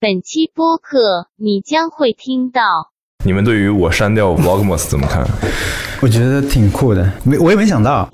[0.00, 2.60] 本期播客你将会听到。
[3.24, 5.26] 你们对于我删掉 Vlogmas 怎么看？
[6.00, 8.08] 我觉得挺酷的，没我也没想到。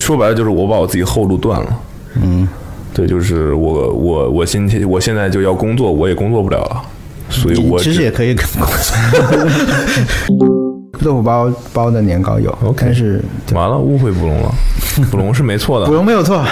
[0.00, 1.80] 说白了就是我把我自己后路断了。
[2.20, 2.48] 嗯，
[2.92, 6.82] 对，就是我我我今天我现在就要工作，我也工作不了了，
[7.30, 8.44] 所以我其实也可以跟
[11.04, 13.22] 豆腐包包的年糕有 OK 但是
[13.54, 14.52] 完了，误会布隆了。
[15.08, 16.44] 布隆是没错的 不，龙没有错。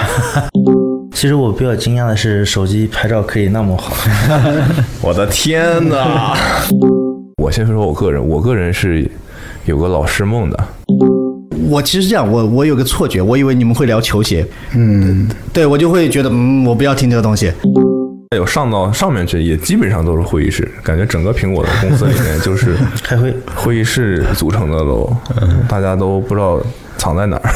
[1.13, 3.93] 其实我比较惊讶的是，手机拍照可以那么好。
[5.01, 6.35] 我的天哪！
[7.41, 9.09] 我先说说我个人，我个人是
[9.65, 10.67] 有个老师梦的。
[11.69, 17.51] 我其实这样，我我有个错觉，我以为你们会聊球鞋，嗯，对我就会觉得，嗯，我不要听这个东西。
[18.35, 25.13] 有上到上面去，也基本上都是会议室，感觉整个苹果的公司里面就是 开会，会议室组成的楼，
[25.67, 26.59] 大家都不知道
[26.97, 27.51] 藏在哪儿。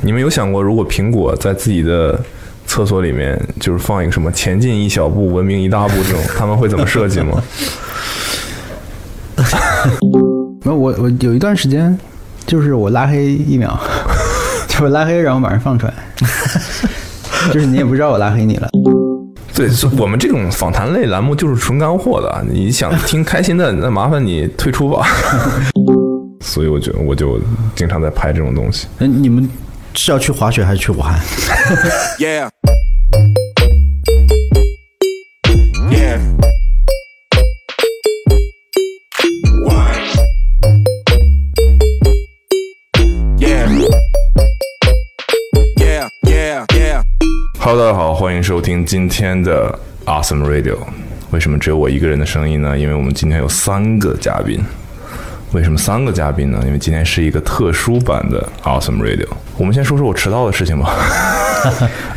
[0.00, 2.18] 你们有想过，如果苹果在自己的
[2.66, 7.42] 厕所里面就是放一个什么“前进一小步，文明一大步”这种，他们会怎么设计吗？
[10.62, 11.98] 那我我有一段时间，
[12.46, 13.78] 就是我拉黑一秒，
[14.68, 15.94] 就我拉黑，然后马上放出来，
[17.52, 18.68] 就是你也不知道我拉黑你了。
[19.54, 25.06] 对，我们这种访谈类栏目就是纯干货的，你想听开心的，那麻烦你退出吧。
[26.40, 27.40] 所以我就我就
[27.74, 28.86] 经常在拍这种东西。
[28.98, 29.48] 嗯，你们
[29.94, 31.18] 是要去滑雪还是去武汉？
[32.18, 32.48] Yeah.
[35.90, 36.18] Yeah.
[43.38, 43.68] Yeah.
[45.76, 47.02] Yeah, yeah, yeah.
[47.58, 50.78] Hello，大家好，欢迎收听今天的 Awesome Radio。
[51.30, 52.78] 为什么只有我一个人的声音呢？
[52.78, 54.64] 因为我们今天有三个嘉宾。
[55.52, 56.60] 为什么三个嘉宾呢？
[56.66, 59.26] 因为今天是一个特殊版的 Awesome Radio。
[59.56, 60.94] 我们先说说我迟到的事情吧。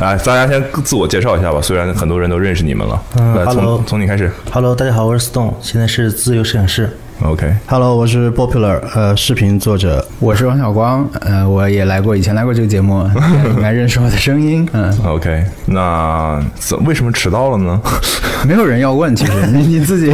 [0.00, 1.58] 来，大家先自我介绍一下吧。
[1.62, 4.30] 虽然很多人都认识你们了，嗯来从 hello 从你开始。
[4.52, 6.90] Hello，大家好，我是 Stone，现在是自由摄影师。
[7.24, 10.04] OK，Hello，我是 Popular，呃，视频作者。
[10.18, 13.08] 我是王小光，呃，我也来过，以前来过这个节目，
[13.54, 14.68] 应该认识我的声音。
[14.72, 17.80] 嗯，OK，那怎为什么迟到了呢？
[18.44, 20.12] 没有人要问，其实你 你自己，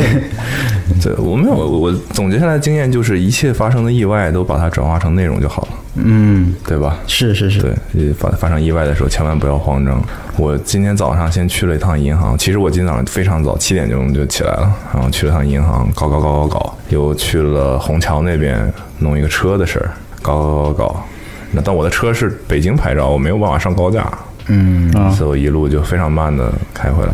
[1.01, 6.99] 这我没有，我我总结下来的经验就是，一切发生的意外都把它转化成内容就好了，嗯，对吧？
[7.07, 9.99] 是是是，对，呃发发生意外的时候千万不要慌张。
[10.37, 19.91] 我今天早上先去了一趟银行，其实我今天早上非常早，七点钟就起来了，然后去了趟银行，搞搞搞搞搞，又去了虹桥那边弄一个车的事儿，
[20.23, 21.05] 搞搞搞搞。
[21.51, 24.07] 那但我的车是北京牌照，我没有办法上高架，
[24.49, 27.13] 嗯，所以我一路就非常慢的开回来，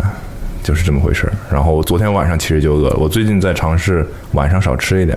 [0.63, 1.33] 就是这么回事儿。
[1.53, 5.17] 然后昨天晚上其实就饿了，我最近在尝试晚上少吃一点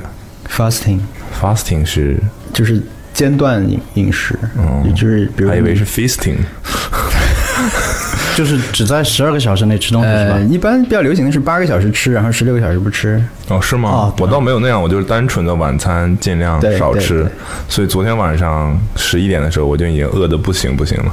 [0.50, 2.18] fasting，fasting 是，
[2.54, 2.80] 就是
[3.12, 6.38] 间断饮饮食，嗯就是比如还以为是 feasting。
[8.38, 10.40] 就是只在十二个小时内吃东西是呃，吧？
[10.42, 13.20] 一般比较流行的是八个小时吃，然后十六个小时不吃。
[13.48, 13.90] 哦，是吗？
[13.90, 17.26] 哦我倒没有那样，我就是单纯的晚餐尽量少吃。
[17.68, 21.12] 所以昨天晚上十一点的时候，我就已经饿得不行不行了。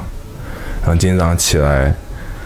[0.82, 1.94] 然后今天早上起来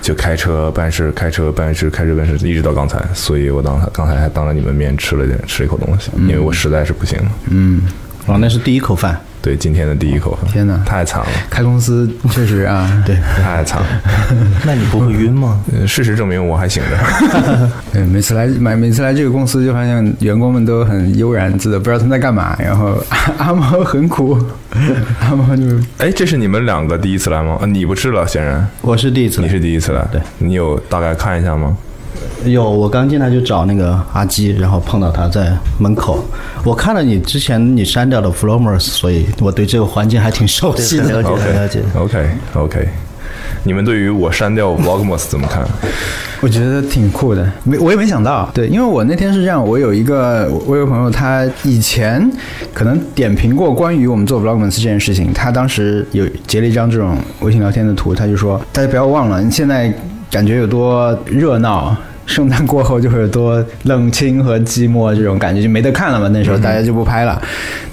[0.01, 3.03] 就开车办事，开车办事，开车办事，一直到刚才。
[3.13, 7.31] 所以我当刚才还当着你们面吃了点吃一口东西，因为我实在是不行了。
[7.51, 7.83] 嗯，
[8.27, 9.21] 哦，那是第一口饭。
[9.49, 13.87] 对，今天的第一口饭，天哪太惨了，开公司确实啊， 对，太惨了。
[14.63, 15.59] 那你不会晕吗？
[15.73, 16.99] 呃事实证明我还醒着。
[17.91, 22.55] 对， 每次来每每次来这个公司，就发现员工们都很悠然自得，不知道他们在干嘛。
[22.59, 24.39] 然后阿阿猫很苦，
[25.23, 25.63] 阿猫就
[25.97, 27.57] 哎，这是你们两个第一次来吗？
[27.63, 30.07] 啊，你不是了，显然我是第一次来，你是第一次来。
[30.13, 31.75] 对，你有大概看一下吗？
[32.45, 36.25] 有我刚进来就找那个阿基，然后碰到他在门口。
[36.65, 41.05] 我看了你之前你删掉的 Flomers，所以我对这个环境还挺熟，悉的。
[41.05, 41.83] 很了解，很了解。
[41.95, 42.89] OK OK，
[43.65, 45.67] 你们对于我删掉 Vlogmas 怎么看？
[46.41, 52.31] 我觉得挺酷的，没我也没想到，对，因为我那天是这样，我有一个我有个朋友，他以前
[52.73, 59.93] 可能点评过关于我们做 vlogmas 这件事情，他当时有截了一张这种微信聊天的图，他就说大家不要忘了，你现在
[60.31, 61.97] 感觉有多热闹。
[62.29, 66.29] 圣诞过后就会有多冷清和寂寞这种感觉，就没得看了嘛。
[66.29, 67.41] 那时候大家就不拍了，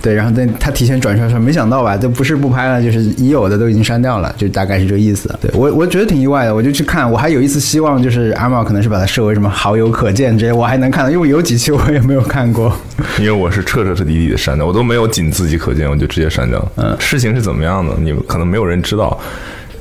[0.01, 0.13] 对。
[0.13, 5.33] 然后但他提前转出来说，没想到吧，这不是不拍了，就是已有的都已经删掉了，就大概是这个意思。
[5.41, 12.71] 对我我觉得挺意外的，我就去看，我还有一丝希望，就是阿茂可能是把它设为什么好友可见这些，我还能看到，因为有几期我也没有看过。
[13.17, 16.71] 因为我是彻彻底底的删掉，我都没有仅自己可见，我就直接删掉了。
[16.75, 17.95] 嗯，事情是怎么样的？
[18.01, 19.17] 你们可能没有人知道。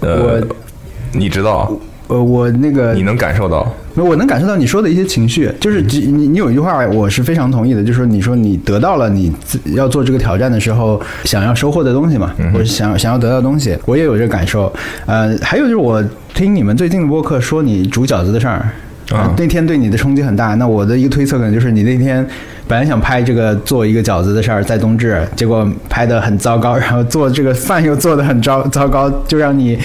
[0.00, 0.46] 呃我，
[1.12, 1.72] 你知道，
[2.14, 3.74] 呃，我那个你能感受到。
[3.96, 9.32] 我能感受到你说的一些情绪，就是你你有一句话我是非常同意的，就是说你说你得到了你
[9.74, 14.72] 要做这个挑战的时候想要收获的东西嘛，或者想想要得到的东西，我也有这个感受。
[15.06, 16.02] 呃，还有就是我
[16.34, 18.66] 听你们最近的播客说你煮饺子的事儿，
[19.12, 20.54] 啊、那天对你的冲击很大。
[20.54, 22.26] 那我的一个推测可能就是你那天
[22.66, 29.78] 本来想拍这个做一个饺子的事儿，在冬至，结果拍的很糟糕，然后做这个饭又做的很糟糟糕，就让你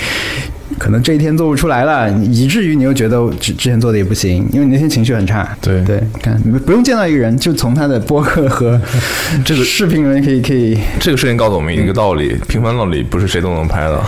[0.80, 5.56] 可能这一天做不出来了，以至于你又觉得之之前做的也不行，因为你那天情绪很差。
[5.62, 8.80] 对对，看你们不用见到一个人，就从他的播客和
[9.46, 10.80] 这个视频里面可以可以。
[11.00, 14.02] 这个事情告诉我们一个道理：平凡道理不是谁都能拍的。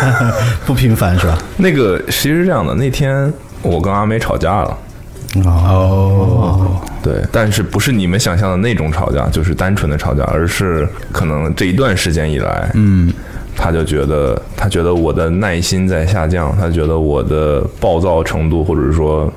[0.66, 1.38] 不平凡是吧？
[1.56, 3.32] 那个其实是这样的，那天
[3.62, 4.76] 我跟阿梅吵架了。
[5.44, 13.12] 哦，对，但是不是你们想象的那种吵架，就是单纯的吵架，而是可能这一段时间以来，嗯，
[13.58, 19.30] 他就觉得他觉得我的耐心在下降，他觉得我的暴躁程度，或者是说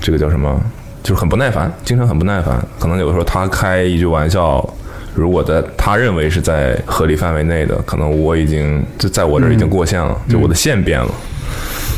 [0.00, 0.60] 这个叫什么，
[1.02, 2.60] 就是很不耐烦，精神很不耐烦。
[2.80, 4.68] 可能有的时候他开一句玩笑，
[5.14, 11.08] 如果在他认为是在合理范围内的，可能我已经就在我这儿已经过线了，就我的线变了。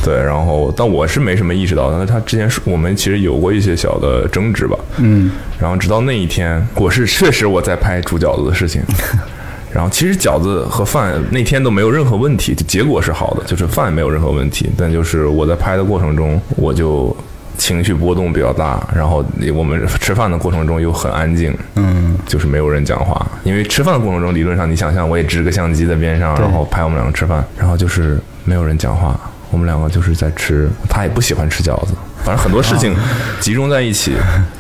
[0.05, 8.83] 对，然后但我是没什么意识到，但是他之前是我们其实有过一些小的争执吧，嗯，然后直到那一天，我是确实我在拍煮饺子的事情，
[9.75, 17.15] 然后其实饺子和饭那天都没有任何问题，结果是好的，就是饭没有任何问题，但就是我在拍的过程中，我就
[17.59, 29.19] 情绪波动比较大，然后我们吃饭的过程中又很安静，嗯，就是没有人讲话，因为吃饭的过程中，理论上你想象我也支个相机在边上，然后拍我们两个吃饭，然后就是没有人讲话。
[29.51, 31.95] 我们两个就是在吃，他也不喜欢吃饺子，
[32.25, 32.93] 反正很多事情
[33.39, 34.15] 集中在一起。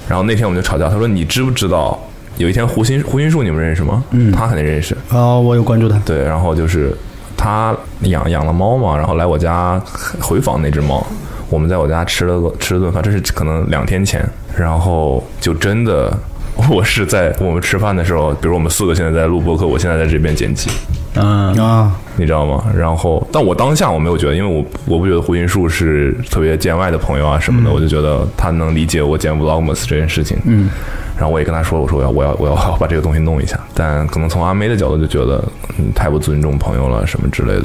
[0.08, 2.00] 然后那天我们就吵架，他说：“你知不知道
[2.36, 4.02] 有一天胡心胡心树你们认识吗？
[4.10, 4.96] 嗯，他肯定认识。
[5.10, 5.98] 哦，我有关注他。
[6.04, 6.92] 对，然后就是
[7.36, 9.80] 他养养了猫嘛，然后来我家
[10.20, 11.06] 回访那只猫，
[11.48, 14.24] 我们在我家吃了个吃了顿饭，这是可能两天前，
[14.56, 16.12] 然后就真的
[16.70, 20.70] 我是在我们吃饭的时候，比如我们四个现在在录播客，我现在在这边剪辑。”
[21.16, 22.64] 嗯啊，你知道吗？
[22.76, 30.36] 然后，但我当下我没有觉得，因为我我不觉得胡云树是特别见外的朋友啊什么的，我就觉得他能理解我剪 vlogmas 这件事情。
[30.44, 30.68] 嗯，
[31.16, 35.42] 然后我也跟他说，我说我要我要我要把这个东西弄一下，但可能从阿妹的角度就觉得
[35.76, 37.64] 你太不尊重朋友了什么之类的。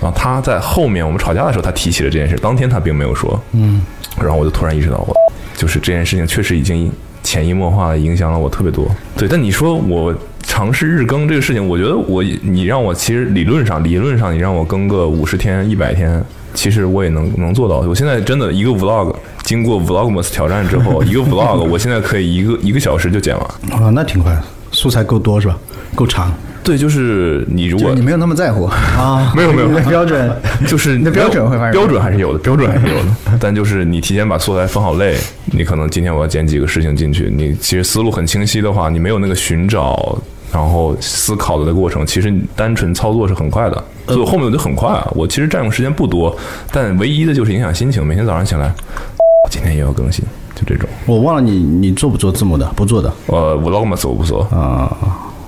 [0.00, 3.40] 然后他在后面我们吵架的时候，他提起了这件事，当天他并没有说。
[3.52, 3.82] 嗯，
[4.18, 5.14] 然后我就突然意识到，我
[5.56, 6.92] 就是这件事情确实已经
[7.22, 8.86] 潜移默化的影响了我特别多。
[9.16, 10.14] 对，但你说我。
[10.46, 16.22] 尝试日更这个事情，我觉得我你让我其实理论上理论上你让我更个五十天一百天，
[16.54, 17.80] 其实我也能能做到。
[17.80, 23.44] 我现在真的一个 vlog 经过 vlogmas 挑战之后， 一个 vlog 我现在可以一个一个小时就剪完。
[23.82, 24.34] 啊，那挺快，
[24.72, 25.58] 素材够多是吧？
[25.94, 26.32] 够长。
[26.62, 28.64] 对，就是你如果你没有那么在乎
[28.96, 30.34] 啊，没有没有你的标准
[30.66, 33.08] 就是 你的标准会标准还是有的，标准还是有的。
[33.38, 35.14] 但就是你提前把素材分好类，
[35.52, 40.16] 你可能今天我要剪几个事情进去，你其实思路很清晰的话，你没有那个寻找。
[40.54, 45.04] 然后思考的过程，其实你单纯操作是很快的，所以我后面我就很快啊。
[45.12, 46.34] 我其实占用时间不多，
[46.70, 48.06] 但唯一的就是影响心情。
[48.06, 48.72] 每天早上起来，
[49.50, 50.24] 今天也要更新，
[50.54, 50.88] 就这种。
[51.06, 52.64] 我忘了你你做不做字幕的？
[52.76, 53.12] 不做的。
[53.26, 54.96] 呃，vlogmas 我不做啊，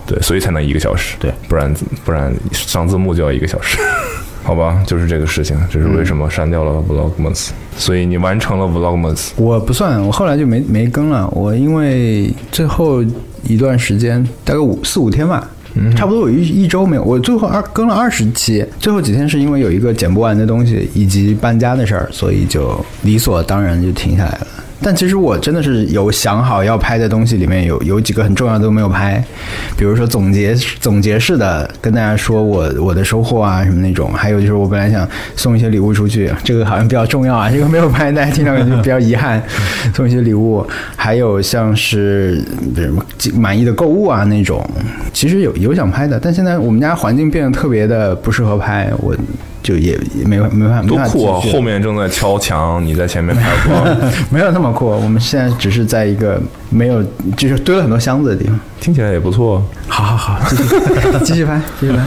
[0.04, 1.16] 对，所以才能一个小时。
[1.20, 1.72] 对，不然
[2.04, 3.78] 不然上字幕就要一个小时。
[4.46, 7.48] 好吧，就是这个事情，这是为什么删掉了 vlogmas。
[7.76, 11.28] 所以你完成了 vlogmas，我不算，我后来就没没更了。
[11.32, 13.02] 我因为最后
[13.42, 15.50] 一段时间，大概五四五天吧，
[15.96, 17.02] 差不多有一一周没有。
[17.02, 24.46] 我最后二更了二十期，最后几天是因为有一个剪不完的东西以及搬家的事儿，所以就理所当然就停下来了。
[24.82, 29.22] 但其实我真的是有想好要拍的东西，里面有有几个很重要的都没有拍，
[29.76, 39.42] 比如说总结总结式的跟大家说我我的收获啊什么那种，还有就是我本来想送一些礼物出去，这个好像比较重要啊，这个没有拍，大家听到感觉比较遗憾，
[39.94, 40.64] 送一些礼物，
[40.94, 42.44] 还有像是
[42.76, 43.04] 什么
[43.34, 44.64] 满意的购物啊那种，
[45.12, 49.16] 其实有有想拍的，但现在我们家环境变得特别的不适合拍，我
[49.66, 51.40] 就也也没法没办法多酷啊！
[51.52, 53.96] 后面正在敲墙，你在前面拍 vlog，
[54.30, 57.02] 没有那么酷，我们现在只是在一个没有
[57.36, 58.56] 就是堆了很多箱子的地方。
[58.78, 59.60] 听起来也不错。
[59.88, 60.64] 好好好，继续
[61.24, 61.98] 继续拍，继续拍。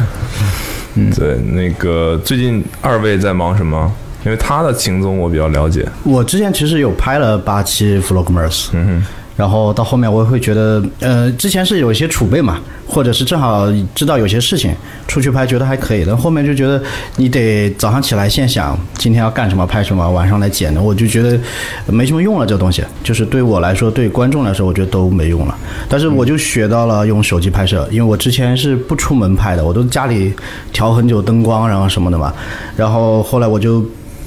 [0.95, 3.91] 嗯对，那个最近二位在忙什么？
[4.25, 5.85] 因为他的行踪我比较了解。
[6.03, 9.05] 我之前其实有拍了八期 vlogmas，嗯哼。
[9.39, 14.75] 然后到后面我会觉得，呃，之前是有一些储备嘛，或者是正好知道有些事情
[15.07, 16.03] 出去拍，觉得还可以。
[16.05, 16.83] 但后面就觉得
[17.15, 21.39] 你得早上起来先想今天要干什么、拍什么，晚上来剪的，我就觉得
[21.85, 22.45] 没什么用了。
[22.45, 25.57] 这东西就是对我来说，对观众来说，我觉得都没用了。
[25.87, 30.33] 但是我就学到了用手机拍摄，因为我之前是不出门拍的，我都家里
[30.73, 32.33] 调很久灯光，然后什么的嘛。
[32.75, 33.85] 然后后来我就。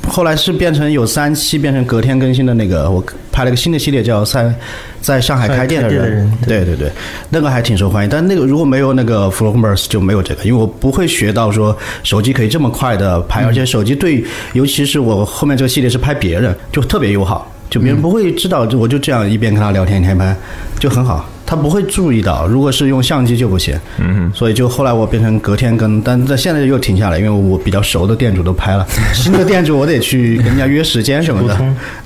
[0.09, 4.55] 后来是变成有三期变成隔天更新的那个，我拍了个新的系列叫在
[5.01, 6.91] 在上海开店的人人，对对对，
[7.31, 8.11] 那个还挺受欢迎。
[8.11, 17.51] 但那个如果没有那个 Vlogmas 就没有这个，因为我不会学到说手机可以这么快的拍，而且手机对，尤其是我后面这个系列是拍别人，就特别友好。
[17.71, 20.37] 就别人不会知道，就我就这样一边跟他聊天一边拍，
[20.79, 21.27] 就很好。
[21.53, 23.79] 他不会注意到，如果是用相机就不行。
[23.99, 24.33] 嗯哼。
[24.35, 31.55] 所以就后来我变成隔天跟，但在现在又停下来，因为我比较熟的店主都拍了， 新的店主我得去跟人家约时间什么的。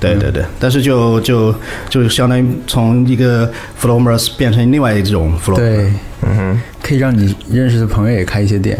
[0.01, 1.55] 对对对，但是就就
[1.89, 3.49] 就相当于从一个
[3.81, 5.55] flowers 变成另外一种 flow。
[5.55, 8.77] 对，嗯哼，可以让你认识的朋友也开一些店，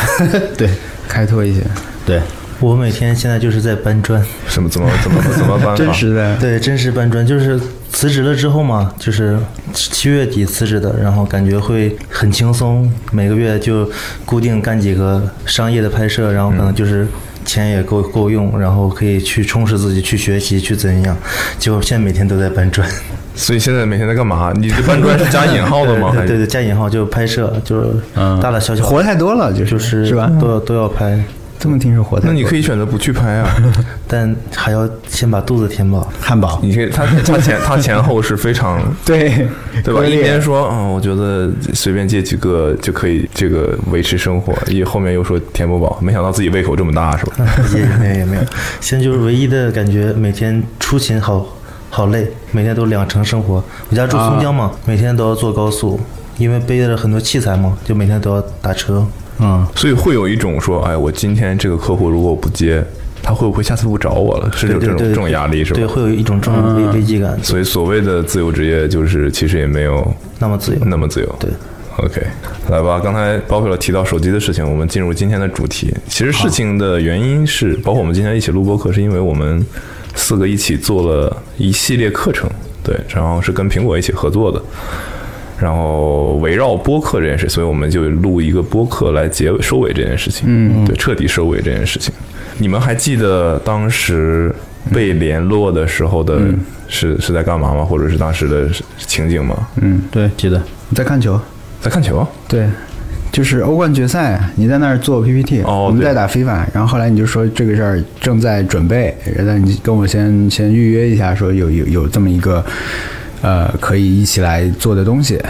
[0.58, 0.68] 对
[1.08, 1.62] 开拓一些。
[2.04, 2.20] 对，
[2.60, 5.74] 我每天现在就是在搬砖， 什么怎么怎么怎么搬法？
[5.74, 7.58] 真实的，对，真实搬砖，就是
[7.92, 9.38] 辞职了之后嘛，就是
[9.72, 13.90] 七月底辞职的，然后感觉会很轻松，每个月就
[14.24, 17.06] 固定干几个商业的拍摄，然后可能就是
[17.44, 21.16] 钱也够够用，然后可以去充实自己，去学习，去怎样。
[21.58, 22.88] 结果现在每天都在搬砖，
[23.34, 24.52] 所以现在每天在干嘛？
[24.56, 26.12] 你这搬砖是加引号的吗？
[26.26, 27.88] 对对，加引号就拍摄，就是
[28.40, 30.30] 大大小小活太多了，就是就是是吧？
[30.40, 31.22] 都要都要拍，
[31.60, 33.54] 这么听说活的，那你可以选择不去拍啊。
[34.08, 36.10] 但还要先把肚子填饱。
[36.20, 36.58] 汉堡。
[36.62, 39.46] 你可以，他他前他前后是非常 对
[39.84, 40.02] 对吧？
[40.04, 47.36] 一边说，嗯，我觉得随便借几个就可以这个维持生活，一后面又说填不饱，没想到自己胃口这么大，是吧？
[47.76, 48.42] 也没有也没有，
[48.80, 51.46] 现在就是唯一的感觉，每天出勤好
[51.90, 53.62] 好累，每天都两程生活。
[53.90, 56.00] 我家住松江嘛，每天都要坐高速，
[56.38, 59.06] 因为背着很多器材嘛，就每天都要打车。
[59.40, 62.84] 嗯，所以会有一种说，哎，我今天这个客户如果我不接，
[63.22, 64.50] 他会不会下次不找我了？
[64.52, 65.86] 是有这种这种压力是吧对，？
[65.86, 70.06] 会有一种这种危危机感，所以所谓的自由职业，就是其实也没有
[70.38, 70.78] 那么自由。
[70.84, 71.36] 那么自由。
[71.38, 71.50] 对。
[71.96, 72.22] OK，
[72.70, 72.98] 来吧。
[72.98, 75.92] 刚才包括了提到手机的事情，我们进入今天的主题。
[76.08, 79.62] 其实事情的原因是，包括我们今天一起录播课，是因为我们
[80.14, 82.48] 四个一起做了一系列课程，
[82.82, 84.62] 对，然后是跟苹果一起合作的。
[85.60, 92.12] 然后围绕播客这件事，所以我们就录一个播客来结尾收尾这件事情，嗯，对，彻底收尾这件事情。
[92.58, 94.54] 你们还记得当时
[94.92, 96.40] 被联络的时候的
[96.88, 97.84] 是、是在干嘛吗？
[97.84, 99.68] 或者是当时的情景吗？
[99.80, 100.60] 嗯，对，记得。
[100.88, 101.38] 你在看球？
[101.80, 102.26] 在看球？
[102.48, 102.66] 对，
[103.32, 112.64] 就是欧冠决赛，你在那儿做 PPT，、哦对我们在打 FIFA，然后后来你就说这个事儿正在准备，然后你跟我先先预约一下，说有有有这么一个
[113.42, 115.40] 呃可以一起来做的东西，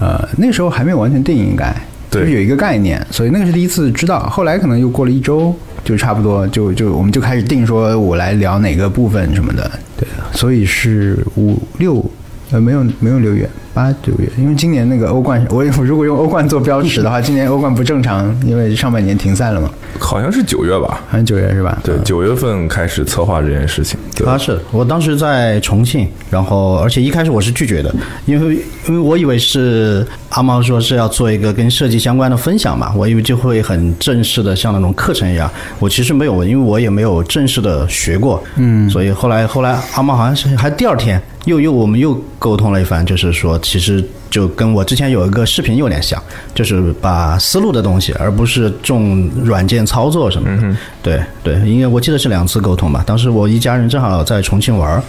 [0.00, 1.74] 呃那时候还没有完全定，应该
[2.10, 5.54] 对就是有一个概念，所以那个是第一次知道，后来可能又过了一周。
[5.82, 12.04] 就差不多，就就我们就开始定说，我来聊哪个部分什么的，对，所以是五六
[12.50, 21.00] 呃，没有没有六月，八九月，因为今年那个欧冠，我我如果用欧冠做标尺的话，今年欧冠不正常，因为上半年停赛了嘛，好像是九月吧？
[21.08, 21.78] 好像九月是吧？
[21.84, 23.98] 对，九月份开始策划这件事情。
[24.16, 27.94] 对，啊，是我当时在重庆，然后而且一开始我是拒绝的，
[28.26, 28.56] 因为
[28.88, 44.04] 因为我以为是阿猫说是要做一个跟设计相关的分享嘛，我以为就会很正式的像那种课程一样，我其实没有，因为我也没有正式的学过，嗯，所以后来后来阿猫好像是还第二天又又我们又沟通了一番，就是说其实。
[44.30, 46.22] 就跟我之前有一个视频有点像，
[46.54, 50.76] 就是把思路的东西，而不是重软件操作什么的。
[51.02, 53.02] 对对，因为我记得是两次沟通吧。
[53.04, 55.02] 当时我一家人正好在重庆玩儿？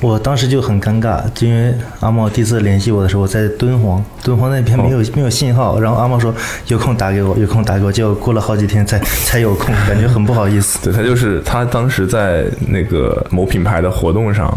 [0.00, 6.32] 我当时就很尴尬，因为阿茂第一次联系我的时候，我在敦煌，敦煌那边没有、没有信号，然后阿茂说
[6.68, 10.78] 有空打给我，有空打给我，结果过了好几天才才有空，感觉很不好意思。
[10.84, 14.56] 对他就是他当时在那个某品牌的活动上，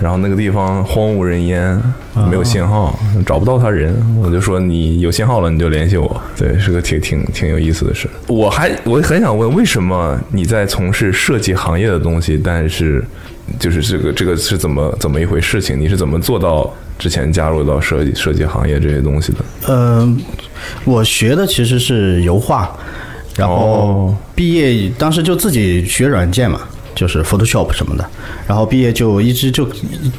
[0.00, 1.80] 然后那个地方荒无人烟，
[2.28, 6.20] 没有信号，找不到他人，我就说你有信号了你就联系我。
[6.36, 8.06] 对，是个挺挺挺有意思的事。
[8.26, 13.02] 我还我很想问，为什么你在从事设计行业的东西，但是
[13.58, 15.78] 就是这个这个是怎么怎么一回事情？
[15.78, 19.38] 你是怎么做到之前加入到设计设计行业这些东西的？
[19.68, 20.20] 嗯，
[20.84, 22.70] 我学的其实是油画，
[23.36, 26.60] 然后哦毕业当时就自己学软件嘛，
[26.98, 28.04] 就是 Photoshop 什么的，
[28.44, 29.64] 然后毕业就一直就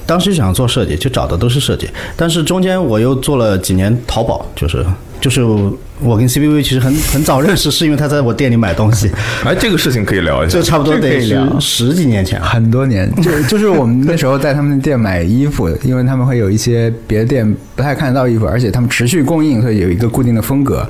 [0.06, 4.86] 当时就想做设计，就找的都是设计，但是中间我又做了几年淘宝，就是
[5.20, 9.12] 就是我跟 CBV 其实很很早认识，是因为他在我店里买东西，
[9.44, 10.64] 哎，这个事情可以聊一下就。
[10.64, 11.20] 差不多得
[11.60, 12.40] 十几年前。
[12.42, 20.88] 很多年，就就是我们那时候在他们店买衣服，因为他们会有一些别的店不太看得到衣服，而且他们持续供应，所以有一个固定的风格。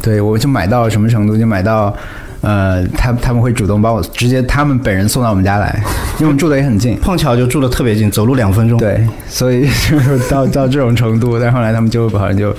[0.00, 1.92] 对，我就买到什么程度，就买到。
[2.40, 5.82] 呃，他他们会主动把我直接他们本人送到我们家来，
[6.18, 6.96] 因为我们住的也很近。
[7.00, 8.78] 碰巧就住的特别近，走路两分钟。
[8.78, 12.54] 对，所以就是到到这种程度，但后来他们就好像就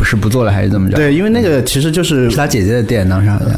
[0.00, 3.50] 不是不做了还是怎么着？，对，因为那个其实就是是他姐姐的店，当时好像。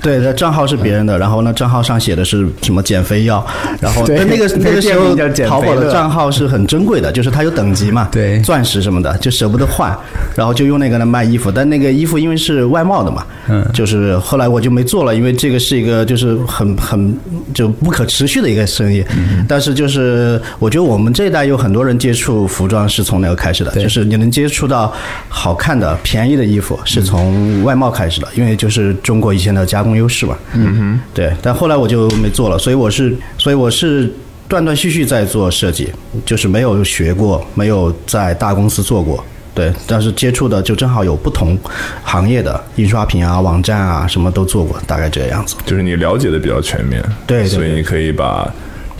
[0.00, 3.46] 对，他账号是别人的，然后呢，账号上写的是什么减肥药，
[3.82, 5.14] 然后那个那个那个时候
[5.46, 9.94] 淘宝的账号是很珍贵的，就是它有等级嘛，对钻石什么的，就舍不得换，
[10.34, 13.62] 然后就用那个来卖衣服，但那个衣服因为是外贸的嘛，嗯。
[13.74, 17.14] 就是后来我就没做了，因为这个是一个就是很很
[17.52, 24.90] 就不可持续的一个生意，嗯但是就是我觉得我们这一代有很多人接触服装是从那个开始的，就是你能接触到
[25.28, 30.36] 好看的、便宜的衣服是从外贸开始的，因为就是中国以前的加工优势嘛。
[30.54, 31.32] 嗯哼，对。
[31.42, 34.12] 但后来我就没做了，所以我是，所以我是
[34.48, 35.92] 断断续续在做设计，
[36.24, 39.24] 就是没有学过，没有在大公司做过。
[39.52, 41.58] 对，但是接触的就正好有不同
[42.04, 45.56] 行业的印刷品啊、网站啊，什么都做过，大概这个样子。
[45.66, 48.48] 就是你了解的比较全面，对对对所以你可以把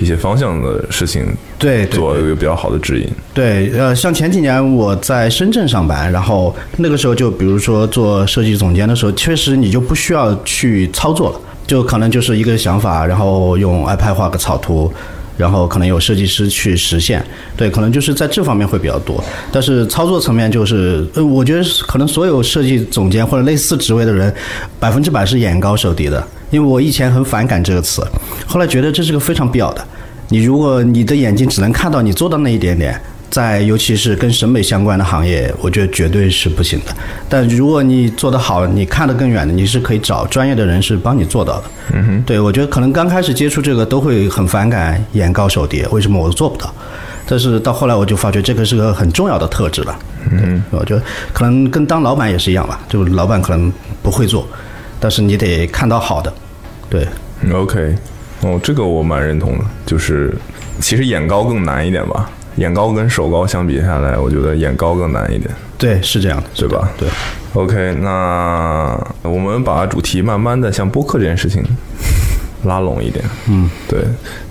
[0.00, 1.26] 一些方向的事情
[1.58, 3.06] 对对做一个比较好的指引。
[3.32, 14.92] 对，呃，像前几年我在深圳上班，然后那个时候就比如说做设计总监的时候，确实你就不需要去操作了，就可能就是一个想法，然后用 iPad 画个草图。
[15.36, 17.24] 然后可能有设计师去实现，
[17.56, 19.24] 对，可能就是在这方面会比较多。
[19.50, 24.30] 但是操作层面就是，呃，我觉得可能所有设计总监或者类似职位的人，
[24.78, 26.22] 百分之百是眼高手低的。
[26.50, 28.06] 因为我以前很反感这个词，
[28.46, 29.84] 后来觉得这是个非常必要的。
[30.28, 36.94] 你如果你的眼睛只能看到你做到那一点点，在尤其是跟审美相关的行业，我觉得绝对是不行的。
[37.28, 41.64] 但如果你做得好，你看得更远的，你是可以找专业的人士帮你做到的。
[41.92, 46.72] 嗯哼，对我觉得可能刚开始接触这个都会很反感，眼高手低，为什么我做不到？
[47.26, 49.96] 但是到后来我就发觉这个是个很重要的特质了。
[50.32, 51.02] 嗯，我觉得
[51.32, 54.44] 可能跟当老板也是一样吧，就老板可能不会做，
[55.00, 56.32] 但是你得看到好的，
[56.88, 57.06] 对。
[57.42, 57.94] 嗯 OK，
[58.42, 60.32] 哦，这个我蛮认同的，就是
[60.78, 62.30] 其实眼高更难一点吧。
[62.56, 66.90] 眼高跟手高相比下来，我觉得眼高更难一点，对，是这样的，对吧？
[66.98, 67.08] 对。
[67.54, 71.64] OK，那我们把主题慢慢的向播客这件事情
[72.66, 73.24] 拉拢一点。
[73.48, 74.00] 嗯，对，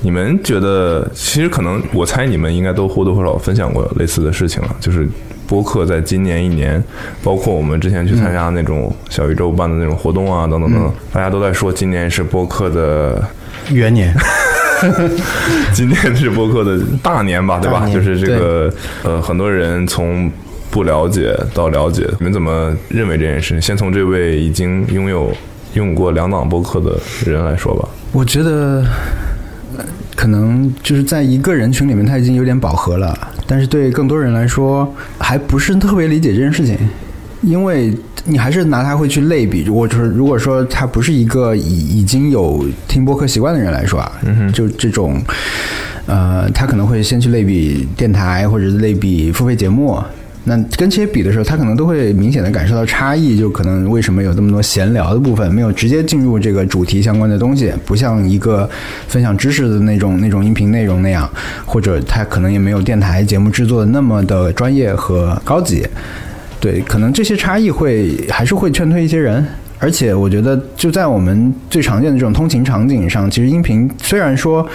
[0.01, 5.08] 你们觉得，其实可能我猜你们应该都或多或少分享过类似的事情了，就是
[5.50, 6.82] 播客在今年一年，
[7.24, 13.27] 包括我们之前去参加那种小宇宙办的那种活动啊，等等等等，大家都在说今年是播客的
[13.72, 14.15] 元年，
[15.74, 17.89] 今年是播客的大年吧，对吧？
[17.91, 18.72] 就是这个
[19.03, 20.32] 呃，很多人从
[20.70, 23.60] 不了解到了解，你们怎么认为这件事？
[23.60, 25.34] 先从这位已经拥有
[25.74, 26.95] 用过两档播客的
[27.26, 27.89] 人来说吧。
[28.12, 28.86] 我觉得
[29.78, 29.84] 呃
[30.15, 33.17] 可能就是在一个人群里面，他已经有点饱和了，
[33.50, 36.78] 但是对更多人来说，还不是特别理解这件事情，
[37.42, 37.92] 因为
[38.26, 39.64] 你还是拿它会去类比。
[39.64, 44.12] 如果就是如果说他不是一个已已经有听播客习惯的人来说啊，
[44.54, 45.20] 就这种。
[46.06, 49.96] 呃，他可能会先去类比电台，或者是类比付费节目。
[50.45, 58.67] 那跟这些比的时候，他可能都会明显的感受到差异，就可能为什么有这么多闲聊的部分，没有直接进入这个主题相关的东西，不像一个
[59.08, 61.30] 分享知识的那种 那种音频内容那样，
[61.65, 65.86] 或者他可能也没有电台节目制作的那么的专业和高级。
[66.60, 69.45] 对，可能这些差异会还是会劝退一些人。
[69.82, 74.67] 而且我觉得，就在我们最常见的这种通勤场景上，其实音频虽然说，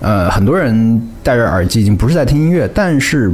[0.00, 3.32] 呃，很多人戴着耳机已经不是在听音乐，但是，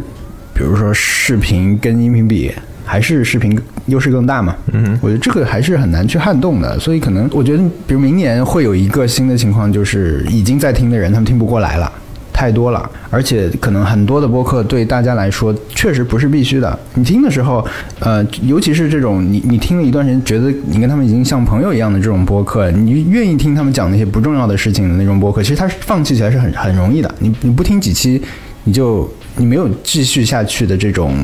[0.54, 2.52] 比如说视频跟音频比，
[2.84, 4.56] 还是视频优势更大嘛。
[4.72, 6.78] 嗯，我觉得这个还是很难去撼动的。
[6.78, 11.92] 所以可能我觉得，比如明年会有一个新的情况，就是已经在听的人他们听不过来了。
[12.32, 16.76] 太多了，而且可能很多的播客对大家来说确实不是必须的。
[16.94, 17.64] 你听的时候，
[18.00, 27.14] 呃，尤其是这种你你听了一段时间，觉得你跟他们已经像朋友一样的这种播客，你愿意听他们讲那些不重要的事情的那种播客，其实它放弃起来是很很容易的。
[27.20, 28.20] 你你不听几期，
[28.64, 31.14] 你就你没有继续下去的这种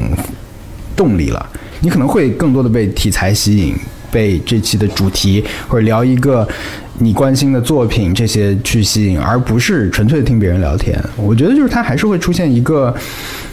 [0.96, 1.50] 动力了。
[1.80, 3.74] 你可能会更多的被题材吸引，
[4.10, 6.46] 被这期的主题或者聊一个
[6.98, 11.02] 你关心的作品这些去吸引，而不是纯粹听别人聊天。
[11.16, 12.94] 我觉得就是它还是会出现一个，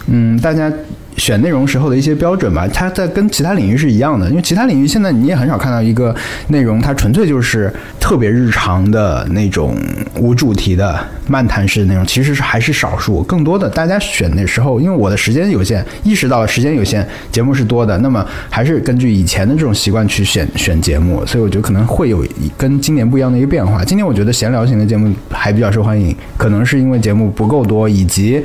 [0.07, 0.71] 嗯，大家。
[1.17, 6.15] 选内容时候的一些标准吧，它在跟其他领域是一样的，因为其他领域现在你也很少看到一个
[6.47, 9.75] 内容，它纯粹就是特别日常的那种
[10.15, 22.23] 无主题的漫谈式的内容，其实是还是少数，更多的大家选的时候，因为我的时间有限，意识到了时间有限，节目是多的，那么还是根据以前的这种习惯去选选节目，所以我觉得可能会有
[22.55, 23.83] 跟今年不一样的一个变化。
[23.83, 28.43] 今年我觉得闲聊型的节目还比较受欢迎，可能是因为节目不够多，以及。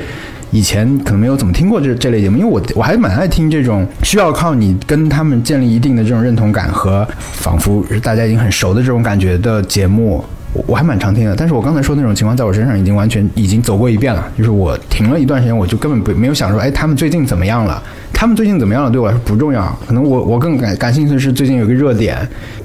[0.53, 10.23] 以前可能没有怎么听过这这类节目，因为我我还蛮爱听这种需要靠你跟他们建立一定的这种认同感和仿佛大家已经很熟的这种感觉的节目。
[10.67, 11.35] 我还蛮常听的。
[11.35, 14.31] 但是我刚才说那种情况，在我身上已经完全已经走过一遍了。
[14.37, 17.83] 就是我停了一段时间，我就根本不没有想说，哎，他们最近怎么样了？
[18.13, 18.91] 他们最近怎么样了？
[18.91, 19.75] 对我来说不重要。
[19.87, 22.19] 可能我我更感感兴趣的是最近有个热点，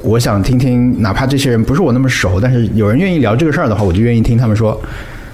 [0.04, 4.78] 我想听听，哪怕这些人不是我那么熟，但是有人愿意聊这个事儿的话，我就愿意听他们说。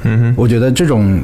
[0.03, 1.19] 嗯哼，我觉得这种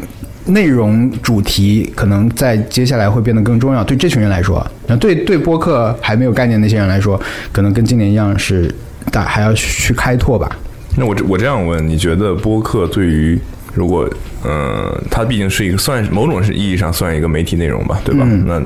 [0.50, 7.20] 内容主题可能在接下来会变得更重要，对这群人来说，那对对播客还没有概念那些人来说，
[7.52, 8.74] 可能跟今年一样是
[9.12, 10.50] 大还要去开拓吧。
[10.98, 13.40] 那我这我这样问，你觉得播客对于
[13.74, 14.10] 如果
[14.44, 18.26] 呃，它毕竟是一个算某种是意义上算一个媒体内容吧，对吧？
[18.46, 18.62] 那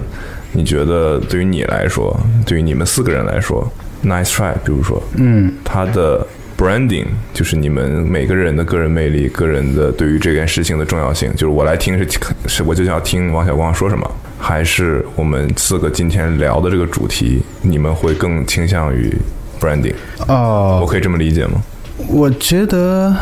[0.54, 3.68] 你觉得对于你来说，对于你们四个人来说
[4.04, 6.26] ，Nice Try，比如说，嗯，它的
[6.58, 12.08] branding 就是你们每个人的个人魅力、个人的对于这件事情的重要性，就是我来听是
[12.48, 19.14] 是我就想听王小光说什么，还是我们四个今天聊的这个主题，你们会更倾向于
[19.60, 19.96] branding？
[20.28, 21.62] 哦、我可以这么理解吗？
[22.08, 23.16] 我觉得，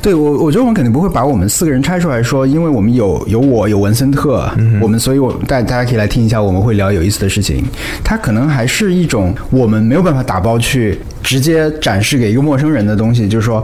[0.00, 7.64] 对我，我觉得我们肯定不会把我们四个人拆出来说，因为我们有有我有文森特，我们所以我大大家可以来听一下，我们会聊有意思的事情。
[8.04, 13.62] 它可能还是一种我们没有办法打包去直接展示给一个陌生人的东西，就是说。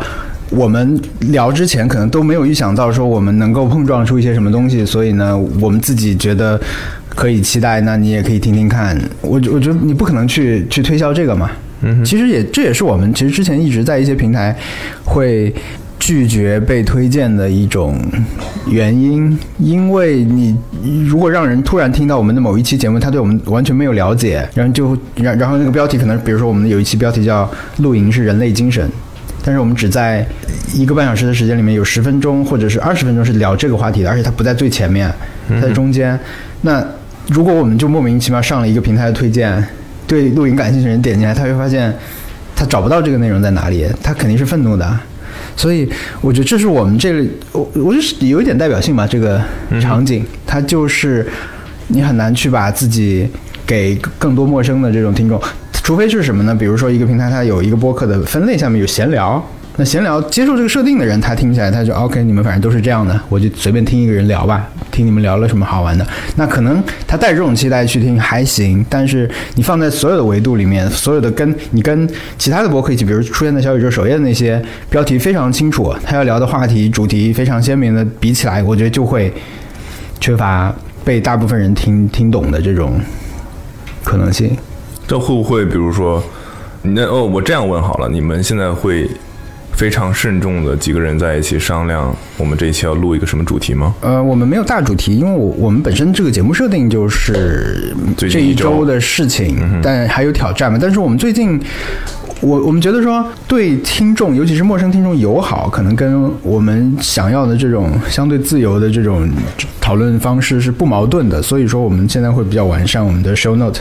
[0.51, 6.61] 我们聊之前可能都没有预想到说我们能够碰撞出一些什么东西，所以呢，我们自己觉得
[7.09, 8.97] 可以期待，那你也可以听听看。
[9.23, 14.55] 我我觉得你不可能去去推销这个嘛，嗯其实也这也是我们其实之前一直在一些平台
[15.03, 15.53] 会
[15.99, 17.99] 拒绝被推荐的一种
[18.69, 20.57] 原因，因为你
[21.07, 28.89] 如果让人突然听到我们的某一期节目，他对我们完全没有了解，然后就然然后那个标题可能比如说我们有一期标题叫“露营是人类精神”。
[29.47, 30.27] 但是我们只在
[30.73, 35.13] 一个半小时的时间里面有十分钟或者是二十分钟是聊这个话题的，而且它不在最前面，
[35.49, 36.19] 它在中间。
[36.63, 36.83] 那
[37.29, 39.63] 如果我们就莫名其妙上了一个平台的推荐，
[40.07, 41.95] 对露营感兴趣的人点进来，他会发现
[42.57, 44.99] 他找不到这个内容在哪里，他肯定是愤怒的。
[45.57, 45.89] 所以
[46.21, 49.41] 我觉得这是我们这个，我我就是有一点代表性吧，这个
[49.81, 51.27] 场景，它就是
[51.89, 53.29] 你很难去把自己
[53.67, 55.41] 给更多陌生的这种听众。
[55.73, 56.55] 除非是什么呢？
[56.55, 59.45] 比如说一个平台它有一个播客的分类，下面有闲聊。
[59.77, 66.07] 那闲聊接受这个设定的人，他听起来他就 OK，你们反正都是这样的，我就随便听一个人聊吧，听你们聊了什么好玩的。
[66.37, 72.09] 那可能他带着这种期待去听还行，但是你放在所有的维度里面，所有的跟你跟
[72.39, 79.33] 其他的博客一起，比如出现在小宇宙首页的那些标题非常清楚，他要聊的话题主题非常鲜明的比起来，我觉得就会
[80.21, 80.73] 缺乏
[81.05, 83.01] 被大部分人听听懂的这种
[84.05, 84.57] 可能性。
[85.09, 86.23] 这会不会，比如说，
[86.83, 89.11] 那哦，我这样问好了，你们现在会
[89.77, 93.95] 非常慎重的几个人在一起商量，我们这一期要录一个什么主题吗？
[94.01, 100.79] 呃，我们没有大主题，因为我我们本身这个节目设定就是这一周的事情，但还有挑战嘛。
[100.81, 101.61] 但是我们最近，
[102.41, 109.29] 我我们觉得说对听众，尤其是陌生听众友好，可能跟我们想要的这种相对自由的这种
[109.81, 111.43] 讨论方式是不矛盾的。
[111.43, 113.81] 所以说，我们现在会比较完善我们的 show note，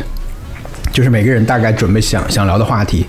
[0.91, 3.05] 就是每个人大概准备想想聊的话题。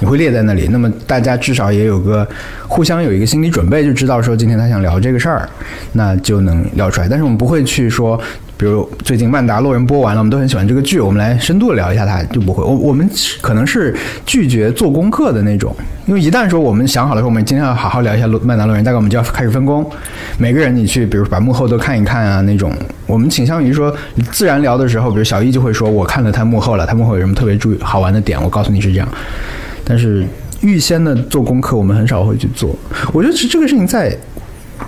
[0.00, 2.26] 你会列在那里，那么大家至少也有个
[2.66, 5.48] 互相有一个心理准备，就知道说今天他想聊这个事儿，
[5.92, 7.08] 那就能聊出来。
[7.08, 8.18] 但是我们不会去说，
[8.56, 12.64] 比如最近《曼达洛人》播完了，我们都很喜欢这个剧，我们来深度聊一下它，就不会。
[12.64, 13.08] 我我们
[13.42, 15.74] 可能是拒绝做功课的那种，
[16.06, 19.88] 因为一旦说我们想好了说我们今天要好好聊一下《曼达洛人》，大概我们就要开始分工，
[20.38, 22.72] 每个人你去，比如把幕后都看一看啊那种。
[23.06, 23.94] 我们倾向于说
[24.30, 29.08] 自然聊的时候，比如小易就会说，我看了他幕后了，他幕后有什么特别注意好玩的点，我告诉你是这样。
[29.90, 30.24] 但是
[30.60, 32.76] 预先的做功课，我们很少会去做。
[33.12, 34.16] 我觉得这个事情在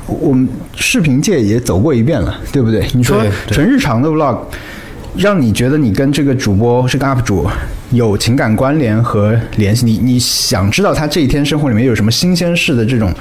[0.07, 2.87] 我们视频界也走过一遍了，对不对？
[2.95, 4.38] 你说纯日常的 vlog，
[5.17, 7.45] 让你觉得你跟这个主播这个 UP 主
[7.91, 13.12] 有情感关联和联系，你你想知道他这一天生活里面有什么新鲜事的这种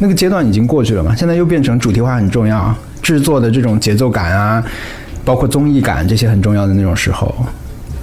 [0.00, 1.16] 那个阶段已经过去了嘛？
[1.16, 4.62] 现在又变成主题化很重要，制作的这种节奏感啊，
[5.24, 7.34] 包括综艺感这些很重要的那种时候。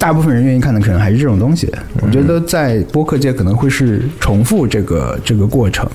[0.00, 5.86] 大部分人愿意看的可能还是这种东西，我觉得在播客界可能会是重复这个这个过程。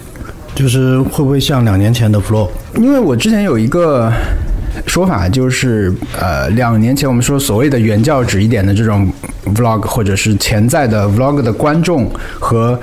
[0.54, 2.48] 就是会不会像两年前的 Flow？
[2.76, 4.10] 因为我之前有一个
[4.88, 9.12] 说法，就是呃，两年前我们说所谓的原教旨一点的这种
[9.54, 12.80] vlog，或者是潜在的 vlog 的观众和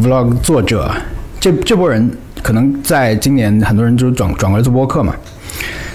[0.00, 0.90] vlog 作者，
[1.38, 2.10] 这这波人
[2.42, 5.14] 可能在今年很多人就转转过来做播客嘛。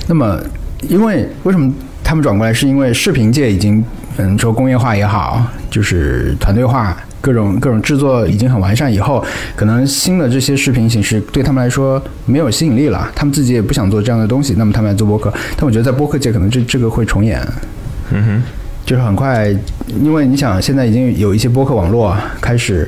[0.07, 0.39] 那么，
[0.87, 1.69] 因为为什么
[2.01, 3.83] 他们转过来，是因为视频界已经
[4.17, 6.95] 嗯说工业化也好，就是团队化。
[7.23, 9.23] 各种各种制作已经很完善以后，
[9.55, 15.33] 可能新的这些视频形式对他们来说没有吸引力了，他们自己也不想做这样的东西，那么他们来做播客。
[15.55, 17.39] 但我觉得在播客界可能这这个会重演，
[18.11, 18.43] 嗯哼，
[18.85, 19.47] 就是很快，
[20.01, 22.85] 因为你想现在已经有一些播客网络开始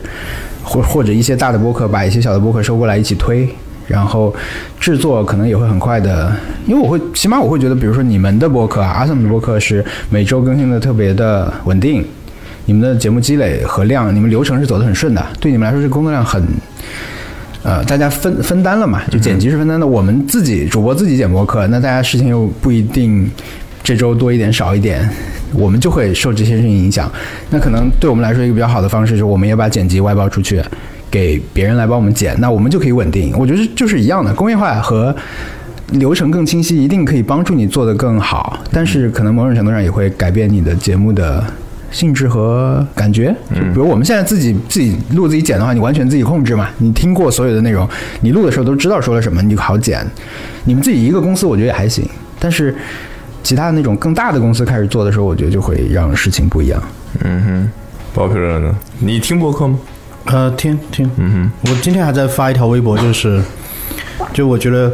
[0.62, 3.48] 或或者一些大的播客把一些小的播客收过来一起推，
[3.88, 4.34] 然后
[4.80, 12.06] 制作可能也会很快的，因为我会起码我会觉得，比如说你们的播客啊，阿 m 的播客是每周更新的特别的稳定，
[12.66, 16.44] 你们的节目积累和量，你们流程是走得很顺的，对你们来说这工作量很。
[17.64, 19.88] 呃，大家分分担了嘛，就剪辑是分担的。
[19.88, 23.28] 我们自己主播自己剪播客，那大家事情又不一定
[23.84, 25.10] 这周多一点少一点，
[25.52, 27.12] 我们就会受这些事情影响。
[27.50, 30.62] 那可能对我们来说一个比较好的方式，就是我们也把剪辑外包出去，
[31.10, 33.34] 给别人来帮我们剪，那我们就可以稳定。
[33.38, 35.16] 我觉得就是一样的，工业化和
[35.92, 41.44] 流程更清晰，一定可以帮助你做得更好，但是可能某种程度上也会改变你的节目的。
[41.92, 46.68] 性质和感觉，就比如我们现在自己自己录自己剪的话，你完全自己控制嘛。
[46.80, 47.88] 你听过所有的内容，
[48.20, 50.06] 你录的时候都知道说了什么，你就好剪。
[50.66, 52.06] 你们自己一个公司，我觉得也还行。
[52.38, 52.76] 但是
[53.44, 56.84] 其他的那种更大的公司开始做的时候，我觉得就会让事情不一样。
[57.24, 57.72] 嗯哼，
[58.14, 58.76] 包皮人呢？
[59.00, 59.80] 你听播客吗？
[60.26, 63.42] 呃，听听，嗯哼，我今天还在发一条微博，就是，
[64.34, 64.92] 就我觉得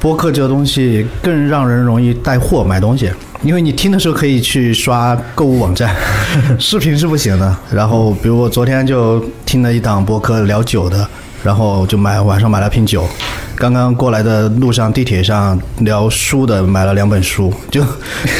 [0.00, 3.10] 播客这个东西更让人容易带货买东西，
[3.42, 5.94] 因为你听的时候可以去刷购物网站，
[6.58, 7.54] 视频是不行的。
[7.70, 11.06] 然后，比如我昨天就听了一档播客聊酒的，
[11.44, 13.06] 然后就买晚上买了瓶酒。
[13.54, 17.84] 刚刚过来的路上，地铁上聊书的买了两本书，就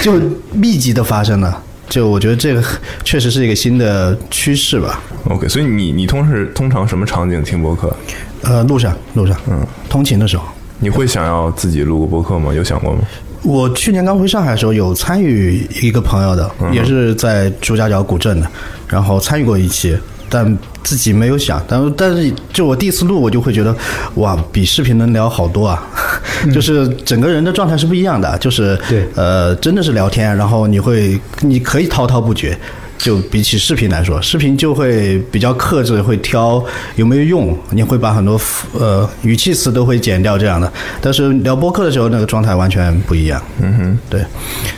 [0.03, 0.15] 就
[0.53, 1.63] 密集的发生了。
[1.91, 2.65] 就我觉得这个
[3.05, 5.03] 确实是一个新的趋势吧。
[5.25, 7.95] OK，所以你你通是通常什么场景听播客？
[8.43, 10.45] 呃，路上路上，嗯，通勤的时候。
[10.79, 12.55] 你会想要自己录个播客吗？
[12.55, 13.01] 有想过吗？
[13.43, 18.47] 我去年刚回上海的时候，有参与一个朋友的，也是在朱家角古镇的，
[18.89, 19.99] 然后参与过一期，
[20.31, 23.77] 但自己没有想，但但是就我第一次录，我就会觉得，
[24.15, 25.83] 哇，比视频能聊好多啊，
[26.55, 32.57] 就是整个人的状态是不一样的，就是对呃，真的是聊天，然后你会你可以滔滔不绝。
[33.03, 36.63] 就比起视频来说，视频就会比较克制，会挑
[36.97, 38.39] 有没有用，你会把很多
[38.79, 40.71] 呃语气词都会剪掉这样的。
[41.01, 43.43] 但是聊播客的时候，那个状态完全不一样。
[43.63, 44.23] 嗯哼，对，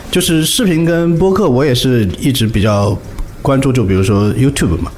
[0.09, 2.97] 就是视频跟播客，我也是一直比较
[3.43, 4.93] 关注，就比如说 YouTube 嘛。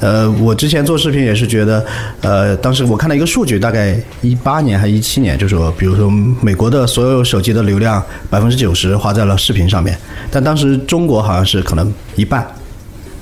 [0.00, 1.84] 呃，我之前做视频也是觉得，
[2.20, 9.98] 呃，当时我看到一个数据，大概一八年还一七年，就是说，比如说美国的所有手机的流量百分之九十花在了视频上面，
[10.30, 12.46] 但当时中国好像是可能一半。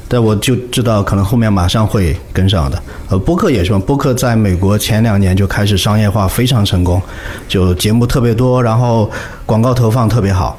[0.08, 2.82] 但我就知道，可能后面马上会跟上的。
[3.08, 7.00] 呃，播客也是嘛，播客在美国前两年就开始商业化，非常成功，
[7.48, 9.10] 就节目特别多，然后
[9.46, 10.58] 广告投放特别好。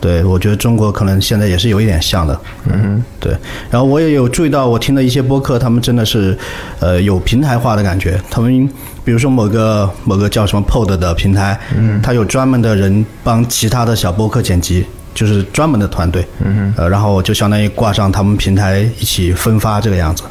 [0.00, 2.40] 对，我觉得中国可能现在也是有一点像的。
[2.64, 3.36] 嗯，对。
[3.70, 6.36] 然后我也有注意到，我听的一些播客，他们真的是，
[6.78, 8.20] 呃，有平台化的感觉。
[8.30, 8.68] 他们
[9.04, 14.86] 比如说某个某个叫什么 Pod 的平台，嗯，它有专门的人帮其他的小播客剪辑。
[15.12, 20.22] 就是专门的团队，嗯呃，然后就相当于挂上他们平台一起分发这个样子。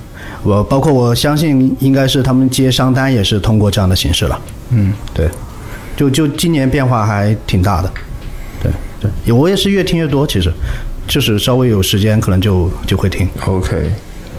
[0.41, 4.39] 我包括我相信应该是他们接商单也是通过这样的形式了。
[4.69, 5.29] 嗯，对，
[5.97, 7.91] 就就今年变化还挺大的。
[8.99, 10.51] 对对，我也是越听越多，其实
[11.07, 13.27] 就是稍微有时间可能就就会听。
[13.45, 13.91] OK。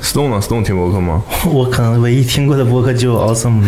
[0.02, 1.22] Stone 呢？Stone 听播客吗？
[1.52, 3.60] 我可能唯一听过的播客就 Awesome，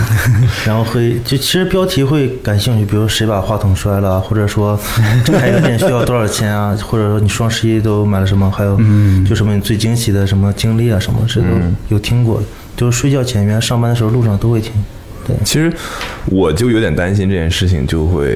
[0.64, 4.74] 然后会就其实标题会感兴趣，比如谁把话筒摔了，或者说
[5.26, 8.80] 开个店需要多少钱啊， 或者说你双十一都买了什么，还有
[9.28, 11.48] 就什么你最惊喜的什么经历啊什么，这都
[11.90, 12.46] 有听过的。
[12.74, 14.72] 就是睡觉前、原来上班的时候路上都会听。
[15.26, 15.72] 对，其实
[16.26, 18.34] 我就有点担心这件事情，就会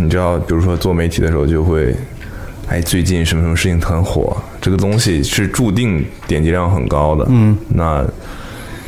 [0.00, 1.94] 你知道，比如说做媒体的时候就会。
[2.68, 4.34] 哎，最近什么什么事情很火？
[4.58, 7.26] 这个东西是注定点击量很高的。
[7.28, 8.02] 嗯，那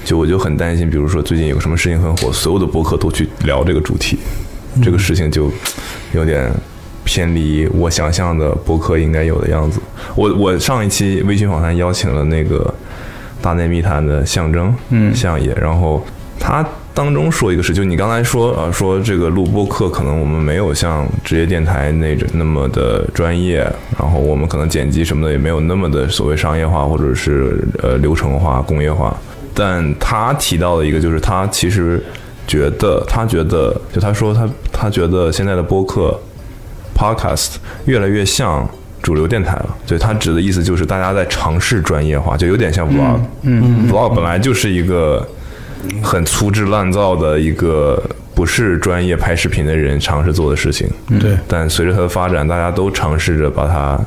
[0.04, 4.16] 就我就很担心，比如说最近有什么事情很火，所有的博客都去聊这个主题，
[4.82, 5.50] 这个事情就
[6.14, 6.50] 有点
[7.04, 9.80] 偏离我想象的博客应该有的样子。
[10.14, 12.72] 我我上一期微信访谈邀请了那个
[13.42, 16.02] 大内密谈的象征，嗯，相爷，然后
[16.40, 16.66] 他。
[16.94, 23.58] 当中说一个事，就你刚才说啊，说这个录播课可能我们没有像职业电台那种那么的专业，
[23.98, 29.16] 然后我们可能剪辑什么的也没有那么的所谓商业化或者是呃流程化、工业化。
[29.52, 32.00] 但他提到的一个就是他其实
[32.46, 36.16] 觉得，他觉得就他说他他觉得现在的播客
[36.96, 38.64] podcast 越来越像
[39.02, 39.76] 主流电台了。
[39.84, 43.18] 对他指的意思就是大家在尝试专业化，就有点像 vlog。
[43.42, 45.26] 嗯，vlog 本来就是一个。
[46.02, 48.02] 很粗制滥造的一个
[48.34, 50.88] 不是专业拍视频的人尝试做的事情，
[51.20, 51.36] 对。
[51.46, 53.98] 但随着它的发展，大家都尝试着把它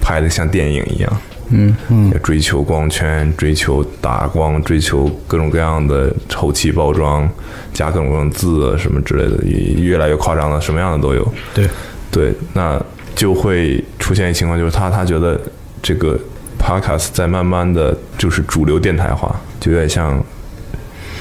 [0.00, 1.20] 拍的像电影一样，
[1.50, 7.28] 嗯嗯，追求光圈，追求打光，追求各种各样的后期包装，
[7.72, 11.34] 加各种各样的字啊什么之类的，越来越夸张了，什么样的都有。
[11.54, 11.68] 对
[12.10, 12.82] 对，那
[13.14, 15.40] 就会出现一情况，就是他他觉得
[15.80, 16.18] 这个
[16.58, 19.34] podcast 在慢慢的就是主流电台化。
[19.60, 20.20] 就有点像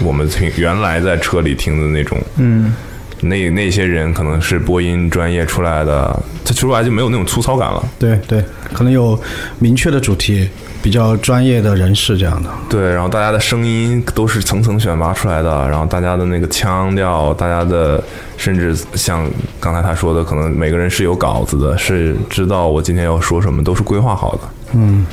[0.03, 2.73] 我们听原来在车里听的那种，嗯，
[3.21, 7.83] 那那些人可能是播音专业出来的，他出来就没有那种粗糙感了。
[7.99, 9.19] 对对，可能有
[9.59, 10.49] 明确的主题，
[10.81, 12.49] 比较专业的人士这样的。
[12.67, 18.03] 对，然后大家的声音都是层层选拔出来的，然后大家的那个腔调，大家的
[18.37, 24.39] 甚至像刚才他说的，可能每个人是有稿子的，是知道我今天要说什么，都是规划好的。
[24.73, 25.05] 嗯，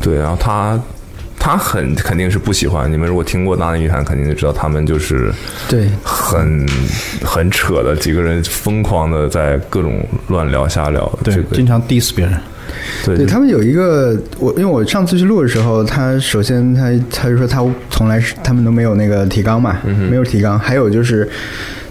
[0.00, 0.80] 对，然后他
[1.44, 5.32] 他很肯定是不喜欢你们，如果听过《大内密谈》，肯定就知道他们就是
[5.68, 6.64] 对很
[7.24, 11.18] 很扯的几个人，疯狂的在各种乱聊瞎聊。
[11.24, 12.38] 对，这个经常 diss 别人。
[13.04, 19.78] 对对他们有一个，我因为我上次去录的时候，他首先他他就说他从来是他们都没有那个提纲嘛，
[20.08, 21.28] 没有提纲，还有就是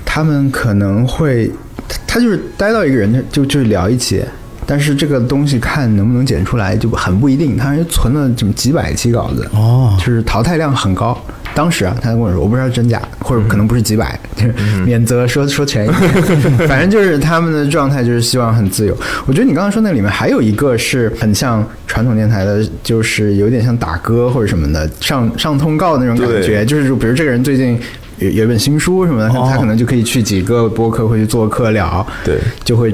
[0.06, 1.52] 他们可能会，
[1.90, 4.24] 他他就是待到一个人就就聊一期。
[4.71, 11.21] 但是这个东西看能不能剪出来就很不一定，他是存了这么几百期稿子，哦就是淘汰量很高。
[11.53, 14.53] 当时啊，他跟我说，我不知道真假，或者可能不是几百， 就是
[14.86, 16.10] 免责说说全一点。
[16.69, 18.97] 反正就是他们的状态就是希望很自由。
[19.25, 27.77] 我觉得你刚刚说那里面还有一个是很像传统电台的，就是有点像打歌或者什么的，上上通告那种感觉，就是比如这个人最近。
[28.21, 32.93] 有有一本新书什么的，哦他可能就可以去几个播客会去做客聊，对就会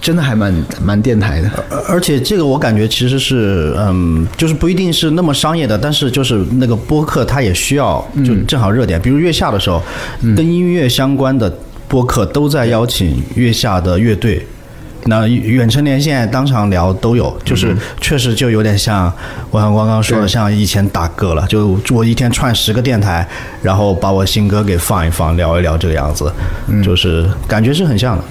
[0.00, 1.50] 真的还蛮蛮电台的。
[1.70, 9.82] 而而且这个我感觉其实是，嗯，就是不一定是那么商业的，但是就是那个播客它也需要，就正好热点，比如月下的时候，
[10.36, 11.52] 跟音乐相关的
[11.88, 14.46] 播客都在邀请月下的乐队。
[15.08, 19.12] 那远程连线、当场聊都有，就是确实就有点像
[19.50, 23.26] 我刚刚刚说的，像以前打歌了，就我一天串十个电台，
[23.62, 26.32] 然后把我新歌给放一放，聊一聊这个样子，
[26.84, 28.24] 就是感觉是很像的。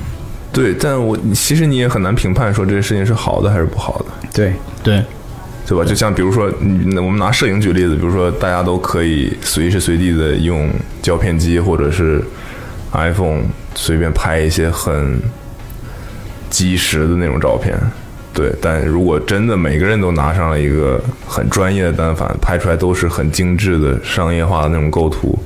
[0.53, 4.05] 对，但我其实你也很难评判说这件事情是好的还是不好的。
[4.33, 5.03] 对，对，
[5.67, 5.83] 对吧？
[5.83, 10.69] 就像比如说，嗯我们拿摄影举例子，比如说大家都可以随时随地的用
[11.01, 12.23] 胶片机或者是
[12.93, 13.43] iPhone
[13.75, 15.19] 随便拍一些很
[16.49, 17.77] 即时的那种照片，
[18.33, 18.53] 对。
[18.61, 25.37] 但如果真的每个人都拿上了一个很专业的单反，拍出来都是很精致的商业化的那种构图，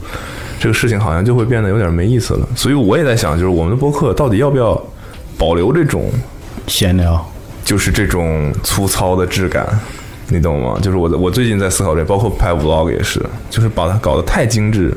[0.59, 2.47] 这个事情好像就会变得有点没意思了。
[2.55, 4.81] 所以我也在想，就是我们的播客到底要不要
[5.37, 6.09] 保留这种
[6.67, 7.25] 闲聊。
[7.63, 9.67] 就是这种粗糙的质感，
[10.29, 10.79] 你懂吗？
[10.81, 14.91] 就是我我最近在思考这，包括拍 vlog 也是，就是把它搞得太精致，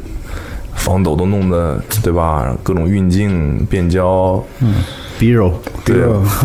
[0.74, 2.56] 防抖都弄得对吧？
[2.62, 4.42] 各种运镜、变焦，
[5.18, 5.52] B roll，
[5.84, 5.96] 对，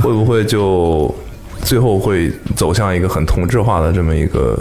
[0.01, 1.13] 会不会就
[1.61, 4.57] 最后会走向一个很同质化的这么一个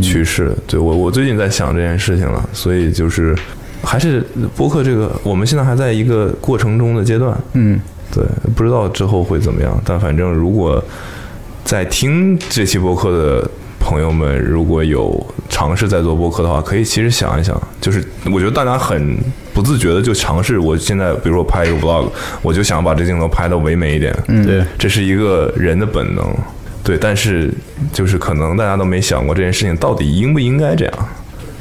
[0.00, 0.52] 趋势？
[0.66, 3.36] 对我我最近在想这件事情了，所以就是
[3.82, 4.24] 还是
[4.54, 7.80] 播客这个，我们现在还在一个过程中的阶段，嗯，
[8.12, 8.24] 对，
[8.54, 10.82] 不知道之后会怎么样，但反正如果
[11.64, 13.50] 在听这期播客的
[13.80, 19.18] 朋友们，如果有尝试在做播客的话，可以其实想一想，就是我觉得大家很
[19.52, 22.08] 不自觉的就尝试，我现在比如说拍一个 vlog，
[22.42, 26.24] 我就想把这镜头拍的唯美一点，嗯对，这是一个人的本能，
[26.84, 27.52] 对，但是
[27.92, 30.94] 就是可能大家都没想过这件事情到底应不应该这样。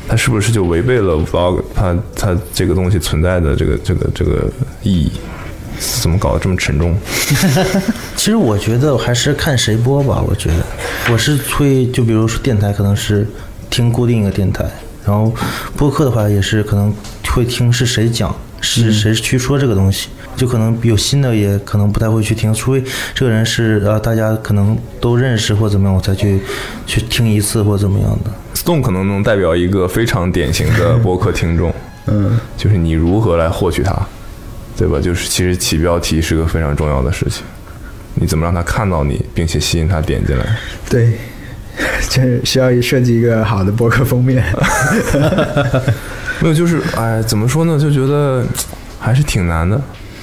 [0.08, 4.50] 它是不是就违背了 vlog 它它这个东西存在的这个这个这个
[4.82, 5.12] 意义？
[5.80, 6.96] 怎么搞得这么沉重？
[8.16, 10.22] 其实我觉得还是看谁播吧。
[10.28, 10.56] 我觉得
[11.12, 13.28] 我是会，就比如说电台，可能是
[13.70, 14.66] 听固定一个电台，
[15.06, 15.34] 然后
[15.78, 16.94] 播客的话也是可能
[17.30, 20.10] 会听是谁讲，是谁去说这个东西。
[20.36, 22.82] 就可能有新的，也可能不太会去听，除非
[23.14, 26.40] 这个人是呃大家可能都认识或怎么样，我才去
[26.88, 28.32] 去听一次或怎么样的。
[28.56, 31.74] Stone 可能能代表一个非常典型的播客听众，
[32.06, 33.94] 嗯，就是你如何来获取它，
[34.78, 35.00] 对吧？
[35.02, 37.44] 就是其实起标题是个非常重要的事情，
[38.16, 40.46] 你怎么让他看到你，并且吸引他点进来？
[40.90, 41.14] 对，
[42.10, 44.44] 这需要设计一个好的博客封面。
[46.42, 47.78] 没有，就是哎，怎么说呢？
[47.78, 48.46] 就觉得
[49.00, 49.80] 还是挺难的，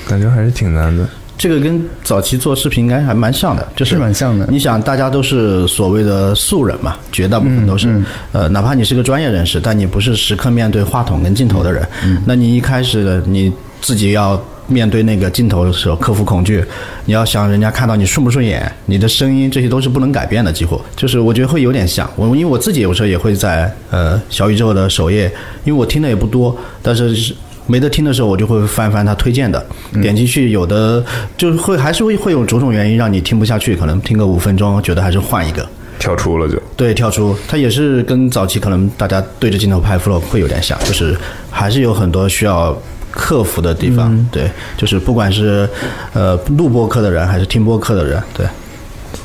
[0.09, 1.07] 感觉还是挺难的。
[1.39, 11.87] 这个跟早期做视频应该还蛮像的，就是是蛮像的你想，大家都是所谓的素人嘛，绝大部分都是，呃，哪怕你是个专业人士，但你不是时刻面对话筒跟镜头的人，
[12.25, 13.53] 那你一开始你
[13.87, 16.61] 自己要面对那个镜头的时候，克服恐惧，
[17.05, 27.33] 你要想人家看到你顺不顺眼，你的声音这些都是不能改变的，几乎就是我觉得会有点像我，因为我自己有时候也会在呃小宇宙的首页，因为我听的也不多，但是是
[27.69, 29.65] 没得听的时候，我就会翻翻他推荐的，
[30.03, 31.01] 点进去，有的
[31.37, 35.65] 就是会还是会会有种种原因让你听不下去，可能听个五分钟，觉得还是换一个。
[36.01, 41.17] 跳出了就，对，跳出它也是跟早期可能大家对着镜头拍 flow 会有点像，就是
[41.53, 42.77] 还是有很多需要
[43.17, 44.17] 克服的地方。
[44.31, 45.69] 对，就是不管是
[46.13, 48.47] 呃录播客的人还是听播客的人，对，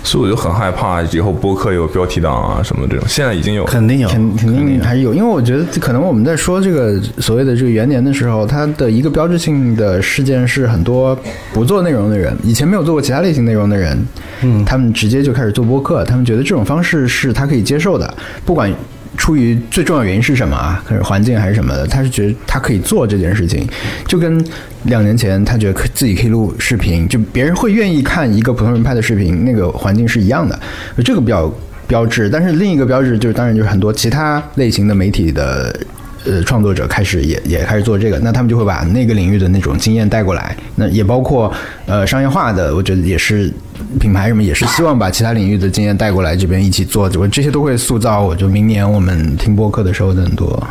[0.03, 3.65] 所以我就很害怕以后播客有标题党啊什么这种，现在已经有。
[3.65, 11.17] 肯定有，肯肯定还是有，因为我觉得可能我们在说这个所谓的这个元年的时候，它的一个标志性的事件是很多
[11.53, 14.07] 不做内容的人，以前没有做过其他类型内容的人，
[14.41, 18.13] 嗯，他们直接就开始做播客，他们觉得这种方式是他可以接受的，
[18.45, 18.73] 不管。
[19.21, 20.83] 出于最重要原因是什么啊？
[20.83, 21.85] 可是环境还是什么的？
[21.85, 23.67] 他是觉得他可以做这件事情，
[24.07, 24.43] 就跟
[24.85, 30.59] 两年前他觉得可自己可以录视频，就别人会愿意看一个普通人拍的视频，那个环境是一样的，
[31.05, 31.53] 这个比较
[31.85, 32.31] 标志。
[32.31, 35.79] 但是另一个标志就是，当然就是很多其他类型的媒体的
[36.25, 41.51] 呃创作者开始也也开始做这个，那他们就会把那个领域的那种经验带过来，那也包括
[41.85, 43.51] 呃商业化的，我觉得也是
[43.99, 50.61] 品牌什么也是希望把其他领域的经验带过来这边一起做，我这些都会塑造我就明年我们听播客的时候的很多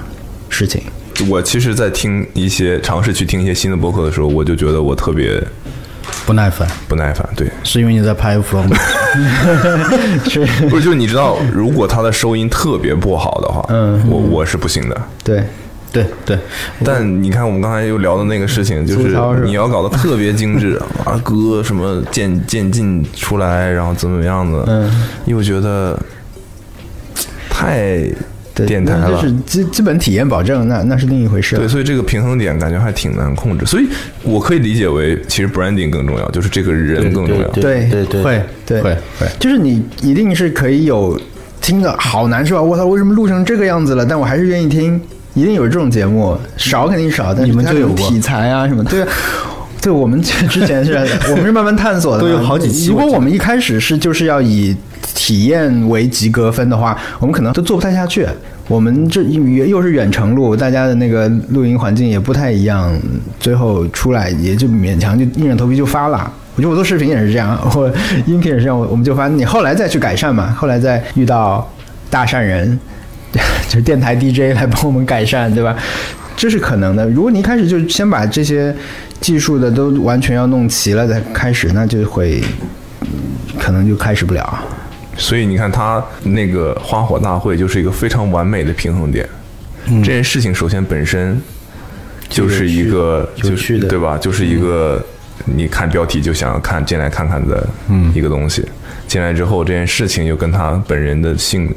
[0.49, 0.83] 事情。
[1.29, 5.43] 我其实，在听一些尝试去听一些新的播客的时候，我就觉得我特别
[6.27, 7.29] 不耐烦，不耐烦。
[7.37, 8.37] 对，是因为你在拍？
[10.29, 15.01] 是，不是，就你知道，如果他的收音特别不好的话，嗯我我是不行的。
[15.25, 15.43] 对，
[15.93, 16.39] 对对，
[16.85, 25.99] 但你看，我们刚才又聊的那个事情，就是你要搞得特别精致 啊，歌什么渐渐进出来，然后怎么样子，嗯，又觉得
[27.49, 28.15] 太对，
[28.55, 29.29] 电台了就。
[29.29, 31.57] 是基基本体验保证，那那是另一回事。
[31.57, 33.87] 对，所以这个平衡点感觉还挺难控制，所以
[34.23, 37.49] 我可以理解为，其实 branding 更重要，就是这个人更重要。
[37.49, 41.21] 对对对对，会对会会，就是你一定是可以有
[41.61, 42.63] 听的好难受啊！
[42.63, 44.05] 我操，为什么录成这个样子了？
[44.07, 45.01] 但我还是愿意听，
[45.35, 49.09] 一定有这种节目，少肯定少，但是你们它就有过这种题材啊什么，对啊。
[49.83, 50.93] 对，我们之之前是，
[51.31, 54.77] 我们是慢慢探索的嘛，都有好几期如果我们一开始是就是要以
[55.15, 58.27] 体验为及格分的话，我们可能都做不太下去。
[58.69, 62.93] 我们这又又是远程录，大家的那个录音环境也不太一样，
[63.41, 66.31] 最后出来也就勉强就硬着头皮就发了。
[66.55, 67.91] 我觉得我做视频也是这样，我
[68.27, 69.27] 音频也是这样，我我们就发。
[69.29, 71.69] 你后来再去改善嘛，后来再遇到
[72.09, 72.79] 大善人，
[73.67, 75.75] 就是电台 DJ 来帮我们改善，对吧？
[76.41, 77.07] 这是可能的。
[77.11, 78.75] 如果你一开始就先把这些
[79.21, 82.43] 技术的都完全要弄齐了再开始，那就会
[83.03, 83.09] 嗯
[83.59, 84.59] 可能就开始不了。
[85.19, 89.29] 所以你看，他那个花火大会就是一个非常完美的平衡点。
[89.89, 91.39] 嗯这件事情首先本身
[92.31, 94.17] 就是一个，就有趣的是对吧？
[94.17, 95.05] 就是一个
[95.45, 97.69] 你看标题就想要看进来看看的
[98.15, 98.67] 一个东西。
[99.07, 101.71] 进来之后，这件事情又跟他本人的性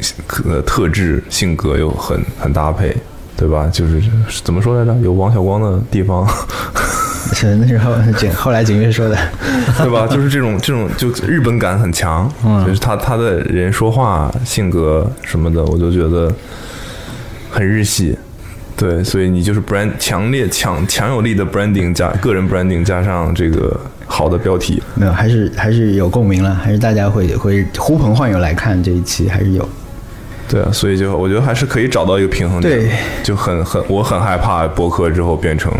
[0.45, 2.95] 呃特质、性格又很很搭配，
[3.43, 3.69] 对吧？
[3.73, 4.01] 就是
[4.41, 4.97] 怎么说来着？
[5.01, 6.25] 有王小光的地方。
[7.33, 9.17] 是那时候景后来景月说的，
[9.79, 10.07] 对吧？
[10.07, 12.31] 就是这种这种就日本感很强，
[12.65, 16.31] 就是他他的人说话性格什么的，我就觉得
[17.51, 18.17] 很日系。
[18.77, 29.67] 对，所以你就是 brand 强烈强强有力的 branding 加个人 branding 加上这个好的标题，没有，还是还是有共鸣了，还是大家会会呼朋唤友来看这一期，还是有。
[30.53, 32.79] 对啊，所以就我觉得还是可以找到一个平衡点。
[32.79, 32.91] 对，
[33.23, 35.73] 就很很我很害怕播客之后变成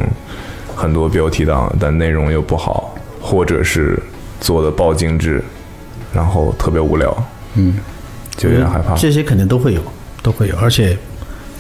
[0.76, 4.02] 很多标题党，但内容又不好，或者是
[4.42, 5.44] 做的爆精致，
[6.12, 7.16] 然后特别无聊。
[7.54, 7.76] 嗯，
[8.36, 8.96] 就有点害怕。
[8.96, 9.82] 这些肯定都会有，
[10.24, 10.98] 都会有，而且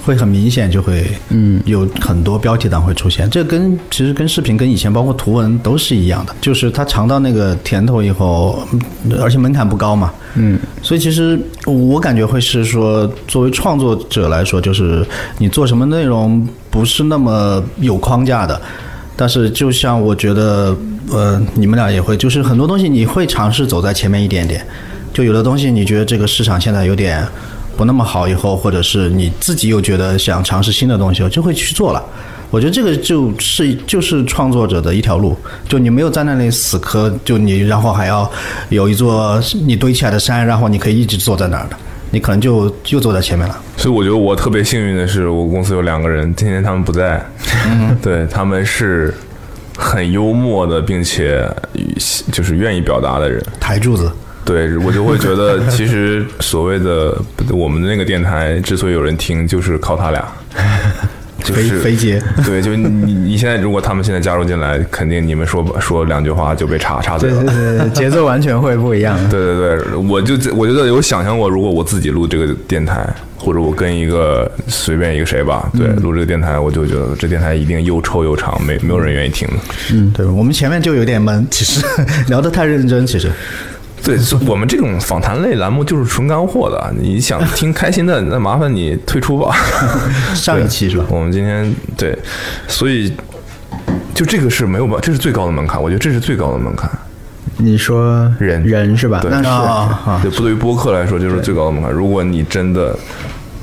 [0.03, 3.29] 会很明显，就会嗯有很多标题党会出现。
[3.29, 15.05] 这跟其实跟视频跟以前包括图文都是一样的，就是它尝到那个甜头以后，嗯而且门槛不高嘛，嗯，所以其实我感觉会是说，作为创作者来说，就是
[15.37, 18.61] 你做什么内容不是那么有框架的。
[19.15, 20.75] 但是就像我觉得，
[21.11, 24.65] 呃，你们俩也会，就是很多东西你会尝试走在前面一点点。
[25.13, 27.23] 就有的东西你觉得这个市场现在有点
[27.75, 32.03] 不那么好，以后或者是你自己又觉得想尝试新的东西，就会去做了。
[32.49, 35.35] 我觉得这个就是就是创作者的一条路，
[35.67, 38.29] 就你没有在那里死磕，就你然后还要
[38.69, 41.75] 有一座你堆起来的山，然后你可以一直坐在那儿的，
[42.11, 43.59] 你可能就就坐在前面了。
[43.75, 47.25] 所以我觉得我特别幸运的是，我公司有两个人，今天他们不在，
[48.03, 49.11] 对他们是
[49.75, 51.49] 很幽默的，并且
[52.31, 53.43] 就是愿意表达的人。
[53.59, 54.11] 台柱子，
[54.45, 57.15] 对我就会觉得， 其实所谓的
[57.51, 60.25] 我们的那个电台之所以有人听，就是靠他俩。
[61.43, 67.77] 就肥是肥姐，对，就你你现在如果他们现在加入进来，肯定你们说说两句话就被插插嘴了对对。
[67.79, 69.17] 对，对节奏完全会不一样。
[69.29, 73.05] 对对对，我就我觉得有想象过，如果我自己录这个电台，
[73.37, 79.55] 或者我跟一个随便一个谁吧，对，录这个电台，我就觉得这电台一定又臭又长，没没有人愿意听的。
[79.91, 81.85] 嗯，对，我们前面就有点闷，其实
[82.29, 83.29] 聊得太认真，其实
[84.03, 89.55] 对，我们这种访谈类栏目就是纯干货的，你想听开心的，那麻烦你退出吧。
[90.35, 91.05] 上一期是吧？
[91.09, 92.17] 我们今天对，
[92.67, 93.13] 所以
[94.13, 96.89] 就这个是没有办法，这是最高的门槛，我觉得这是最高的门槛。
[97.57, 99.19] 你说人人是吧？
[99.21, 101.89] 对那是、啊对，不对于播客来说，就是最高的门槛。
[101.89, 102.97] 如果你真的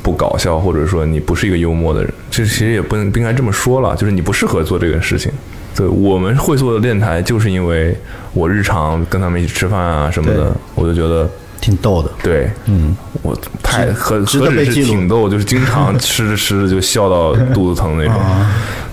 [0.03, 5.31] 不搞笑，或者说你不是一个幽默的人，这其实也不能不应该这么说了，就是你不适合做这个事情。
[5.81, 7.97] 对，我们会做的电台，就是因为
[8.35, 11.27] 我日常跟他们一起吃饭啊什么的，我就觉得
[11.59, 12.11] 挺逗的。
[12.23, 18.21] 对，嗯，我太何值何止是得被记录挺逗，就是经常 吃着吃着就笑到肚子疼那种，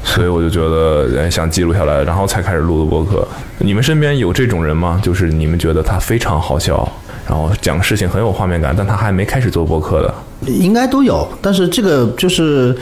[0.02, 3.28] 所以我就觉得哎想记录下来，然后才开始录的播客。
[3.58, 4.98] 你们身边有这种人吗？
[5.04, 6.90] 就是你们觉得他非常好笑，
[7.28, 10.14] 然后讲事情很有画面感，但他还没开始做播客的。
[10.46, 12.74] 应该都有，但是这个就是，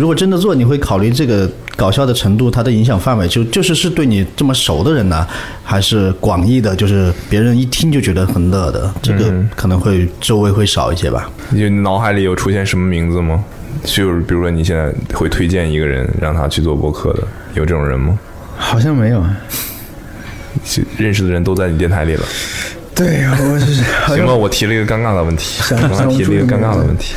[0.00, 1.46] 如果真的做，你会考虑这个
[1.76, 5.26] 搞笑的程度，它的影响范围，就就是是对你这么熟的人呢，
[5.62, 11.30] 还是广义的，就是别人一听就觉得很乐的，这个可能会周围会少一些吧。
[11.50, 13.44] 你脑海里有出现什么名字吗？
[13.84, 17.22] 就是比如说你现在会推荐一个人让他去做播客的，
[17.52, 18.18] 有这种人吗？
[18.56, 19.22] 好像没有。
[20.64, 22.22] 就认识的人都在你电台里了。
[23.00, 25.78] 对，我是好像行吧，我提了一个尴尬的问题，想
[26.10, 27.14] 提了一个尴尬的问题。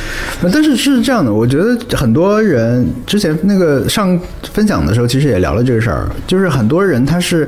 [0.50, 4.18] 但是是这样的，我觉得很多人之前那个上
[4.50, 7.46] 分享的时候，其实也聊了这个事儿，就是很多人他是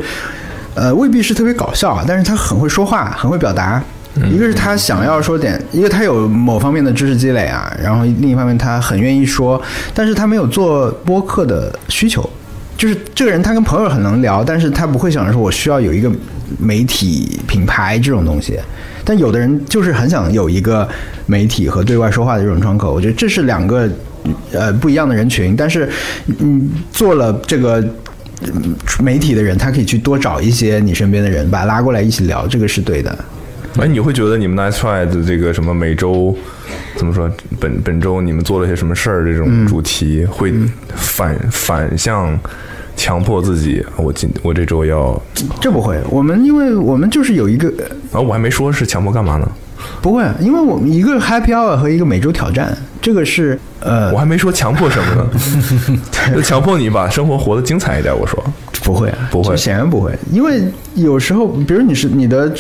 [0.75, 3.83] 呃未必是特别搞笑，啊但是他很会说话，很会表达。
[4.31, 9.61] 一个是他想要说点，一个他有某方面的知识积累啊，然后另一方面他很愿意说，
[9.95, 12.29] 但是他没有做播客的需求。
[12.77, 16.11] 就是这个人，他跟朋友很能聊，但是他不会想着说我需要有一个
[16.59, 18.59] 媒体品牌这种东西。
[19.05, 20.89] 但有的人就是很想有一个
[21.27, 23.89] 媒体和对外说话的这种窗口，我觉得这是两个
[24.53, 25.57] 呃不一样的人群。
[25.57, 25.89] 但是
[26.39, 27.85] 嗯，做了这个。
[29.03, 33.19] 媒体的人，他可以去多找一些你身边的人，把他拉过来一起聊，这个是对的。
[33.79, 36.37] 哎，你会觉得你们 Nice Try 的这个什么每周
[36.97, 37.31] 怎么说？
[37.61, 39.25] 本本周你们做了些什么事儿？
[39.25, 40.53] 这种主题会
[40.95, 42.39] 反反向
[42.97, 45.21] 强迫自己，我今我这周要
[45.61, 47.69] 这不会，我们因为我们就是有一个
[48.11, 49.49] 啊，我还没说是强迫干嘛呢，
[50.01, 58.17] 不会，因为我们一个 Happy Hour 和一个每周挑战，这个是呃我还没说强迫什么呢， 就强迫你把生活活得精彩一点。
[58.19, 58.43] 我说
[58.83, 60.63] 不会，不会显然不会，因为
[60.95, 62.51] 有时候，比如你是你的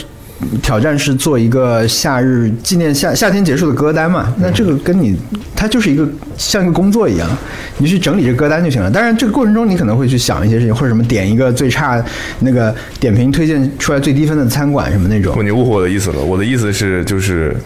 [0.62, 5.16] 挑战是做一个夏日纪念夏夏天结束的歌单嘛，那这个跟你
[5.54, 6.06] 它就是一个
[6.36, 7.28] 像一个工作一样，
[7.78, 8.90] 你去整理这个歌单就行了。
[8.90, 12.04] 当然，这个过程中你可能会去想一些事情，或者什么点一个最差
[12.40, 15.42] 那个点评推荐出来最低分的餐馆什么那种不，。
[15.42, 16.22] 你误会我的意思了。
[16.22, 17.56] 我的意思是，就是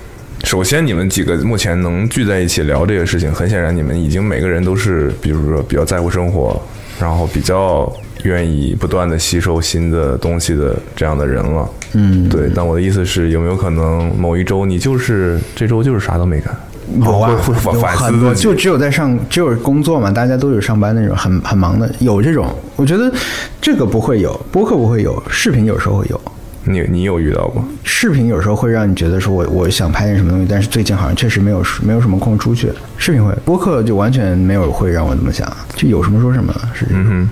[0.44, 6.60] 首先你们几个目前能聚在一起聊这个事情，很显然你们已经每个人都是，比如说比较在乎生活，
[7.00, 7.92] 然后比较
[8.24, 11.68] 愿意不断的吸收新的东西的这样的人了。
[11.94, 12.50] 嗯，对。
[12.54, 16.54] 但我的意思是，有没有可能某一周你就是这周就是啥都没干？
[17.02, 22.52] 有啊，会会反有反思很多，就只有在上，只有工作嘛，大家都有上班那种很很忙的，有这种。
[22.74, 23.12] 我觉得
[23.60, 26.20] 这个不会有，播客不会有，视频有时候会有。
[26.64, 27.64] 你你有遇到过？
[27.84, 32.70] 视频有时候会让你觉得说我我想拍点什么东西，但是最近好像确实没有没有什么空出去。
[32.98, 37.28] 视频会，播客就完全没有会让我这么想，就有什么说什么，是这种。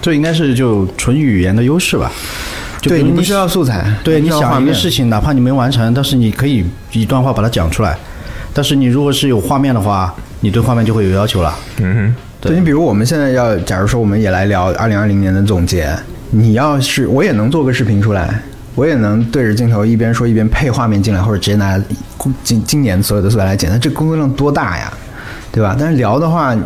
[0.00, 2.10] 这应该是就纯语言的优势吧。
[2.80, 7.96] 就对你不需要素材，对你想一个事情，哪怕你没完成，但是你可以一段话把它讲出来。
[8.54, 11.54] 但是你如果是有画面的话，你对画面就会有要求了。
[11.78, 12.14] 嗯哼。
[12.40, 15.92] 对你比如我们现在要，假如说我们也来聊二零二零年的总结，
[16.30, 18.32] 你要是我也能做个视频出来，
[18.76, 21.76] 我也能对着镜头一边说一边配画面进来，或者直接拿
[22.44, 24.92] 今今年所有的素材来剪，那这工作量多大呀，
[25.50, 25.74] 对吧？
[25.76, 26.56] 但是聊的话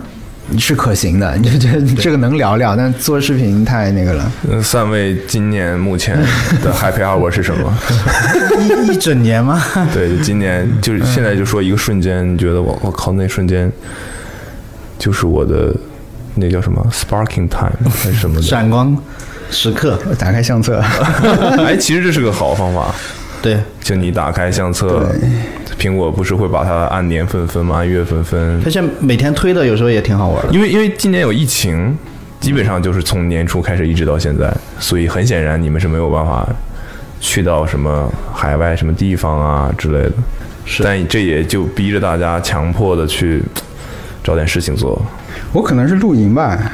[0.58, 4.32] 是可行的，你 就觉得这个能聊聊，但做视频太那个了。
[4.50, 6.16] 呃三位今年目前
[6.62, 7.78] 的 Happy Hour 是什么？
[8.88, 9.62] 一一整年吗？
[9.94, 13.70] 对，今年就是现在就说一个瞬间，你觉得我我靠那瞬间
[14.98, 15.74] 就是我的
[16.34, 18.42] 那叫什么 sparking time 还是什么的？
[18.42, 18.96] 闪光
[19.50, 20.80] 时刻，打开相册，
[21.64, 22.94] 哎，其实这是个好方法。
[23.40, 25.04] 对，就你打开相册，
[25.82, 27.78] 苹果不是会把它按年份分吗？
[27.78, 28.70] 按月份分它。
[28.70, 30.54] 现在每天推的有时候也挺好玩的。
[30.54, 31.98] 因为因为今年有疫情，
[32.38, 36.48] 基本上就是从年初开始一直到现在，所以很显然你们是没有办法
[37.18, 40.12] 去到什么海外什么地方啊之类的。
[40.64, 43.42] 是但这也就逼着大家强迫的去
[44.22, 45.04] 找点事情做，
[45.52, 46.70] 我可能是露营吧。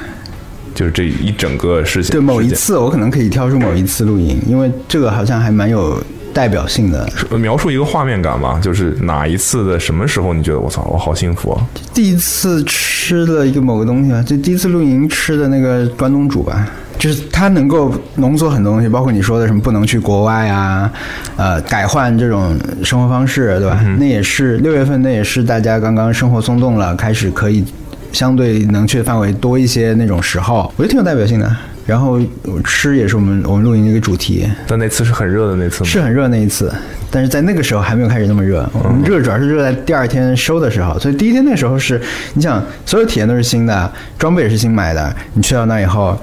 [0.75, 2.13] 就是这一整个事情。
[2.13, 6.01] 对，某一次我可能可以挑出某一次露营，因为这个好像还蛮有
[6.39, 7.11] 代表性的。
[7.37, 11.67] 描述一个画面感吧，就是哪一次的什么时候你觉得我操，我好幸福啊？
[11.93, 16.65] 第一次吃了一个某个东西吧，就第一次露营吃的那个关东煮吧，
[16.97, 20.89] 就是它能够浓缩很多东西，包括你说的什么不能去国外啊，
[21.37, 23.85] 呃，改换这种生活方式，对吧？
[23.99, 27.65] 那也是六月份，那也是大家刚刚生活松动了，开始可以
[28.13, 31.57] 相对能去的范围多一些那种时候，我觉得挺有代表性的。
[31.89, 32.21] 然后
[32.63, 35.89] 吃也是我们我们露营的一个主题，但那次是很热的那次吗？
[35.89, 36.71] 是很热那一次，
[37.11, 38.69] 但是在那个时候还没有开始那么热。
[38.75, 41.99] 我们热主要是热在第二天收的时候，所以第一天那时候是，
[42.35, 45.17] 你想所有体验都是新的，装备也是新买的。
[45.33, 46.15] 你去到那以后，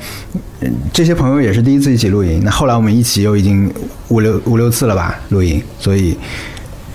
[0.59, 2.43] 嗯这些朋友也是第一次一起露营。
[2.43, 3.67] 那后来我们一起又已经
[4.09, 6.15] 五六五六次了吧露营，所以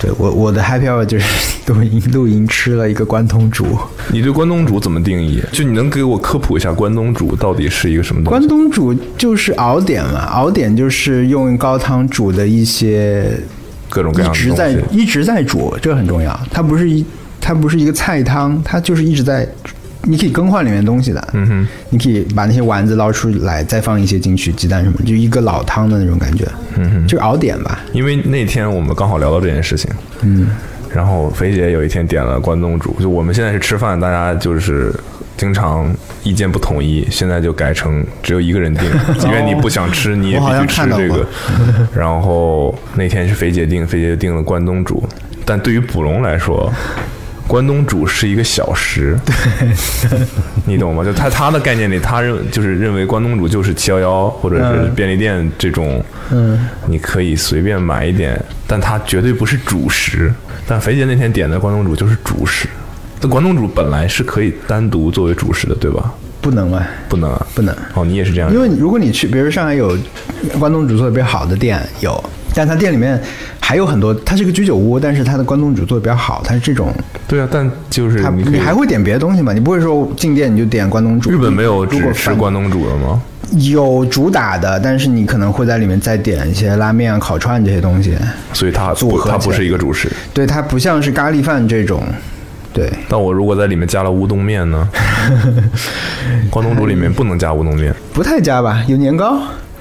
[0.01, 1.27] 对我我的 happy hour 就是
[1.67, 3.79] 露营露营吃了一个关东煮。
[4.11, 5.43] 你对关东煮怎么定义？
[5.53, 8.49] 就你能给我科普一下关东煮到底是一个什么东西关？
[8.49, 13.31] 东煮就是熬点嘛，熬点就是用高汤煮的一些
[13.91, 14.77] 各种各样的一直在。
[14.91, 16.39] 一直在煮，这个很重要。
[16.51, 17.05] 它不是一，
[17.39, 19.47] 它不是一个菜汤，它就是一直在，
[20.05, 21.29] 你可以更换里面东西的。
[21.35, 26.49] 嗯哼，你可以把那些丸子捞出来，再放一些进去，鸡蛋什么，就一个老汤的那种感觉。
[26.81, 27.81] 嗯哼，就熬点吧。
[27.93, 29.91] 因为那天我们刚好聊到这件事情，
[30.23, 30.49] 嗯，
[30.93, 34.93] 然后肥姐有一天点了关东煮，就我们现在是吃饭，大家就是
[35.37, 41.27] 经常意见不统一，现在就改成只有一个人定， 即便你不想吃，你也必须吃这个。
[41.95, 45.03] 然后那天是肥姐定，肥姐定了关东煮，
[45.45, 46.73] 但对于卜龙来说。
[47.51, 49.19] 关东煮是一个小食，
[50.67, 51.03] 你懂吗？
[51.05, 60.33] 就他他的概念里，他认就是认为关东煮就是七幺幺或者是便利店这种，嗯，你可以随便买一点，但它绝对不是主食。
[60.65, 62.69] 但肥姐那天点的关东煮就是主食，
[63.21, 66.13] 那关东煮本来是可以单独作为主食的，对吧？
[66.41, 66.87] 不能啊？
[67.09, 67.75] 不能啊，不能。
[67.95, 69.99] 哦，你也是这样，因为如果你去，比如上海有
[70.61, 72.23] 关东煮做的比较好的店有，
[72.61, 73.19] 但他店里面
[73.59, 76.93] 还有很多，它是个居酒屋，但是它的关东煮做的比较好，它是这种，
[77.27, 79.55] 对啊，但就是你你还会点别的东西吗？
[79.55, 81.31] 你不会说进店你就点关东煮？
[81.31, 83.23] 日本没有只吃关东煮的吗？
[83.61, 88.15] 有主打的，但是你可能会在里面再点一些拉面啊、烤串这些东西。
[88.53, 90.13] 所以它不，组合它不是一个主食。
[90.35, 92.03] 对，它不像是咖喱饭这种，
[92.75, 94.87] 对，但我如果在里面加了乌冬面呢？
[96.51, 98.85] 关东煮里面不能加乌冬面，不太加吧。
[98.87, 99.41] 有年糕，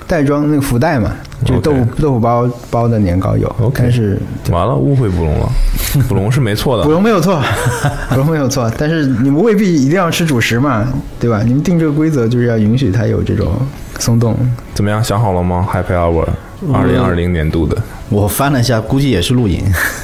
[0.09, 1.11] 袋装那个福袋嘛，
[1.45, 5.47] 就豆腐豆腐包包的年糕有 OK 但是完了误会捕龙了，
[6.09, 6.91] 捕龙是没错的捕。
[6.91, 7.39] 龙没有错，
[8.09, 10.87] 捕龙没有错，但是你们未必一定要吃主食嘛，
[11.19, 11.43] 对吧？
[11.45, 13.53] 你们定这个规则就是要允许它有这种
[13.99, 14.35] 松动。
[14.73, 15.03] 怎么样？
[15.03, 16.25] 想好了吗？Happy Hour
[16.73, 17.77] 二零二零年度的
[18.09, 19.63] 我翻了一下，估计也是露营。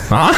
[0.10, 0.32] 啊？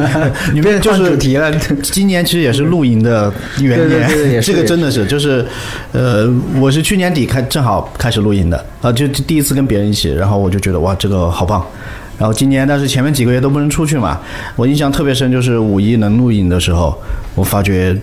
[0.54, 5.44] 你别换主题了，今年其实也是露营的元年，对对这个真的是就是，
[5.92, 6.26] 呃，
[6.58, 11.64] 我是去年底开正好开始露营的啊，就就第一次跟别人一起，然后我就觉得哇，这个好棒。
[12.18, 14.20] 然后今年，但是前面几个月都不能出去嘛，
[14.54, 16.94] 我印象特别深，就是五一能露营的时候，
[17.34, 17.96] 我发觉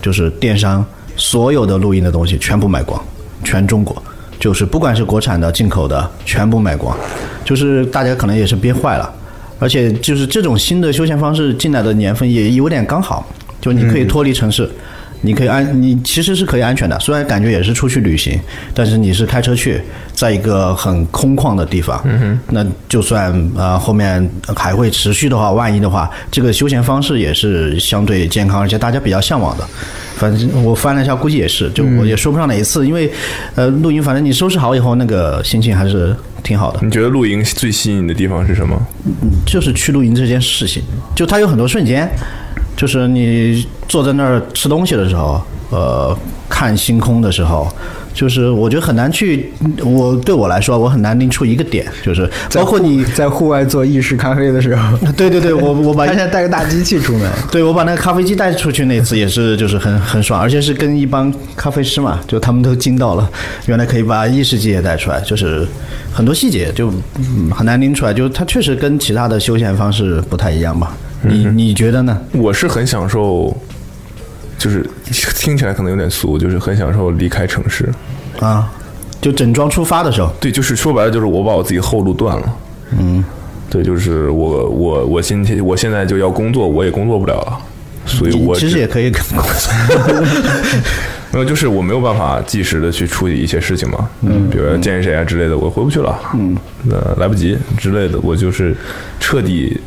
[0.00, 0.84] 就是电商
[1.16, 3.00] 所有的露营的东西全部卖光，
[3.42, 4.00] 全中国，
[4.38, 6.96] 就是不管是国产的、进口的，全部卖光，
[7.44, 9.12] 就是大家可能也是憋坏了。
[9.58, 13.26] 而且就是这种新的休闲方式进来的年份也有点刚好，
[13.60, 14.70] 就你可以脱离城市，
[15.22, 18.38] 你可以安，你其实是可以安全的，虽然感觉也是出去旅行，
[18.74, 19.80] 但是你是开车去，
[20.12, 29.64] 在一个很空旷的地方，嗯那就算呃后面还会持续的话，万一的话，这个休闲方式也是相对健康，而且大家比较向往的。
[30.16, 33.10] 反正我翻了一下，估计也是，就我也说不上哪一次，因为
[33.54, 36.80] 呃露营，反正你收拾好以后，那个心情还是挺好的。
[36.82, 38.80] 你觉得露营最吸引你的地方是什么？
[39.44, 40.82] 就是去露营这件事情，
[41.14, 42.10] 就它有很多瞬间，
[42.76, 46.16] 就是你坐在那儿吃东西的时候，呃，
[46.48, 47.66] 看星空的时候，
[48.12, 49.50] 就是我觉得很难去，
[49.82, 63.28] 我对我来说，我很难拎出一个点，就是包括你，在户外做意式咖啡的时候，对对对， 我我把他现在带个大机器出门， 对我把那个咖啡机带出去那次也是，就是很很爽，而且是跟一帮咖啡师嘛，就他们都惊到了，
[63.66, 65.66] 原来可以把意式机也带出来，就是
[66.12, 70.94] 很多细节就嗯很难拎出来，就它确实跟其他的休闲方式不太一样吧？
[71.22, 72.20] 你你觉得呢？
[72.32, 73.56] 我是很享受，
[74.58, 74.88] 就是
[75.36, 77.88] 听起来可能有点俗，就是很享受离开城市。
[78.40, 78.70] 啊，
[79.20, 82.56] 就整装出发的时候，对，就是说白了，就是我把我自己后路断了。
[82.98, 83.24] 嗯，
[83.70, 87.58] 对，就是我我我今天我现在就要工作，我也工作不了了，
[88.04, 90.12] 所以我其实也可以跟工作。
[91.32, 98.74] 没有，就是我没有办法及时的去处理一些事情嘛，嗯，比如说见谁啊之类的，我回不去了，嗯，那来不及之类的，我就是
[99.20, 99.78] 彻底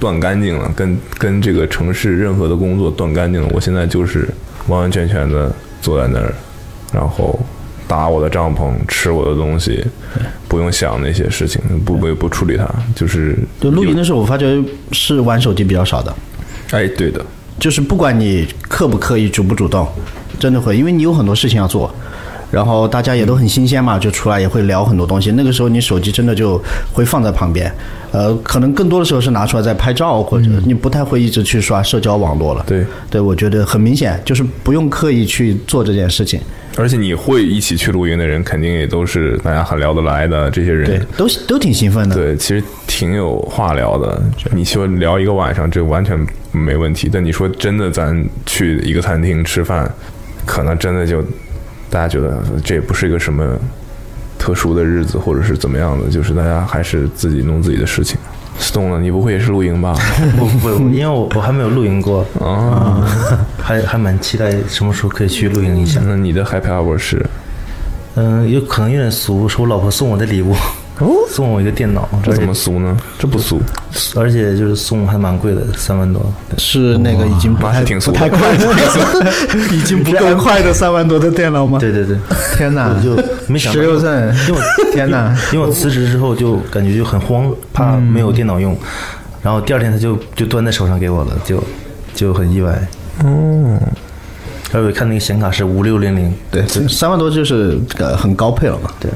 [0.00, 3.48] 断干净了，跟跟这个城市任何的工作断干净了。
[3.52, 4.28] 我现在就是
[4.66, 6.34] 完完全全的坐在那儿，
[6.92, 7.38] 然后
[7.86, 9.82] 搭我的帐篷，吃我的东西，
[10.46, 16.14] 不用想那些事情，不不不处理它，就是就露营的时候，我发觉是玩手机比较少的，
[16.72, 17.24] 哎，对的，
[17.58, 19.86] 就是不管你刻不刻意、主不主动，
[20.38, 21.92] 真的会，因为你有很多事情要做。
[22.50, 25.32] 然后大家也都很新鲜嘛，就出来也会聊很多东西。
[25.32, 26.60] 那个时候你手机真的就
[26.92, 27.72] 会放在旁边，
[28.10, 32.64] 呃，可能更多的时候是拿出来在拍照，或者你不太会一直去刷社交网络了。
[32.66, 36.40] 对，对我觉得很明显，就是不用刻意去做这件事情。
[36.76, 40.86] 而且你会一起去露营的人，肯定也都是大家很聊得来的这些人。
[40.86, 42.14] 对，都都挺兴奋的。
[42.14, 44.22] 对，其实挺有话聊的。
[44.52, 46.16] 你说聊一个晚上，这完全
[46.52, 47.10] 没问题。
[47.12, 49.92] 但你说真的，咱去一个餐厅吃饭，
[50.46, 51.20] 可能真的就
[51.90, 53.56] 大家觉得这也不是一个什么
[54.38, 58.18] 特殊的日子，或者是怎么样的，就是大家还是自己弄自己的事情。
[58.60, 59.00] Stone 呢？
[59.00, 59.94] 你不会也是露营吧？
[60.36, 63.06] 不不，因为我我还没有露营过，啊
[63.62, 66.00] 还还蛮期待什么时候可以去露营一下。
[66.04, 67.24] 那你的 Happy Hour 是？
[68.16, 70.56] 嗯，有可能有点俗，是我老婆送我的礼物，
[71.28, 72.96] 送我一个电脑，这怎么俗呢？
[73.18, 73.60] 这不俗，
[74.16, 76.20] 而且就是送还蛮贵的，三万多。
[76.56, 78.66] 是那个已经不太挺俗太快的，
[79.72, 81.78] 已经不够快的三万多的电脑吗？
[81.78, 82.16] 对对对，
[82.56, 83.80] 天哪，我就没想到。
[83.80, 84.60] 十六寸，因为我
[84.92, 88.76] 天哪，因为我辞职之后就感觉就很慌，怕没有电脑用，
[89.42, 91.62] 然后第二天他就就端在手上给我了，就
[92.14, 92.76] 就很意外。
[93.24, 93.78] 哦，
[94.72, 98.90] 而且看那个显卡是五六零零，对，三万多就是呃很高配了嘛。
[98.98, 99.10] 对，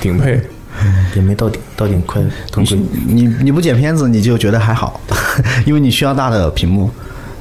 [0.00, 0.40] 顶配。
[1.14, 2.78] 也没到顶到顶快更贵。
[3.06, 5.00] 你你不剪片子，你就觉得还好，
[5.66, 6.90] 因为你需要大的屏幕，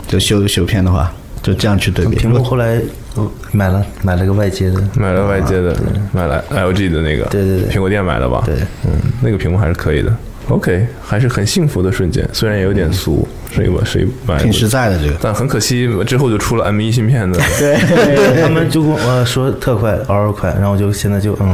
[0.07, 1.11] 就修修片的话，
[1.41, 2.15] 就这样去对比。
[2.15, 2.79] 屏幕后来
[3.51, 5.75] 买了买了个外接的，买了外接的，
[6.11, 8.43] 买了 LG 的那个，对对对苹果店买的吧？
[8.45, 10.15] 对，嗯，那个屏幕还是可以的。
[10.49, 15.17] OK，还是很幸福的瞬间，虽然也有点俗，是一个是一买挺实在的这个。
[15.19, 17.75] 但很可惜，之后就出了 M 一芯片的，对，
[18.41, 21.53] 他们就跟我呃说特快，嗷嗷快，然后我就现在就嗯，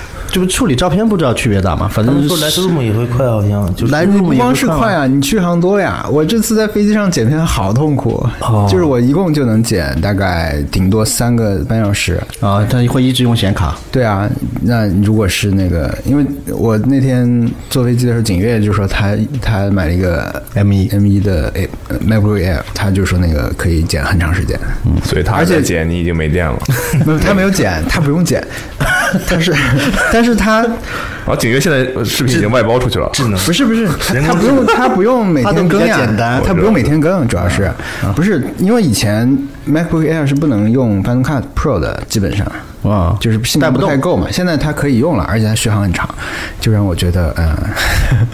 [0.31, 1.87] 这不处理照片不知道区别大吗？
[1.91, 6.05] 反正他们说 Lightroom 也会快，好像就是来你 Lightroom 也不光是快啊，你去航多呀！
[6.11, 12.21] 我这次在飞机上剪片好痛苦，哦 就是我一共就能剪大概顶多三个半小时。
[12.39, 13.75] 啊，他会一直用显卡。
[13.91, 14.29] 对啊，
[14.61, 16.25] 那如果是那个，因为
[16.55, 24.59] 我那天坐飞机的时候，景月就说他他买了一个 M 一 M 一的 A- 呃 MacBook Air，他就说那个可以剪很长时间。
[24.85, 26.57] 嗯，所以他而且剪，你已经没电了。
[27.05, 28.45] 没有他没有剪，他不用剪，
[29.27, 29.53] 他是，
[30.11, 30.71] 但是他然
[31.27, 33.87] 后景月现在呃视频已经外包出去了，智能不是不是，
[34.25, 37.71] 他不用他不用每天更呀，简单他不用每天更，主要是
[38.15, 39.27] 不是因为以前
[39.69, 42.45] MacBook Air 是不能用 Final Cut Pro 的，基本上
[42.83, 44.27] 哇就是性能带不太够嘛。
[44.31, 46.09] 现在它可以用了，而且它续航很长，
[46.59, 47.55] 就让我觉得嗯，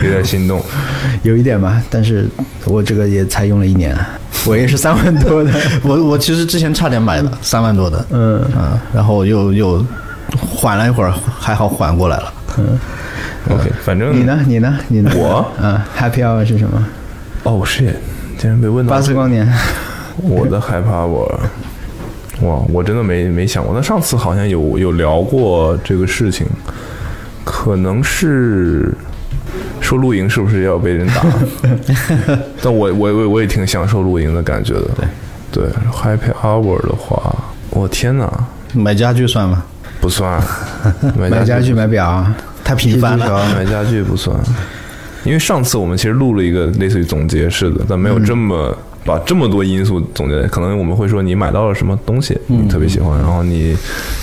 [0.02, 0.64] 有点心动。
[1.24, 1.82] 有一点吧。
[1.90, 2.26] 但是
[2.66, 3.94] 我这个也才用了一年，
[4.46, 5.52] 我也是三万多的，
[5.84, 9.86] 我我其实之前差点买了三万多的，嗯啊，然后又又
[10.36, 12.34] 缓了一会儿，还好缓过来了。
[12.58, 12.78] 嗯
[13.50, 14.40] OK，反正你呢？
[14.46, 14.78] 你呢？
[14.90, 15.12] 你呢？
[15.16, 16.86] 我嗯，Happy Hour 是什么？
[17.44, 17.96] 哦，是，
[18.38, 19.48] 竟然被问到八这个次光年。
[20.22, 21.24] 我的害怕我，
[22.42, 23.74] 哇，我真的没没想过。
[23.74, 26.46] 那上次好像有有聊过这个事情，
[27.46, 28.94] 可能是
[29.80, 31.24] 说露营是不是要被人打？
[32.62, 34.88] 但我我我我也挺享受露营的感觉的。
[35.52, 37.34] 对对，Happy Hour 的话，
[37.70, 38.30] 我天哪，
[38.74, 39.64] 买家具算吗？
[40.00, 40.42] 不算，
[41.18, 43.46] 买 买家具、买表啊，太频繁了。
[43.56, 44.38] 买家具不算，
[45.24, 50.42] 因为上次我们其实录了一个类似于总结式的，但没有这么、把这么多因素总结。
[50.44, 53.76] 可能我们会说你买到了什么东西，你特别喜欢，然后你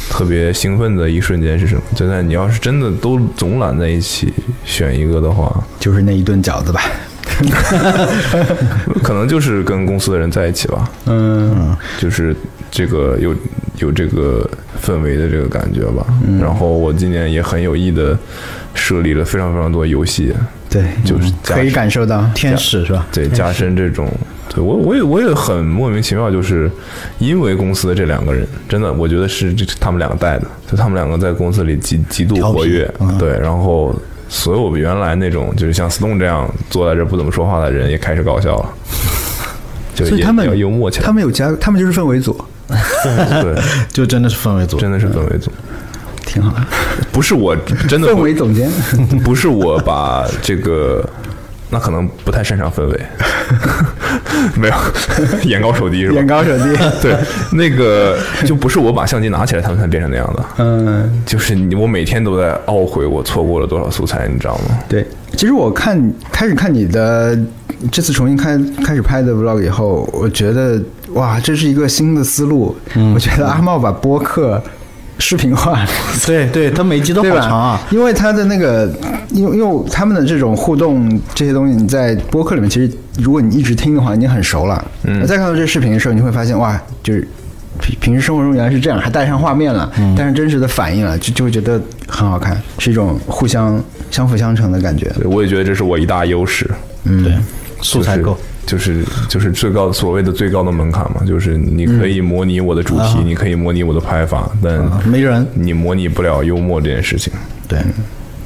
[0.09, 1.83] 特别兴奋的一瞬间是什么？
[1.95, 4.33] 就在你要是真的都总揽在一起
[4.65, 6.81] 选一个的话，就是那一顿饺子吧。
[9.03, 12.37] 可能就是跟公司的人在一起吧，嗯，就是
[12.75, 13.33] 这个有
[13.79, 14.45] 有这个
[14.83, 16.05] 氛围的这个感觉吧。
[16.41, 18.19] 然后我今年也很有意的
[18.75, 20.35] 设立了非常非常多游戏，
[20.69, 23.07] 对，就是可以感受到天使是吧？
[23.13, 24.11] 对，加深这种，
[24.53, 24.63] 对。
[24.63, 26.69] 我我也我也很莫名其妙，就是
[27.19, 33.17] 因为公司的这两个人，真的我觉得是这他们两个带的，就他们两个在公司里极极度活跃，嗯。
[33.19, 33.95] 对，然后
[34.29, 38.73] 所有原来那种就是像 Stone 这样坐在这不怎么说话的人也开始搞笑了，
[39.95, 42.37] 就也所以他们有幽默起来，他们有加，他们就是氛围组，
[43.43, 43.63] 对，
[43.93, 45.51] 就真的是氛围组，真的是氛围组，
[46.25, 46.61] 挺好的。
[47.13, 47.55] 不是我
[47.89, 48.71] 真的氛围总监，
[49.25, 51.07] 不是我把这个，
[51.71, 53.01] 那可能不太擅长氛围，
[54.57, 54.75] 没有
[55.45, 56.15] 眼高手低是吧？
[56.17, 56.65] 眼高手低。
[57.03, 57.17] 对，
[57.53, 60.45] 那个就不是我把相机拿起来，他们才变成那样的。
[60.59, 64.79] 嗯，就是你，我每天都在懊悔我错过了多少素材，你知道吗？
[64.89, 65.07] 对。
[65.37, 66.01] 其实我看
[66.31, 67.37] 开始看你的
[67.91, 70.81] 这次重新开开始拍的 vlog 以后，我觉得
[71.15, 72.77] 哇，这是一个新的思路。
[73.15, 74.63] 我觉得阿茂把播客
[75.19, 75.79] 视频化，
[76.27, 77.23] 对对，他每集都？
[77.23, 77.81] 好长啊。
[77.91, 78.93] 因为他的那个，
[79.31, 84.85] 因为因为他们的这种互动这些东西，你在播客里面，其实如果你一直听的话，已经很熟了。
[85.05, 87.27] 嗯，再看到这视频的时候，你会发现哇，就是
[87.81, 95.09] 平平时生活中原来是这样，还带上画面了，嗯带上真实的反应了，就就会觉得很好看，是一种互相相辅相成的感觉。
[95.17, 96.69] 对我也觉得这是我一大优势。
[97.05, 97.35] 对，
[97.81, 98.33] 素材够。
[98.33, 107.33] 就是就是就是最高所谓的最高的门槛嘛，就是你可以模拟我的主题，你可以模拟我的拍法，但啊没人你模拟不了幽默这件事情。
[107.69, 107.79] 对，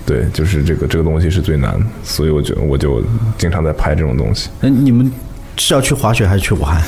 [0.06, 3.02] 对，就是这个这个东西是最难的，所以我觉得我就
[3.36, 4.48] 经常在拍这种东西。
[4.60, 5.10] 那你们
[5.56, 6.80] 是要去滑雪还是去武汉？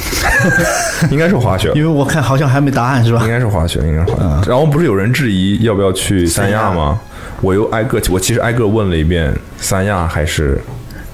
[1.11, 3.28] 应该是滑雪，因为我看好像还没答案是吧应？
[3.28, 4.51] 该是滑雪，应该是滑嗯雪。
[4.51, 7.01] 然后不是有人质疑要不要去三亚吗？
[7.41, 10.61] 我又挨个，我其实挨个问了一遍三亚还是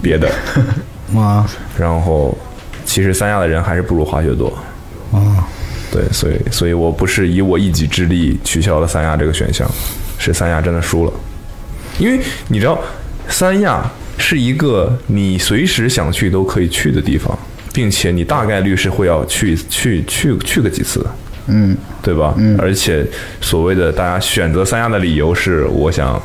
[0.03, 0.29] 别的，
[1.15, 1.47] 啊
[1.79, 2.37] 然后
[2.85, 4.53] 其实三亚的人还是不如滑雪多。
[5.13, 5.47] 啊，
[5.93, 9.67] 对，所以所以我不是以我一己之力取消了三亚这个选项，
[10.19, 11.13] 是三亚真的输了，
[11.99, 12.79] 因为你知道
[13.29, 13.89] 三亚
[14.19, 17.39] 是一个你随时想去都可以去的地方，
[17.73, 21.11] 并且你大概率是会要去去去去个几次的，
[21.47, 22.35] 嗯，对吧？
[22.37, 23.07] 嗯，而且
[23.41, 26.21] 所谓的大家选择三亚的理由是，我想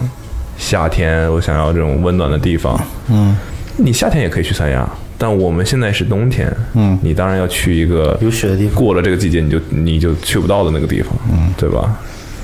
[0.58, 2.80] 夏天我想要这种温暖的地方，
[3.10, 3.38] 嗯，
[3.84, 4.88] 你夏天也可以去三亚。
[5.18, 11.96] 但我们现在是冬天，嗯你当然要去一个有雪的地方过了这个季节你就你就去不到的那个地方，嗯，对吧？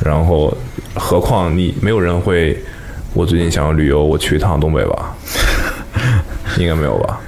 [0.06, 0.56] 然后，
[0.94, 2.56] 何况你没有人会，
[3.16, 5.16] 我最近想要旅游，我去一趟东北吧，
[6.60, 7.20] 应该没有吧？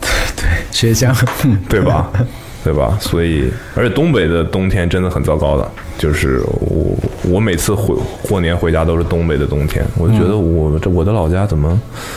[0.00, 1.14] 对雪乡，
[1.68, 2.10] 对吧？
[2.64, 2.96] 对吧？
[2.98, 6.96] 所以，而且东北的冬天真的很糟糕的，就是我
[7.28, 12.08] 我每次回过年回家都是东北的冬天，我就觉得我这我的老家怎么，唉，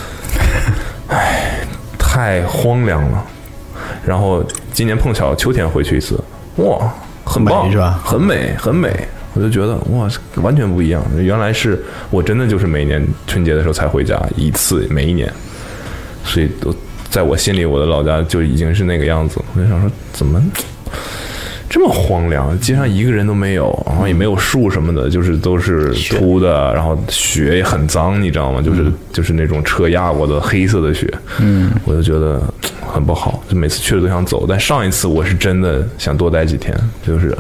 [2.20, 3.26] 太荒凉了。
[4.06, 4.44] 然后
[4.74, 6.22] 今年碰巧秋天回去一次，
[6.58, 6.94] 哇，
[7.24, 9.08] 很棒美是吧很美，很美。
[9.34, 10.06] 我就觉得哇，
[10.42, 11.02] 完全不一样。
[11.18, 15.32] 原来是我真的就是每年春节的时候才回家一次，每一年。
[16.26, 16.76] 所以都
[17.10, 19.42] 在我心里，我的老家就已经是那个样子。
[19.56, 20.44] 我就想说，怎么
[21.70, 22.60] 这么荒凉？
[22.60, 28.62] 街上一个人都没有，然后也没有树什么的，就是都是秃的，然后雪也很脏，你知道吗？
[28.62, 31.08] 就是、就是那种车压过的黑色的雪。
[31.40, 32.42] 嗯，我就觉得
[32.92, 34.46] 很不好，就每次去了都想走。
[34.48, 37.38] 但上一次我是真的想多待几天，就是。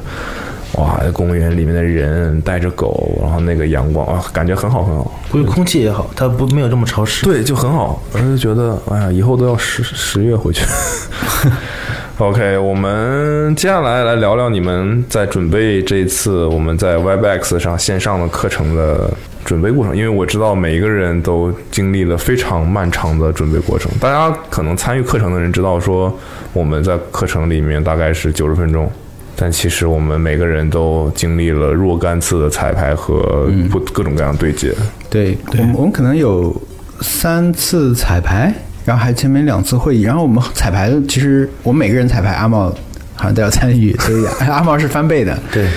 [0.73, 5.19] 哇，公园里面的人带着狗，然后那个阳光，啊，感觉很好很好。
[5.31, 7.25] 估计空气也好，它不没有这么潮湿。
[7.25, 10.63] 对，就很好，我就觉得，哎呀，以后都要十十月回去。
[12.19, 19.09] OK，我们接下来来聊聊你们在准备这一次我们在 Webex 上线上的课程的
[19.45, 23.89] 准备过程，因为我知道每一个人都经历了非常漫长的准备过程。
[24.01, 26.13] 大家可能参与课程的人知道说，
[26.51, 28.91] 我们在课程里面大概是九十分钟。
[29.37, 34.73] 但其实我们每个人都经历了若干次的彩排和不各种各样对接。
[35.09, 36.53] 对，我们我们可能有
[36.99, 38.53] 三次彩排，
[38.89, 42.75] 然后还前面两次会议，然后我们彩排的其实我们每个人彩排，阿茂
[43.13, 45.37] 好像都要参与，所以阿茂是翻倍的。
[45.53, 45.67] 对，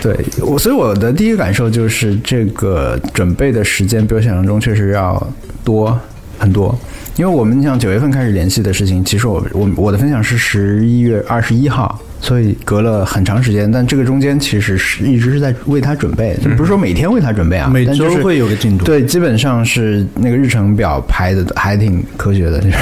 [0.00, 5.20] 对我，所以我的第一个感受就是这个准备的时间比我想象中确实要
[5.64, 5.98] 多
[6.38, 6.78] 很多。
[7.16, 22.76] 因为我们像九月份开始联系的事情，其实我我我的分享是十一月二十一号，所以隔了很长时间，但这个中间其实是一直是在为他准备，就不是说每天为他准备啊，每但就是周会有个进度对，基本上是那个日程表排的还挺科学的，就是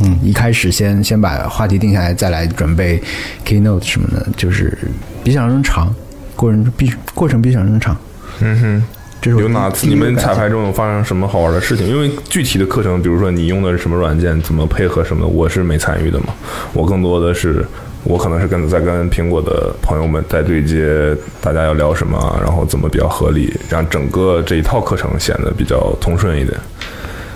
[0.00, 3.00] 嗯，一开始先先把话题定下来，再来准备
[3.46, 4.76] keynote 什么的，就是
[5.22, 5.94] 比想象中长，
[6.34, 7.96] 过程比过程比想象中长。
[8.40, 8.82] 嗯哼。
[9.28, 11.86] 有哪次你们彩排中有发生什么好玩的事情？
[11.86, 16.26] 因为具体的课程，比如说你用的是什么软件，怎么配合什么的，我是没参与的嘛。
[16.72, 17.64] 我更多的是，
[18.04, 26.56] 我可能是跟在跟苹果的朋友们在对接，大家要聊什么，然后怎么比较合理，让整个这一套课程显得比较通顺一点。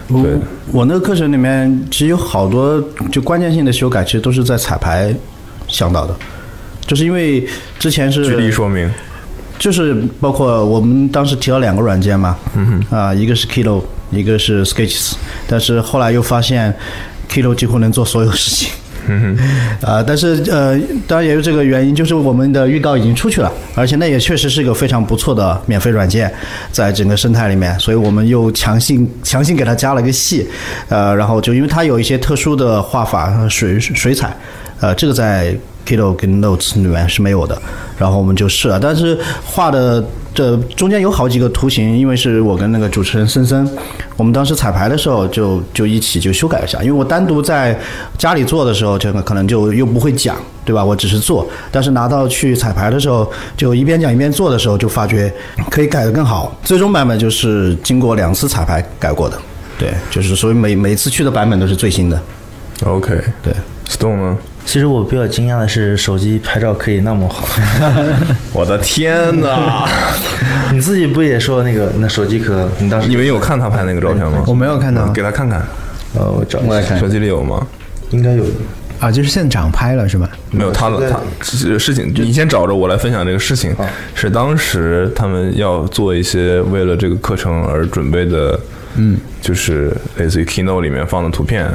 [0.08, 0.32] 我对
[0.72, 5.14] 我那个课程里面其实有好多就关键性的修改，其实都是在彩排
[5.68, 6.14] 想到的，
[6.86, 7.46] 就是因为
[7.78, 8.90] 之前是举例说明。
[9.62, 15.12] 就是包括我们当时提到两个软件嘛，嗯哼，啊，一个是 Kilo，一个是 Sketches，
[15.46, 16.74] 但是后来又发现
[17.30, 18.72] Kilo 几乎能做所有事情。
[19.06, 26.28] 嗯哼， 啊，但是呃，当然也有这个原因，就是我们的预告已经出去了，而且那也确实是一个非常不错的免费软件，
[26.72, 30.44] 在整个生态里面，所以我们又强行强行给它加了个戏，
[30.88, 34.36] 呃，然后就因为它有一些特殊的画法，水水彩，
[34.80, 35.56] 呃，这个在
[35.86, 37.60] Kilo 跟 Notes 里面是没有的，
[37.98, 40.04] 然后我们就试了，但是画的
[40.34, 43.68] 这中间有好几个图形，因为是我跟那个主持人森森，
[44.16, 47.78] 我们当时彩排的时候就就一起就修改一下，因为我单独在
[48.16, 50.84] 家里做的时候，这个可能就又不会讲，对吧？
[50.84, 55.32] 我只是做，但是拿到去彩排的时候，就一边讲一边做的时候，就发觉
[55.70, 56.56] 可以改得更好。
[56.62, 59.38] 最终版本就是经过两次彩排改过的，
[59.78, 62.20] 对，就是所以每每次去的版本都是最新的。
[62.84, 63.52] OK，对
[63.86, 64.38] ，Stone 呢？
[64.64, 67.46] 其实我比较惊讶的是，手机拍照可以那么好。
[68.54, 69.86] 我的天哪！
[70.72, 72.68] 你自己不也说那个那手机壳？
[72.78, 74.42] 你当时你们有看他拍那个照片吗？
[74.46, 75.60] 我没有看到给他看看，
[76.14, 77.66] 呃，我找一下，我来看手机里有吗？
[78.10, 78.44] 应该有。
[79.00, 80.30] 啊，就是现场拍了是吧？
[80.52, 83.74] 没有他的他事情，你先找着我来分享这个事情。
[84.14, 88.58] 是当时他们要做一些为了这个课程而准备的，
[88.94, 91.68] 嗯，就是类似于 Keynote 里面放的图片，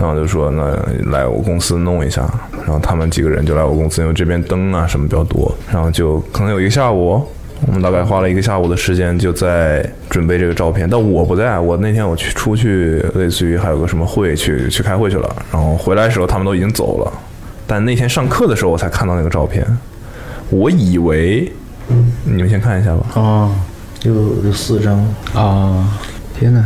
[0.00, 0.74] 然后就说那
[1.10, 2.22] 来我公司弄一下，
[2.64, 7.22] 然后他们几个人就来我公司，因为这边灯啊什么比较多，然后就可能有一个下午。
[7.66, 10.88] 我们大概花了一个下午的时间，就在准备这个照片。
[10.88, 15.36] 但我不在，我那天我去出去，类似于还有个什么会去去开会去了。
[15.52, 17.12] 然后回来的时候，他们都已经走了。
[17.66, 19.62] 但那天上课的时候，我才看到那个照片。
[20.48, 21.52] 我以为，
[22.24, 23.06] 你们先看一下吧。
[23.16, 23.54] 哦，
[24.04, 24.98] 有有四张。
[25.34, 25.86] 哦，
[26.38, 26.64] 天哪！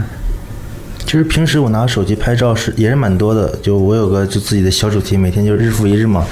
[1.07, 6.25] 其实平时我拿手机拍照是也是蛮多的，就我有个就自己的小主题，每天就日复一日嘛。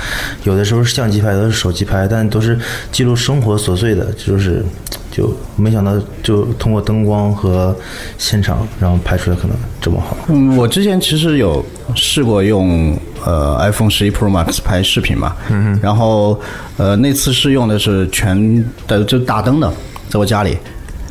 [0.44, 2.58] 有的时候是相机拍，有的是手机拍，但都是
[2.90, 4.64] 记录生活琐碎的，就是
[5.10, 5.92] 就没想到
[6.22, 7.76] 就通过灯光和
[8.18, 10.16] 现场，然后拍出来可能这么好。
[10.28, 11.64] 嗯，我之前其实有
[11.94, 16.40] 试过用呃 iPhone 十一 Pro Max 拍视频嘛，嗯然后
[16.78, 19.70] 呃那次是用的是全的就打灯的，
[20.08, 20.56] 在我家里，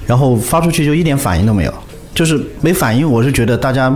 [0.08, 1.74] 然后发出去就一点反应都没有，
[2.14, 3.10] 就是没反应。
[3.10, 3.96] 我是觉得大家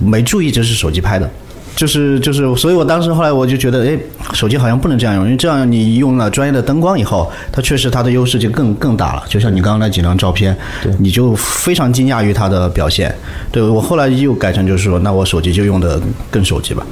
[0.00, 1.30] 没注意这是手机拍的。
[1.74, 3.98] 就是就是，所以我当时后来我就觉得，哎，
[4.32, 9.22] 手机好像不能这样用，因为这样你用了专业的灯光以后，它确实它的优势就更更大了。
[9.28, 10.56] 就像你刚刚那几张照片，
[10.98, 13.14] 你就非常惊讶于它的表现。
[13.52, 16.00] 对我后来又改成就是说，那我手机就用的
[16.30, 16.82] 更手机吧，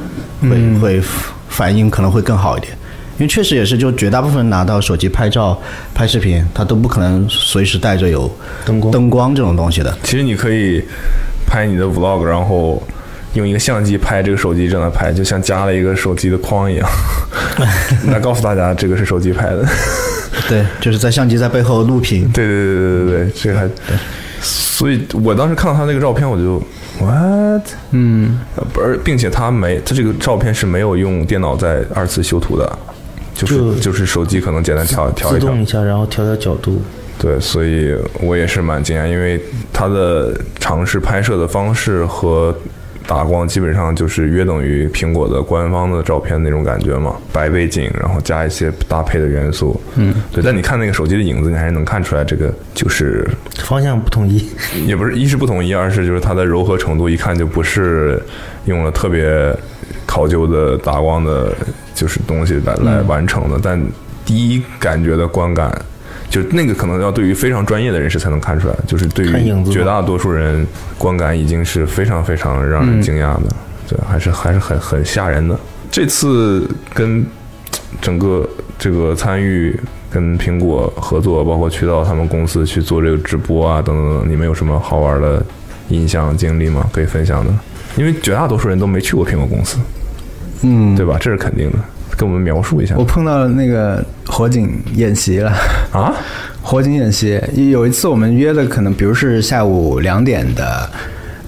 [0.42, 1.02] 会、会
[1.48, 2.76] 反应可能会更好一点。
[3.16, 5.60] 因为确实也是，就绝大部分人拿到手机拍照、
[5.94, 8.30] 拍视频，他都不可能随时带着有
[8.64, 9.96] 灯光灯光这种东西的。
[10.02, 10.82] 其实你可以
[11.46, 12.82] 拍你的 vlog，然后
[13.34, 16.88] 用一个相机拍这个手机正在拍，就像加了一个手机的框一样，
[18.10, 19.64] 来告诉大家这个是手机拍的。
[20.48, 22.28] 对，就是在相机在背后录屏。
[22.32, 23.68] 对对对对对对，这个还，
[24.40, 26.60] 所以我当时看到他那个照片，我就
[27.00, 27.62] what，
[27.92, 28.40] 嗯，
[28.76, 32.78] 而并且他没，他这个照片是没有用电脑在二次修图的，
[33.34, 36.80] 就是就就是手机可能简单调调一调自动，一下，然后调调角度。
[37.18, 39.40] 对，所以我也是蛮惊讶，因为
[39.72, 42.54] 他的尝试拍摄的方式和
[43.06, 50.42] 打光基本上就是约等于苹果的官方的照片那种感觉嘛，白背景，然后加一些搭配的元素，嗯，对。
[50.42, 53.28] 但你看那个手机的影子，你还是能看出来这个就是
[53.58, 54.44] 方向不统一，
[54.86, 58.20] 也不是一是不统一，二是就是它的柔和程度，一看就不是
[58.64, 59.54] 用了特别
[60.06, 61.54] 考究的打光的，
[61.94, 63.58] 就是东西来来完成的。
[63.62, 63.80] 但
[64.24, 65.70] 第一感觉的观感，
[66.30, 70.66] 就那个可能要对于非常专业的人士才能看出来，就是对于绝大多数人
[70.98, 73.54] 观感已经是非常非常让人惊讶的，
[73.88, 75.58] 对，还是还是很很吓人的。
[75.90, 77.24] 这次跟
[78.00, 79.78] 整个这个参与
[80.10, 85.44] 跟苹果合作，包括去到他们公司去做这个直播啊，等等等，你们有什么好玩的
[85.88, 86.88] 印象经历吗？
[86.92, 87.52] 可以分享的？
[87.96, 89.78] 因为绝大多数人都没去过苹果公司，
[90.62, 91.16] 嗯，对吧？
[91.20, 91.78] 这是肯定的。
[92.16, 95.50] 跟我们描述一下我碰到了那个火警演习了。
[95.90, 96.14] 啊，
[96.62, 97.40] 火警演习
[97.70, 100.88] 有一次我们约的可能，比如是下午两点的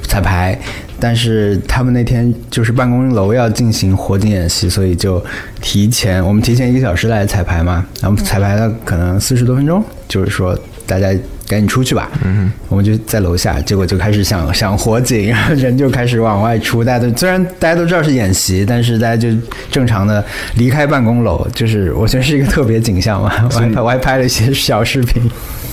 [0.03, 0.59] 彩排，
[0.99, 5.25] 但是他们那天就是办公楼要进行火警演习，所以就
[5.61, 11.15] 提前我们提前一个小时来彩排嘛，然后彩排了可能四十多分钟，就是说大家
[11.47, 12.11] 赶紧出去吧。
[12.25, 16.85] 嗯，我们就在楼下，结果就开始想想火警，然 后人就开始往外出。
[16.85, 19.29] 大家都虽然大家都知道是演习，但是大家就
[19.71, 20.25] 正常的
[20.57, 23.31] 离开办公楼，就是我觉得是一个特别景象嘛。
[23.55, 25.23] 我还拍我还拍了一些小视频。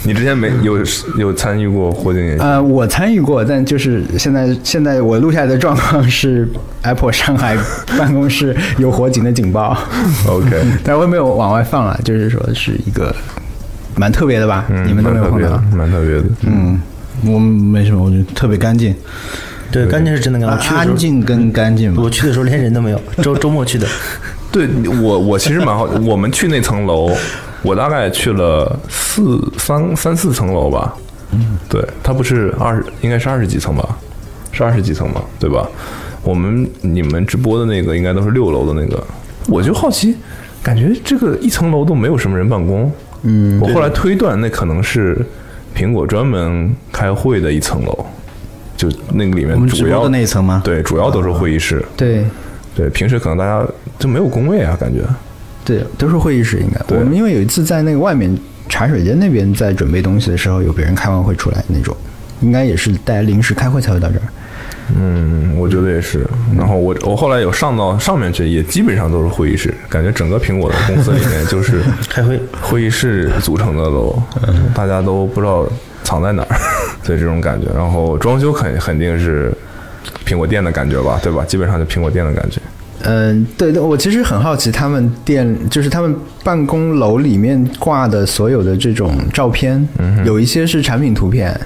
[0.05, 0.77] 你之前没有
[1.17, 2.43] 有参与过火警演习？
[2.43, 6.47] 呃，我参与过，但就是现在现在我录下来的状况是
[6.81, 7.57] Apple 上海
[7.97, 9.77] 办公室有火警的警报。
[10.27, 13.15] OK 但我也没有往外放了，就是说是一个
[13.95, 14.65] 蛮特别的吧？
[14.69, 16.23] 嗯，你们都没有碰到蛮特别的。。
[16.43, 16.79] 嗯，
[17.25, 18.95] 我没什么，我觉得特别干净，
[19.71, 20.57] 对，干净是真的干净。
[20.57, 22.09] 我去的时候安静跟干净我。
[22.09, 23.87] 去的时候连人都没有，周 周末去的。
[24.51, 24.67] 对
[25.01, 25.83] 我，我其实蛮好。
[26.05, 27.11] 我们去那层楼，
[27.61, 30.93] 我大概去了四三三四层楼吧。
[31.31, 33.97] 嗯，对，它不是二十，应该是二十几层吧？
[34.51, 35.23] 是二十几层吧？
[35.39, 35.67] 对吧？
[36.21, 39.03] 我们你们直播的那个应该都是六楼的那个，
[39.47, 40.15] 我就好奇，
[40.61, 42.89] 感觉这个一层楼都没有什么人办公。
[43.23, 45.17] 嗯，我后来推断，那可能是
[45.75, 48.05] 苹果专门开会的一层楼，
[48.77, 50.61] 就那个里面主要的那一层吗？
[50.63, 51.83] 对，主要都是会议室。
[51.97, 52.25] 对
[52.75, 53.65] 对，平时可能大家
[53.97, 55.01] 就没有工位啊，感觉。
[55.65, 56.95] 对，都是会议室应该。
[56.95, 61.95] 我们因为有一次在那个外面茶水间那边在准备东西的时候，有别人开完会出来那种，
[62.41, 64.23] 应该也是大家临时开会才会到这儿。
[64.95, 66.25] 嗯，我觉得也是。
[66.57, 74.21] 然后我我后来有上到上面去，也基本上都是会议室，感觉整个苹果的公司里面就是 开会会议室组成的都，
[74.73, 75.67] 大家都不知道
[76.03, 76.55] 藏在哪儿，
[77.03, 77.67] 所以这种感觉。
[77.73, 79.51] 然后装修肯肯定是
[80.25, 81.43] 苹果店的感觉吧，对吧？
[81.45, 82.59] 基本上就苹果店的感觉。
[83.05, 89.85] 嗯，对的，我其实很好奇，他们店就是他们办公楼里面挂的所有的这种照片，
[90.23, 91.59] 有一些是产品图片，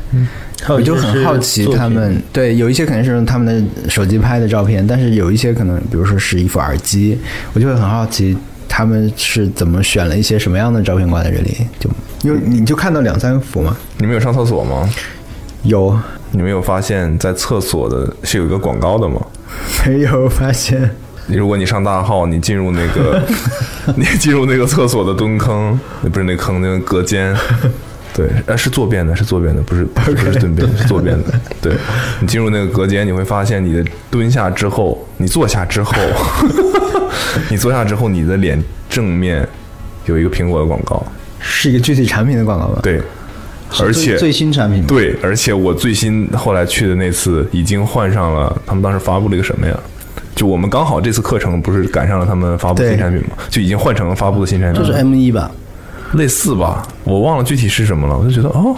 [0.69, 7.17] 我就很好奇他们对有一些可能是用他们的手机拍的照片，但是有一些可能，比如说是一副耳机，
[7.53, 8.35] 我就会很好奇
[8.67, 11.89] 他们是怎么选了一些什么样的照片挂在这里，就
[12.23, 14.89] 因为你就看到两三幅嘛，你们有上厕所吗？
[15.63, 15.97] 有
[16.31, 19.21] 你们有发现，在厕所的是有一个广告的吗？
[19.85, 20.89] 没有发现？
[21.27, 23.21] 如果你上大号，你进入那个，
[23.95, 25.77] 你进入那个厕所的蹲坑，
[26.11, 27.35] 不是那坑，那个隔间，
[28.13, 31.39] 对，呃，是坐便的，是坐便的，不是不是蹲便，是坐便的。
[31.61, 31.73] 对
[32.19, 35.93] 你进入那个隔间，你会发现你的蹲下之后，你坐下之后，
[37.49, 39.47] 你坐下之后，你的脸正面
[40.05, 41.05] 有一个苹果的广告，
[41.39, 42.79] 是一个具体产品的广告吧？
[42.81, 43.01] 对，
[43.79, 49.77] 而且最新产品，对，而且我最新后来去的那次已经换上了，他们当时发布了一个什么呀？
[50.35, 55.49] 就我们刚好这次课程不是赶上了他们发布对新产品嘛，就已经换成了发布的新产品，就是 M 一吧，
[56.13, 58.75] 类似吧，我忘了具体是什么了，我就觉得哦，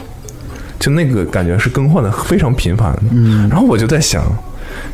[0.80, 4.24] 就那个感觉是更换的非常频繁的，嗯，然后我就在想，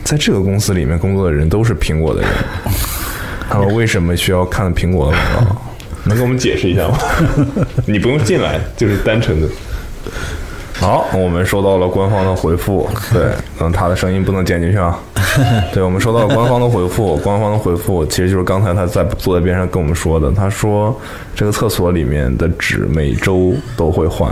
[0.03, 2.29] 在这个公司里面工作的人都是苹果的人，
[3.49, 5.61] 他们为什么需要看苹果的广告？
[6.07, 6.97] 能给我们解释一下吗？
[7.87, 9.47] 你不用进来，就是单纯的。
[10.77, 14.99] 好，我们收到了官方的回复，对，嗯，他的声音不能剪进去啊。
[15.73, 20.95] 对，我们收到了官方的回复，官方的回复其实就是刚才他在坐在边上跟我们说的，他说
[21.33, 24.29] 这个厕所里面的纸每周都会换，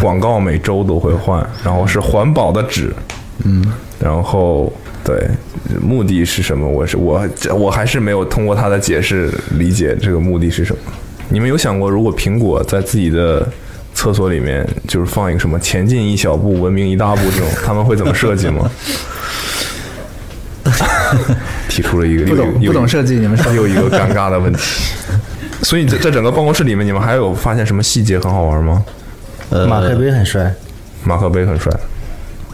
[0.00, 2.92] 广告每周都会换，然后是环保的纸，
[3.44, 3.64] 嗯，
[3.98, 4.72] 然后
[5.04, 5.28] 对，
[5.80, 6.68] 目的是什么？
[6.68, 7.20] 我是我
[7.56, 10.78] 我还是没有通过他的解释理解这个目的是什么。
[11.28, 13.48] 你们有想过，如果苹果在自己的
[13.96, 18.70] 厕所里面就是放一个什么“前进一小步，文明一大步”这种，他们会怎么设计吗？
[21.68, 24.60] 提出了一个不懂不懂设计，你们说 又一个尴尬的问题。
[25.62, 28.84] 所以在在整个办公室里面，你们还有发现什么细节很好玩吗？
[29.48, 30.54] 呃，马克杯很帅，
[31.02, 31.72] 马克杯很帅，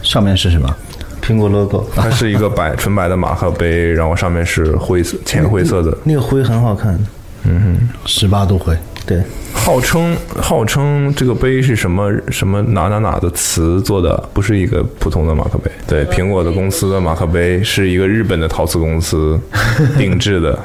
[0.01, 0.73] 上面是什么？
[1.21, 6.97] 苹果 logo，它是一个白 纯白的马克杯，然后上面是灰色浅灰色的，那个灰很好看。
[7.45, 8.73] 嗯哼十八度灰，
[9.05, 9.21] 对，
[9.63, 15.71] 号称号称这个杯是什么什么哪哪哪的瓷做的，不是一个普通的马克杯。
[15.87, 19.39] 对，苹果的公司的马克杯是一个日本的陶瓷公司
[19.97, 20.59] 定制的。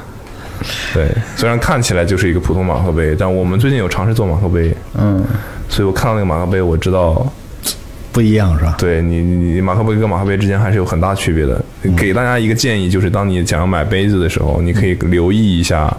[0.93, 5.23] 对，虽然看起来就是一个普通马克杯，但我们最近有尝试做马克杯，嗯，
[5.69, 7.25] 所以我看到那个马克杯，我知道，
[8.11, 8.75] 不一样是吧？
[8.77, 11.63] 对你你你马克杯跟马克杯之间还是有很大区别的。
[11.95, 15.95] 给大家一个建议，就是当你想要买杯子的时候，你可以留意一下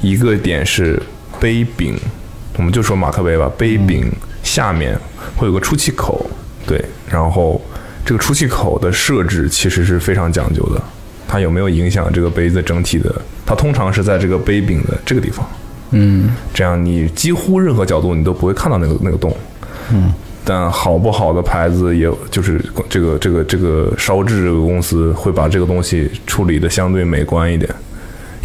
[0.00, 0.98] 一个点是
[1.40, 1.96] 杯柄，
[2.56, 4.10] 我们就说马克杯吧，杯柄
[4.42, 4.98] 下面
[5.36, 6.24] 会有个出气口，
[6.66, 7.60] 对，然后
[8.04, 10.82] 这个出气口的设置其实是非常讲究的，
[11.26, 13.14] 它有没有影响这个杯子整体的？
[13.46, 15.46] 它通常是在这个杯柄的这个地方，
[15.90, 19.36] 嗯，这样你几乎任何角度你都不会看到那个那个洞。
[19.92, 20.12] 嗯，
[20.44, 22.58] 但好不好的牌子，也就是
[22.88, 27.70] 这个这个这个烧制这个公司会把这个东西处理的相对美观一点，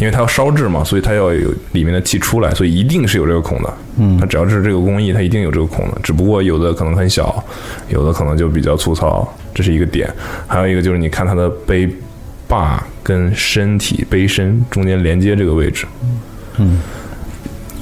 [0.00, 3.72] 因为它要烧制嘛，所以它要有里面的气出来，所以一定是有这个孔的。
[3.98, 7.44] 嗯，它只要是这个工艺，它一定有这个孔的，只不过有的可能很小，
[7.88, 10.10] 有的可能就比较粗糙，这是一个点。
[10.46, 11.88] 还有一个就是你看它的杯
[12.48, 15.86] 把跟身体杯身中间连接这个位置，
[16.56, 16.78] 嗯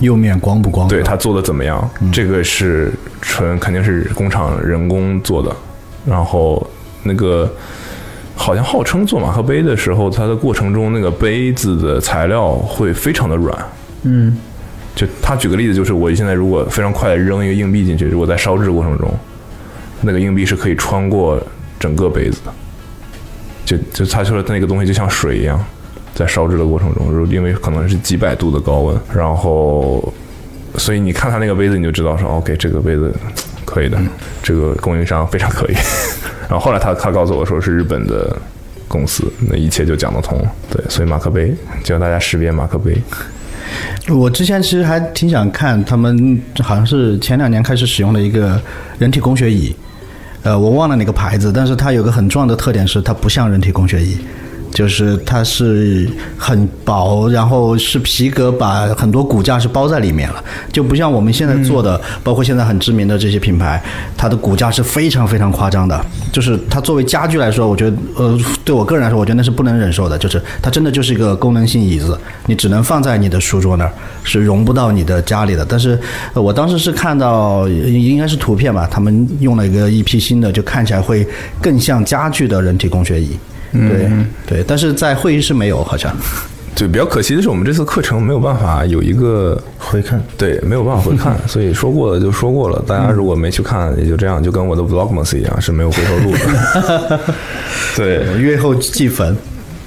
[0.01, 0.89] 釉面光不光？
[0.89, 1.89] 对它做的怎么样？
[2.13, 2.93] 这个是
[3.23, 5.55] 纯肯定是工厂人工做的，
[6.05, 6.65] 然后
[7.03, 7.49] 那个
[8.39, 13.59] 好像号称做马克杯的时候，它的过程中那个杯子的材料会非常的软。
[14.05, 14.39] 嗯，
[14.95, 19.13] 就他举个例子，就是我现在如果非常快的扔一个硬币进去，如果在烧制过程中，
[20.01, 21.37] 那个硬币是可以穿过
[21.81, 22.53] 整个杯子的。
[23.67, 25.63] 就就他说的那个东西就像水一样，
[26.15, 30.15] 在烧制的过程中，如因为可能是几百度的高温，然后
[30.77, 33.13] 所以你看他那个杯子，你就知道说，OK，这个杯子
[33.69, 33.99] 可以的，
[34.43, 35.75] 这个供应商非常可以。
[36.49, 38.35] 然后后来他他告诉我说是日本的
[38.89, 40.51] 公司，那一切就讲得通了。
[40.71, 42.97] 对，所以马克杯教大家识别马克杯。
[44.09, 48.59] 我之前其实还挺想看他们，好像是前两年开始使用的一个
[48.99, 49.77] 人体工学椅，
[50.43, 54.17] 呃，我忘了哪个牌子，但是它有个很重要的特点是它不像人体工学椅，
[54.73, 60.43] 就是它是很薄，然后是皮革把很多骨架是包在里面了，
[60.73, 63.83] 就不像我们现在做的，包括现在很知名的这些品牌，
[64.17, 66.05] 它的骨架是非常非常夸张的。
[66.33, 70.17] 就是它作为家具来说，我觉得呃，对我个人来说，我觉得那是不能忍受的。
[70.19, 73.93] 就是它真的就是一个功能性椅子，你只能放在你的书桌那儿，
[74.23, 75.65] 是融不到你的家里的。
[75.65, 75.99] 但是
[76.35, 81.27] 呃我当时是看到应该是图片吧，他们用了一个一批新的，就看起来会
[81.61, 83.37] 更像家具的人体工学椅。
[83.73, 84.11] 对
[84.47, 86.15] 对，但是在会议室没有，好像。
[86.75, 90.23] 对，比较可惜的是，我们这次课程没有办法有一个回看。
[90.37, 92.81] 对，没有办法回看， 所以说过了就说过了。
[92.87, 97.21] 大家如果没去看，也就这样，就跟我的 Vlogmas 一样，是没有回头路的。
[97.97, 99.37] 对， 月后祭坟。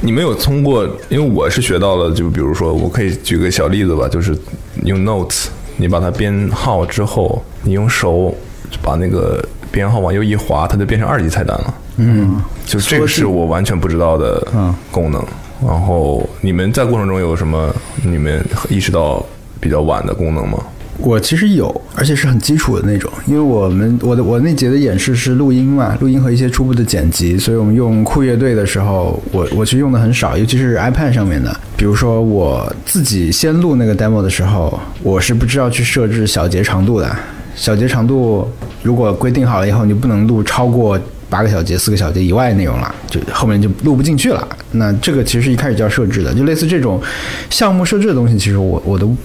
[0.01, 4.35] 你没有通过，因为我是学到了，就比如说，我可以举个小例子吧，就是
[4.83, 5.45] 用 Notes，
[5.77, 8.35] 你把它编号之后，你用手
[8.81, 9.41] 把那个
[9.71, 11.73] 编号往右一滑，它就变成二级菜单了。
[12.01, 14.45] 嗯，就这个是我完全不知道的
[14.89, 15.23] 功能。
[15.65, 17.73] 然后你们在过程中有什么
[18.03, 19.23] 你们意识到
[19.59, 20.57] 比较晚的功能吗？
[20.97, 31.55] 我其实有，而且是很基础的那种，因为我们我的我那节的演示是录音嘛，录音和一些初步的剪辑，所以我们用酷乐队的时候，我我其实用的很少，尤其是 iPad 上面的。
[31.75, 37.15] 比如说我自己先录那个 demo 的时候，我是不知道去设置小节长度的，
[37.55, 38.47] 小节长度
[38.83, 40.99] 如果规定好了以后，你不能录超过
[41.31, 44.45] 八个小节、四个小节以外的内容了，就后面就录不进去了。
[44.73, 47.01] 那这个其实一开始就要设置的，就类似这种
[47.49, 49.15] 项目设置的东西，其实我我都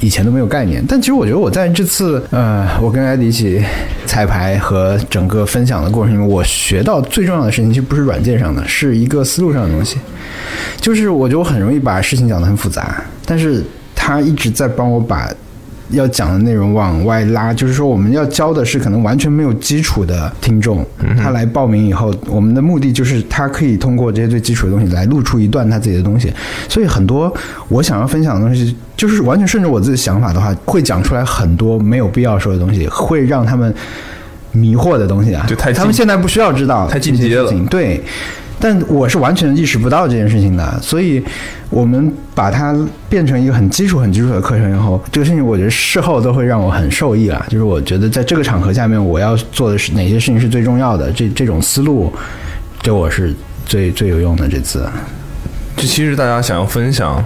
[0.00, 0.84] 以前都没有概念。
[0.86, 3.64] 但其实我觉得我在这次呃，我跟艾迪一起
[4.04, 9.96] 彩排和整个分享的过程中，我学到最重要的事情，其实不是软件上的，是一个思路上的东西。
[10.78, 13.64] 就是我觉得我很容易把事情讲得很复杂，但是
[13.94, 15.32] 他一直在帮我把
[15.90, 20.84] 要讲的内容往外拉，就是说我们要教的是可能完全没有基础的听众，
[21.16, 26.32] 他来报名以后，我们的目的就是他可以通过这些最基础的东西来录出一段他自己的东西，
[26.68, 27.32] 所以很多
[27.68, 33.72] 我想要分享的东西，就是完全顺着我自己的想法的话，会讲出来很多没有必要说的东西，会让他们
[34.52, 37.52] 迷惑的东西啊，就太他们现在不需要知道太进阶了。
[37.70, 38.02] 对。
[38.58, 41.22] 但我是完全意识不到这件事情的，所以
[41.68, 42.74] 我们把它
[43.08, 47.44] 变成一个很基础、很基础的课程以后，这个事情我觉得事后都会让我很受益啊。
[47.48, 52.12] 就是我觉得在这个场合下面，我要做的是哪些事情是最重要的，这这种思路
[52.82, 53.34] 对我是
[53.66, 54.48] 最最有用的。
[54.48, 54.88] 这次，
[55.76, 57.22] 这其实大家想要分享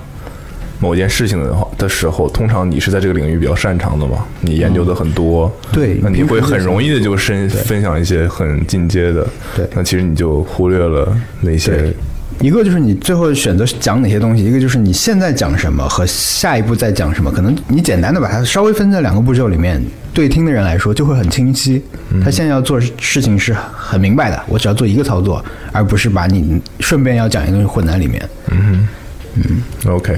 [0.80, 11.92] 某件事情的话的时候，通常你是在这个领域比较擅长的嘛，你研究的很多，对那你会很容易的就深分分享一些很进阶的，对那其实你就忽略了那些，
[12.40, 17.30] 一个就是你最后选择讲哪些东西，一个就是你现在讲什么和下一步再讲什么。
[17.30, 19.82] 可能你简单的把它稍微分在两个步骤里面，
[20.14, 21.82] 对听的人来说就会很清晰。
[22.24, 28.28] 他现在要做事情是很明白的，我只要做一个操作，而不是把你顺便要讲一个东西混在里面。
[28.50, 28.88] 嗯
[29.34, 30.16] 嗯 OK，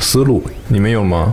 [0.00, 1.32] 思路你们有吗？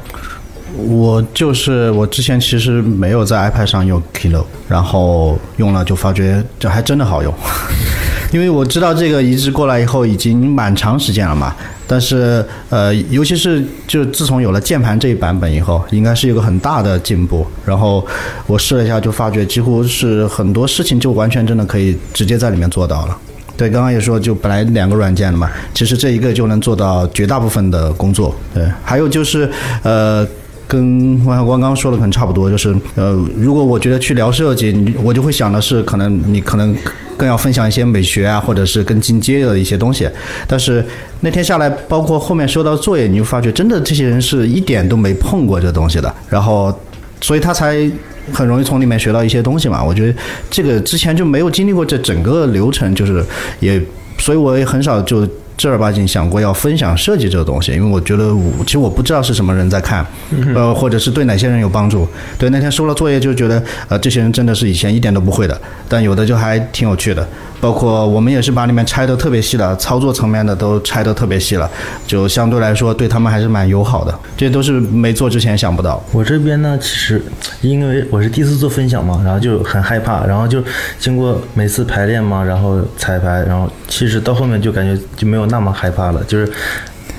[0.76, 7.34] 我就是我之前其实没有在 iPad 上用 Keynote，然后用了就发觉这还真的好用，
[8.32, 11.56] 因为我知道这个移植过来以后已经蛮长时间了嘛，
[11.88, 17.48] 但是呃，尤其是就自从有了键盘这一版本以后，应该是有个很大的进步。
[17.66, 18.06] 然后
[18.46, 23.18] 我试了一下，就发觉几乎是很多事情就完全真的可以直接在里面做到了。
[23.58, 28.34] 对，刚刚也说，就本来两个软件的嘛，其实这一个就能做到绝大部分的工作。
[28.54, 29.50] 对，还有就是
[29.84, 30.26] 呃。
[30.70, 36.76] 跟王小光刚刚说的可能差不多，就是呃，如果我觉得去聊设计，我就会想的是，可能你可能
[37.16, 40.10] 更要分享一些美学啊，或者是更进阶的一些东西。
[40.46, 40.86] 但是
[41.22, 46.78] 那天下来，包括后面收到作业，你就发觉真的这些人是一点都没碰过这东西的，然后
[47.22, 47.90] 所以他才
[48.34, 49.84] 很容易从里面学到一些东西嘛。
[49.84, 53.24] 我觉得这个之前就没有经历过这整个流程，就是
[53.60, 53.82] 也，
[54.18, 55.28] 所以我也很少就
[55.58, 60.06] 正儿八经想过要分享设计这个东西，因为我觉得我其实我不知道是什么人在看，
[60.54, 62.08] 呃，或者是对哪些人有帮助。
[62.38, 65.60] 对，那天收了作业就觉得，呃，这些人真的是以前一点都不会的，
[65.90, 67.28] 但有的就还挺有趣的。
[67.60, 71.70] 包括我们也是把里面拆的特别细了，操作层面的都拆的特别细了，
[72.06, 74.20] 就相对来说对他们还是蛮友好的。
[74.36, 76.04] 这都是没做之前想不到。
[76.12, 77.22] 我这边呢，其实
[77.62, 80.64] 因为我是第一次做分享嘛，然后就很害怕，然后就
[81.00, 86.52] 经过每次排练嘛，然后彩排，然后其实到后面就感觉就没有那么害怕了，就是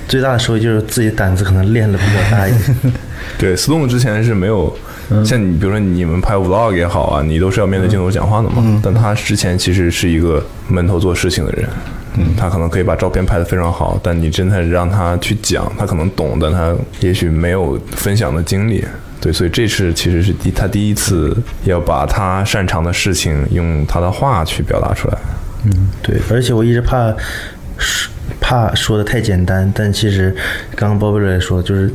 [0.07, 2.93] 最大的收益就是自己胆子可能练的比较大一点。
[3.37, 4.73] 对，Stone 之前是没有，
[5.25, 8.81] 像你比如说你们拍 Vlog 也好啊，你都是要面对镜头讲话的嘛。
[8.83, 11.69] 但他之前其实是一个闷头做事情的人，
[12.17, 18.83] 嗯，他可能可以把照片拍得非常好，但你真的让他去讲，他可能懂，但他也许没有分享的经历。
[19.21, 25.17] 对，所以这次其实是第他第一次要把他擅长的事情用他的话去表达出来。
[25.65, 27.13] 嗯对，而且我一直怕
[27.77, 30.33] 说怕说的太简单，但其实
[30.73, 31.91] 刚刚鲍贝瑞说，就是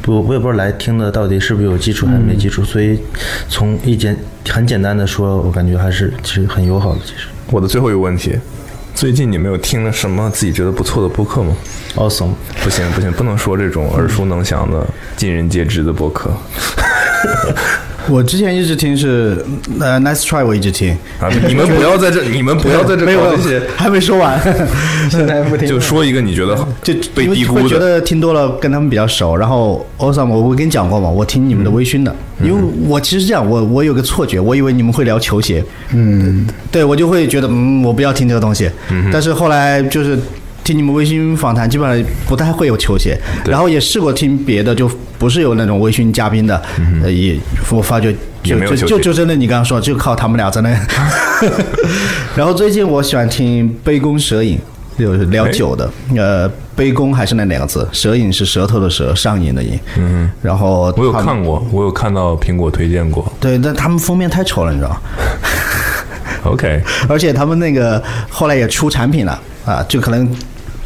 [0.00, 2.98] 不我也不知道来听的到底是不是有基础还是没基础，所以
[3.48, 4.16] 从一简
[4.48, 7.00] 很简单的说，我感觉还是其实很友好的。
[7.04, 8.38] 其实我的最后一个问题，
[8.94, 11.54] 最近你们有听了什么自己觉得不错的播客吗
[11.96, 12.30] ？awesome，
[12.62, 14.86] 不行不行，不能说这种耳熟能详的、
[15.16, 16.30] 尽人皆知的播客
[18.10, 19.44] 我之前一直听是
[19.80, 20.90] 呃 Nice Try，我一直听。
[21.20, 21.28] 啊！
[21.46, 24.38] 你们不要在这，你们不要在这没有搞这些，还没说完，
[25.10, 27.62] 现在不听就说一个你觉得就被低估的。
[27.62, 29.36] 会觉得听多了跟他们比较熟。
[29.36, 38.70] 然后 Awesome，我我跟你讲过嘛，我听你们的微醺的，嗯因为我其实这样，我我有个错觉，我以为你们会聊球鞋，嗯，对我就会觉得嗯，我不要听这个东西。
[38.90, 40.18] 嗯但是后来就是。
[40.64, 46.60] 听你们微醺访谈，基本上不太会有球鞋，然后也试过听别的，就不是有那种微醺嘉宾的，
[47.02, 47.38] 呃，也
[47.70, 50.70] 我发觉就就就就真的你刚刚说，就靠他们俩在那。
[52.34, 54.58] 然后最近我喜欢听杯弓蛇影，
[54.98, 59.78] 就是聊酒的，呃，杯弓还是那两个字，蛇影是舌头的舌，上瘾的瘾。
[59.98, 63.30] 嗯，然后我有看过，我有看到苹果推荐过。
[63.38, 64.96] 对，但他们封面太丑了，你知道吗？
[66.44, 70.28] OK， 而且他们那个后来也出产品了啊，就可能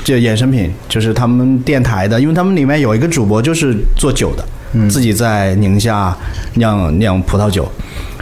[0.05, 4.45] 就衍生品，就是他们电台的，因为他们里面有一个主播就是做酒的，
[4.89, 6.17] 自己在宁夏
[6.55, 7.71] 酿酿葡萄酒。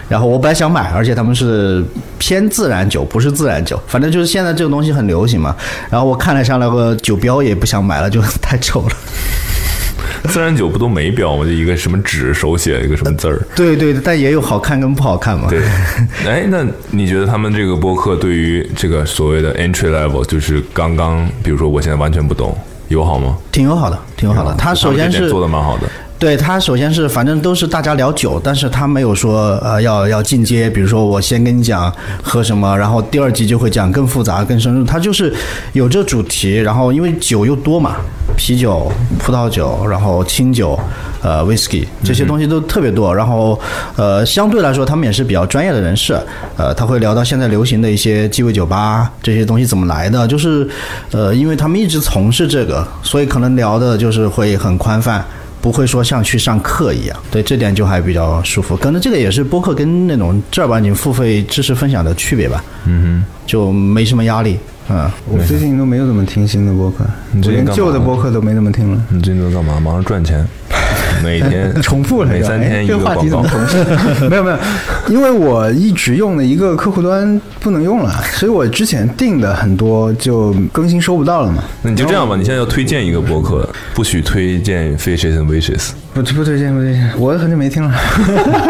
[0.09, 1.85] 然后我本来想买，而且他们是
[2.17, 5.55] 偏自然酒，不是自然酒，反正就是现在这个东西很流行嘛。
[5.91, 8.97] 然后我看了下那个酒标，也不想买了，就太丑了。
[10.31, 11.45] 自然酒不都没标吗？
[11.45, 13.41] 就一个什么纸手写一个什么字儿。
[13.55, 15.49] 对对，但也有好看跟不好看嘛。
[15.49, 15.61] 对，
[16.27, 22.57] 哎，那你觉得他们这个播客对于这个所谓的 entry level，就是刚刚，比如说我现在完全不懂，
[22.89, 23.37] 友好吗？
[23.53, 24.55] 挺友好的，挺友好的。
[24.57, 25.89] 他首先是做的蛮好的。
[26.19, 35.33] 对他首先是反正都是大家聊酒，但是他没有说呃要要进阶，比如说我先跟你讲喝什么，然后第二集就会讲更复杂更深入，他就是
[35.75, 37.97] 有这主题，然后因为酒又多嘛，
[38.35, 40.79] 啤酒、葡萄酒，然后清酒，
[41.23, 43.61] 呃 whisky 这些东西都特别多，然后
[43.97, 46.19] 呃相对来说他们也是比较专业的人士，
[46.57, 50.67] 呃他会聊到现在流行的一些鸡尾酒吧这些东西怎么来的，就是
[51.11, 55.23] 呃因为他们一直从事这个，所以可能聊的就是会很宽泛。
[55.61, 58.77] 不会说像去上课一样，对这点就还比较舒服。
[58.77, 62.65] 可能这个也是播客跟那种正儿八经付费知识分享的区别吧。
[62.85, 64.59] 嗯哼，就没什么压力。
[64.89, 69.03] 嗯，我最近都没有怎么听新的播客，我连你最近旧的播客都没怎么听了。
[69.09, 69.81] 你最近都干嘛？
[69.81, 70.47] 忙着赚钱，
[71.23, 73.67] 每天 重复了，每三天一个这个话题广告怎么。
[73.67, 74.25] 重复？
[74.31, 74.59] 没有没有，
[75.09, 81.63] 因为我一直用的一个客户端不能用了，所以我之前定的很多就更新收不到了嘛。
[81.83, 85.91] 那你就这样吧，你现在要推荐一个博客，不许推荐 Fishes and Wishes。
[86.15, 87.95] 不不推荐不推荐，我很久没听了。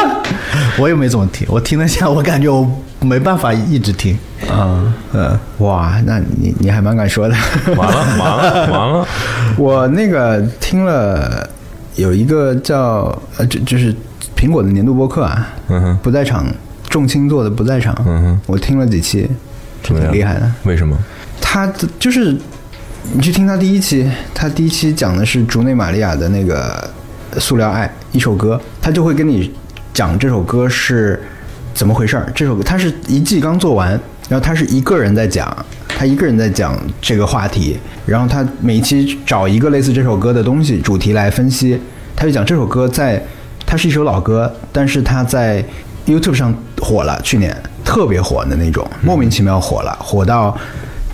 [0.79, 2.69] 我也没怎么听，我听了下，我感觉我
[3.01, 4.19] 没办法一直听。
[4.51, 7.35] 啊，嗯，哇，那你你还蛮敢说的。
[7.77, 9.07] 完了完了完了，
[9.57, 11.49] 我那个听了
[11.97, 13.95] 有一个叫呃，就就是
[14.37, 16.47] 苹果的年度播客啊，嗯哼，不在场，
[16.89, 19.29] 重青做的不在场，嗯哼，我听了几期？
[19.83, 20.53] 挺厉害的。
[20.65, 20.97] 为什么？
[21.41, 22.37] 他的就是
[23.13, 26.91] 你去听他第一期，他第一期讲的是竹内玛利亚的那个
[27.41, 29.53] 《塑料爱》一首歌，他就会跟你
[29.95, 31.23] 讲这首歌是
[31.73, 32.31] 怎么回事儿。
[32.35, 33.91] 这首歌他是一季刚做完，
[34.29, 35.47] 然后他是一个人在讲，
[35.99, 41.81] 他一个人在讲这个话题，然后他每一期找一个类似这首歌的东西主题来分析，
[42.15, 43.21] 他就讲这首歌在
[43.65, 45.65] 它是一首老歌，但是它在
[46.07, 50.57] YouTube 上火了，去年特别火的那种，莫名其妙火了，火到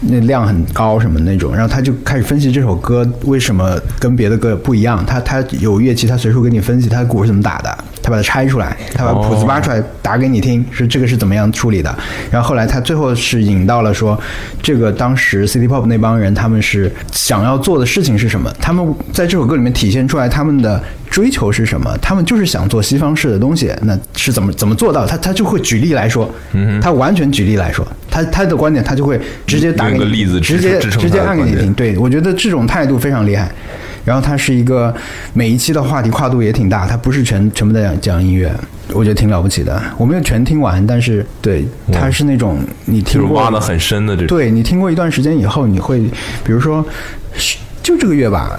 [0.00, 1.54] 那量很高什么那种。
[1.54, 11.94] 然后他就开始分析这首歌为什么跟别的歌不一样，他他有乐器，他随处给你分析他鼓是怎么打的，他把它拆出来，他把谱子扒出来打给你听，是这个是怎么样处理的。
[12.30, 14.18] 然后后来他最后是引到了说，
[14.62, 20.82] 这个当时 City Pop 那帮人他们是想要做的事情是什么，他们在这首歌里面体现出来他们的。
[21.12, 21.94] 追求是什么？
[22.00, 25.04] 他们就是想做西方式的东西，那是怎么怎么做到？
[25.04, 26.26] 他他就会举例来说，
[26.80, 31.70] 他完全举例来说，他他的观点他就会直接打给你，直接直接按给你听。
[31.74, 33.52] 对我觉得这种态度非常厉害。
[34.04, 34.94] 然后它是一个
[35.32, 38.52] 每一期的话题跨度也挺大，它不是全全部在讲讲音乐，
[38.92, 39.82] 我觉得挺了不起的。
[39.96, 44.28] 我没有全听完，但是对它是那种你就是听过挖的很深的这种。
[44.28, 46.00] 对你听过一段时间以后，你会
[46.44, 46.84] 比如说，
[47.34, 48.58] 是就这个月吧，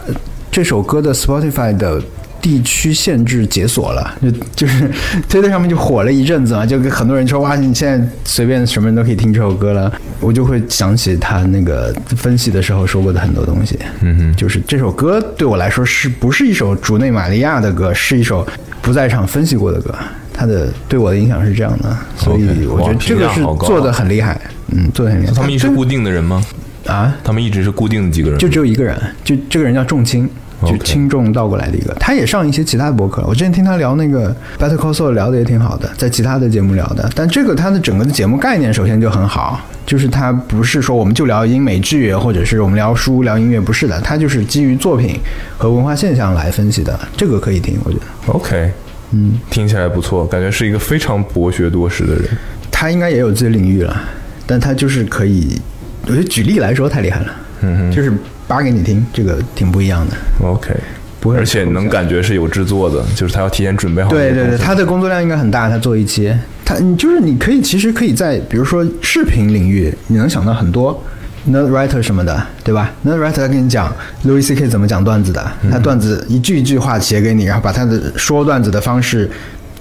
[0.51, 2.01] 这首歌的 Spotify 的。
[2.43, 4.91] 地区限制解锁了，就就是
[5.29, 9.91] 推特上面就火了一阵子嘛，就跟很多人说哇，你现在随便什么人都可以听这首歌了。
[10.19, 18.45] 我就会想起他那个分析的时候说过的很多东西，嗯哼，就是这首歌对我来说是不是一首竹内玛利亚的歌，是一首
[18.81, 19.95] 不在场分析过的歌，
[20.33, 25.33] 他的对我的影响是这样的，所以我觉得这个是做的很厉害，嗯，做的很厉害。
[25.33, 26.43] 他们一直固定的人吗？
[26.87, 30.29] 啊，他们一直是固定的几个人，就只有一个人，就这个人叫仲青，
[30.65, 31.93] 就轻重倒过来的一个。
[31.99, 37.09] 他也上一些其他的博客，我之前听他聊那个 Better Call Saul 聊的也挺好的，在其他的节目聊的。
[37.15, 45.19] 但这个他的整个的节目概念首先就很好，就是他不是说我们就聊英美剧，或者是我们聊书聊音乐，不是的，他就是基于作品
[45.57, 48.03] 和文化现象来分析的，这个可以听，我觉得。
[48.33, 48.71] OK，
[49.11, 52.23] 嗯，听起来不错，感觉是一个非常博学多识的人。
[52.71, 54.01] 他应该也有自己的领域了，
[54.45, 55.59] 但他就是可以，
[56.05, 57.27] 我觉得举例来说太厉害了，
[57.63, 58.11] 嗯就是
[58.47, 60.15] 扒给你听，这个挺不一样的。
[60.45, 60.71] ，OK，
[61.19, 64.09] 不会而且能感觉是有制作的，就是他要提前准备好。
[64.09, 66.33] 对对对，他的工作量应该很大，他做一期，
[66.65, 71.01] 他你就是你可以其实可以在比如说视频领域，你能想到很多
[71.49, 73.93] nerd writer 什么的，对吧？nerd writer 他跟你讲
[74.25, 79.29] Louis C K 怎么讲段子的，他段子一句一句话写给你，然后把他的说段子的方式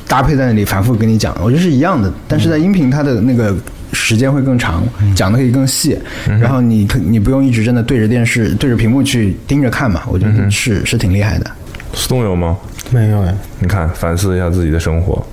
[0.07, 2.13] 搭配在那里，反复跟你讲，我觉得是一样的。
[2.29, 3.55] 但是在音频，他的那个
[3.93, 4.83] 时间会更长，
[5.15, 5.99] 讲的可以更细，
[6.41, 11.51] 然后你可你不用一直真的对着电视对着屏幕去盯着看嘛，我觉得是是挺厉害的。
[11.95, 12.57] Stone 有吗？
[12.91, 15.25] 没有哎，你看，反思一下自己的生活，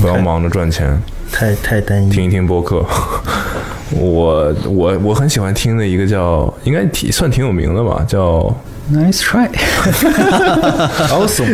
[0.00, 1.00] 不要忙着赚钱，
[1.32, 2.10] 太太单一。
[2.10, 2.84] 听一听播客。
[3.94, 8.54] 我我我很喜欢听的一个叫，应该挺算挺有名的吧，叫
[8.90, 9.54] Nice try，Awesome，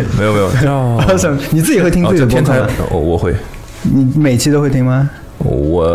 [0.18, 3.35] 没有没有叫 awesome，你自己会听哦自己叫天才的播客吗？，我我会，
[3.82, 5.10] 你每期都会听吗？
[5.39, 5.86] 我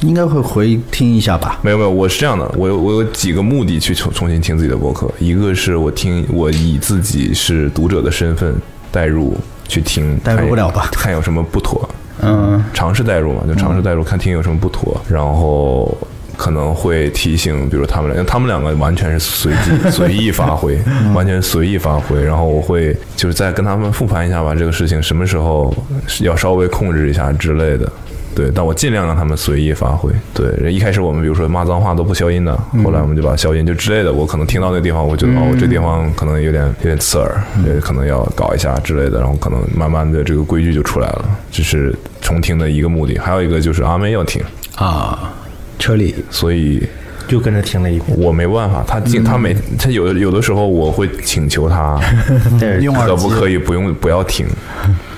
[0.00, 1.58] 应该会回听一下吧。
[1.62, 8.54] 没有没有，我是这样的，我有我有几个目的去重重新听自己的播客，一个是我听我以自己是读者的身份
[8.92, 9.34] 代入
[9.66, 10.88] 去听，代入不了吧。
[10.92, 11.88] 看看有什么不妥，
[12.20, 15.96] 嗯，尝试代入嘛，就尝试代入，看听有什么不妥，然后
[16.36, 20.78] 可能会提醒，比如他们俩，因为他们两个完全是随机 随意发挥，
[21.14, 25.74] 完全随意发挥，然后我会就是再跟他们复盘一下吧，这个事情什么时候
[26.20, 27.90] 要稍微控制一下之类的。
[28.36, 30.12] 对，但我尽量让他们随意发挥。
[30.34, 32.54] 对，一开始我们比如说骂脏话都不消音的，
[32.84, 41.24] 后来我们就把消音就之类的，我可能听到那地方，我觉得、哦，这地方可能有点有点刺耳，也，可能要搞一下之类的，然后可能慢慢的这个规矩就出来了。
[41.50, 44.42] 这是重听的一个目的，还有一个就是阿妹要听，
[44.76, 45.32] 啊，
[45.78, 46.86] 车里所以
[47.26, 51.98] 就跟着听了一遍，我没办法，他进他每他有的有的时候我会请求他，
[53.06, 54.46] 可不可以不用不要听？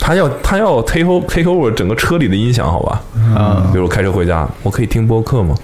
[0.08, 3.02] 他要他要 take over take over 整个车里的音响，好吧？
[3.36, 5.54] 啊，比如我开车回家，我可以听播客吗？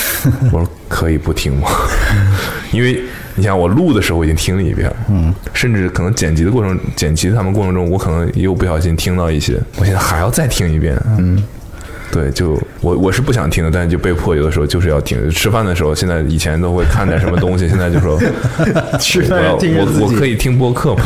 [0.52, 1.66] 我说可以不听吗？
[2.70, 3.00] 因为
[3.34, 11.42] 你想我录的时候我已经听了一遍，嗯，甚至可能剪辑的过程剪辑他们过程中，我可能又不小心听到一些，我现在还要再听一遍，嗯。
[12.12, 15.28] 对，就我我是不想听的，但是就被迫有的时候就是要听。
[15.30, 18.20] 吃饭的时候，现在以前都会看点什么东西，现在就说
[19.00, 21.02] 吃饭听自己我可以听播客吗？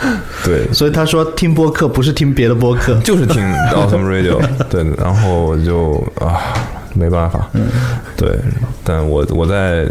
[0.44, 3.42] 对，所以他说听播客不是听别的播客， 就是听
[3.72, 6.38] Awesome Radio， 对，然后就啊
[6.94, 7.48] 没办法，
[8.16, 8.38] 对，
[8.84, 9.86] 但我我在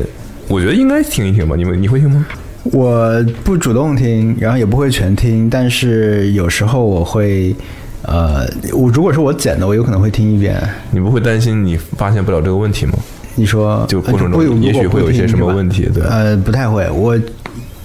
[0.47, 2.25] 我觉得应该听一听吧，你们你会听吗？
[2.73, 7.55] 我不主动听，然后也不会全听，但是有时候我会，
[8.01, 10.61] 呃，我如果是我剪的，我有可能会听一遍。
[10.91, 12.93] 你不会担心你发现不了这个问题吗？
[13.35, 16.89] 你说就过程中也许会有一些什么问题对呃，不太会。
[16.89, 17.15] 我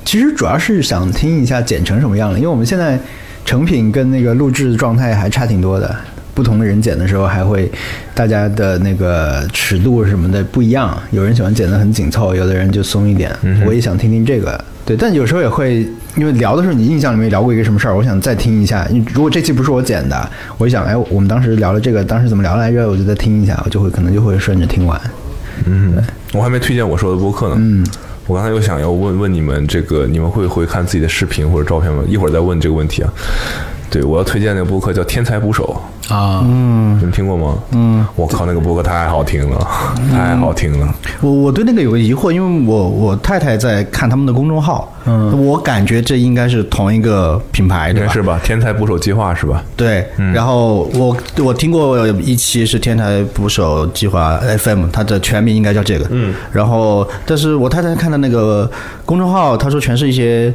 [0.04, 2.98] 其实主要是想听一下剪成什么样了，因为我们现在
[3.44, 5.94] 成品跟那个录制状态还差挺多的。
[6.34, 7.70] 不同的人剪的时候，还会
[8.14, 10.98] 大家的那个尺度什么的不一样。
[11.10, 13.30] 有人喜欢剪得很紧凑，有的人就松一点。
[13.66, 14.58] 我也想听听这个。
[14.86, 18.88] 对，但有时候也会因为聊的时候，你印象里面聊过一个什么事儿，我想再听一下。
[19.12, 22.88] 如果这期不是我剪的，我就想，哎，我们当时聊了这个，当时怎么聊来着？
[22.88, 24.98] 我就再听一下，我就会可能就会顺着听完。
[25.66, 26.02] 嗯，
[26.32, 27.56] 我还没推荐我说的播客呢。
[27.58, 27.86] 嗯，
[28.26, 32.04] 我刚才又想要问问你们，这个你们会回看自己的视频或者照片吗？
[32.06, 33.12] 一会儿再问这个问题啊。
[33.92, 35.78] 对，我要推荐那个播客叫《天才捕手》，
[36.14, 37.58] 啊，嗯你们听过吗？
[37.72, 39.68] 嗯，我靠，那个播客太好听了，
[40.10, 40.94] 太好听了。
[41.20, 48.00] 我我对那个有个疑惑，因为我我太太在看他们的公众号，嗯，我感觉这应该是同一个品牌，对吧？
[48.00, 48.40] 应该是吧？
[48.42, 49.62] 天才捕手计划是吧？
[49.76, 51.14] 对，然后我
[51.44, 58.70] 我听过一期是天才捕手计划 FM，它的全名应该叫这个，嗯，然后但是我太太看的那个
[59.04, 60.50] 公众号，她说全是一些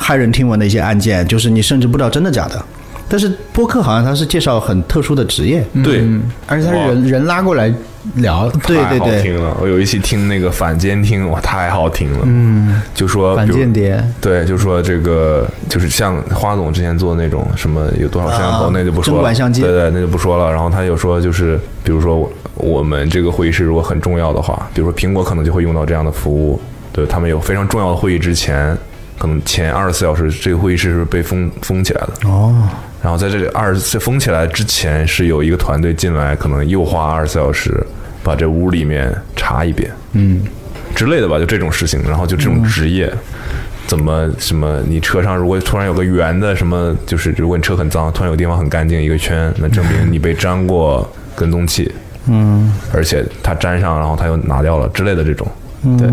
[0.00, 2.64] 骇人听闻的一些案件，就是你甚至不知道真的假的。
[3.08, 6.06] 但是播客好像他是介绍很特殊的职业，对，
[6.46, 7.72] 而且他是人人拉过来
[8.16, 9.56] 聊，太好对对对，听了。
[9.60, 12.18] 我有一期听那个反监听，哇，太好听了。
[12.24, 14.02] 嗯，就说反间谍。
[14.20, 19.34] 对，就说这个就是像花总之前做的那种什么有多少摄像头，啊那就不说了。
[19.34, 20.50] 相机对对，那就不说了。
[20.50, 26.60] 然后他又说就是，比如说我我们这个会议室如果很重要的话，比如说苹果可能就会用到这样的服务，
[26.92, 28.76] 对他们有非常重要的会议之前，
[29.18, 32.28] 可能前二十四小时这个会议室是被封封起来的。
[32.28, 32.54] 哦，
[33.02, 37.72] 然后在这里二十四封起来之前，是有一个团队进来，可能又花二十四小时
[38.22, 39.90] 把这屋里面查一遍。
[40.12, 40.42] 嗯，
[40.94, 43.12] 之类的吧，就这种事情，然后就这种职业。
[43.86, 44.82] 怎么什么？
[44.86, 51.90] 你车上如果突然有个圆的什么，就是如果你车很脏，突然有地方很干净一个圈，那证明你被粘过跟踪器，
[52.26, 55.48] 嗯，而且它粘上，然后它又拿掉了之类的这种。
[55.96, 56.06] 对，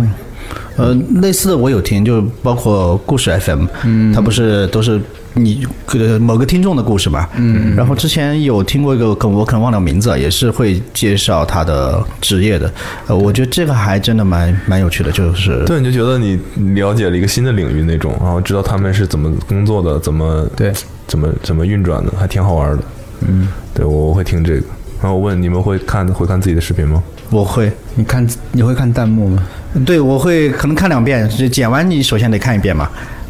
[0.78, 5.02] 呃，类似的我有听，就包括故事 FM，嗯，它不是都是
[5.36, 12.74] 你呃某个听众的故事嘛，嗯，然后之前有听过一个，可我可能忘了名字，也是会介绍他的职业的，
[13.07, 16.40] 呃，我觉得这个还真的蛮蛮有趣的，就是对，你就觉得你
[16.74, 20.72] 了解了一个新的领域那种，然后知道他们是怎么工作的，怎么对，
[21.06, 22.84] 怎么怎么运转的，还挺好玩的。
[23.28, 24.64] 嗯，对我我会听这个。
[25.02, 27.03] 然后我问你们会看会看自己的视频吗？
[27.30, 29.44] 我会，你看你会看弹幕吗？
[29.86, 32.90] 对我会可能看两遍，就剪完你首先得看一遍嘛。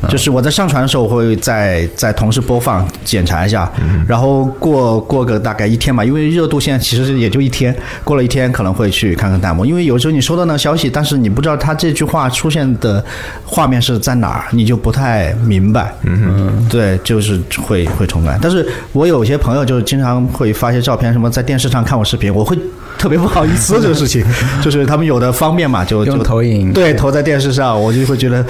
[0.10, 3.72] 就是我在上传的时候，我会再再同时播放检查一下，
[4.07, 13.03] 然后过过个大概一天吧，因为热度现在其实也就一天，过了一天可能会去看看弹幕，因为有时候你收到那个消息，但是你不知道他这句话出现的
[13.45, 15.94] 画面是在哪儿，你就不太明白。
[16.03, 18.38] 嗯对，就是会会重来。
[18.41, 22.57] 但是我有些朋友就是经常会发一些照片，什么在电视上看我视频，我会
[22.98, 24.26] 特别不好意思这个事情，
[24.61, 26.72] 就是他们有的方便嘛，就用就投影。
[26.73, 28.45] 对投在电视上，我就会觉得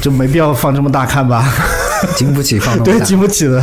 [0.00, 1.44] 就没必要放这么大看吧。
[2.14, 3.60] 经不起放那么对，经不起的。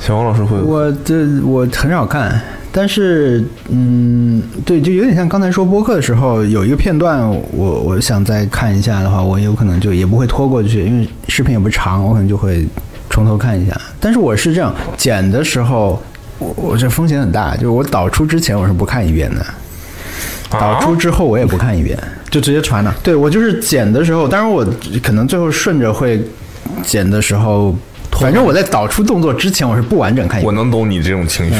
[0.00, 2.40] 小王老师会我这我很少看，
[2.72, 12.66] 但是嗯，对，就有点像刚才说播客的时候有一个片段，我我想再看一下的话，我有可能就也不会拖过去，因为视频也不长，我可能就会
[13.10, 13.78] 从头看一下。
[14.00, 16.02] 但是我是这样剪的时候，
[16.38, 19.44] 我我这风险很大，就是我导出之前我是不看一遍的，
[20.60, 21.98] 导出之后我也不看一遍。
[22.30, 22.94] 就直接传了。
[23.02, 24.66] 对我就是剪的时候，当然我
[25.02, 26.18] 可能最后顺着会
[26.82, 27.76] 剪的时候，
[28.12, 30.46] 反正我在导出动作之前我是不完整看一遍。
[30.46, 31.54] 我能懂你这种情绪，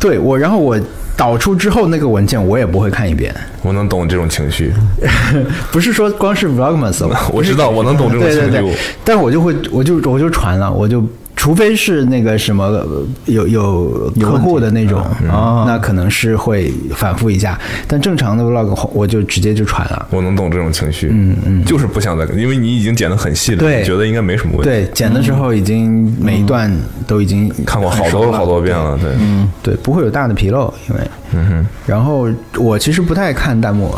[0.00, 0.80] 对我，然后我
[1.14, 4.72] 导出之后那个文件我也不会看一遍，我能懂这种情绪。
[5.70, 8.40] 不是说光是 Vlogmas，哦 我知道，我能懂这种情绪。
[8.50, 11.04] 对对对，但是我就会，我就我就传了，我就
[11.38, 15.00] 除非是那个什么呃有有客户的那种
[15.30, 17.56] 啊，那可能是会反复一下，
[17.86, 20.08] 但正常的 Vlog 我就直接就传了。
[20.10, 23.84] 我能懂这种情绪，嗯嗯，就是不想再，因为你已经剪得很细了，对。
[23.84, 24.64] 觉得应该没什么问题。
[24.64, 26.70] 对，剪的时候已经每一段
[27.06, 31.00] 都已经看过好多好多遍了，对，嗯，对，不会有大的纰漏，因为，
[31.34, 31.66] 嗯哼。
[31.86, 33.94] 然后我其实不太看弹幕，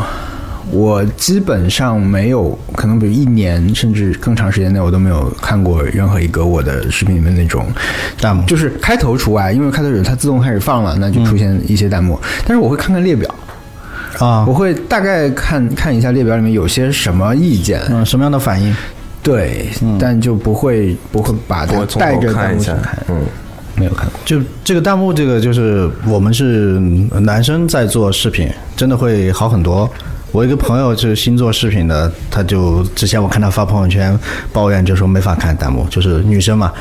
[0.69, 7.65] 我基本上没有，可能比如一年甚至更长时间内，我都没有看过任何一个我的视频里面那种
[8.19, 12.19] 弹幕，就是开头除外，因为开头有它自动开始放了，那就出现一些弹幕。
[12.45, 13.33] 但是我会看看列表，
[14.19, 14.45] 啊。
[14.47, 18.75] 我，会大概看看一下列表里面有些什么意见，嗯，什么样的反应？
[19.23, 19.67] 对，
[19.99, 23.21] 但就不会不会把它带着弹幕去看，，嗯，
[23.75, 24.13] 没有看过。
[24.25, 26.79] 就这个弹幕，这个就是我们是
[27.19, 29.89] 男生在做视频，真的会好很多。
[30.31, 34.17] 我一个朋友就是新做视频的，他就之前我看他发朋友圈
[34.53, 36.71] 抱怨，就说没法看弹幕，就是女生嘛，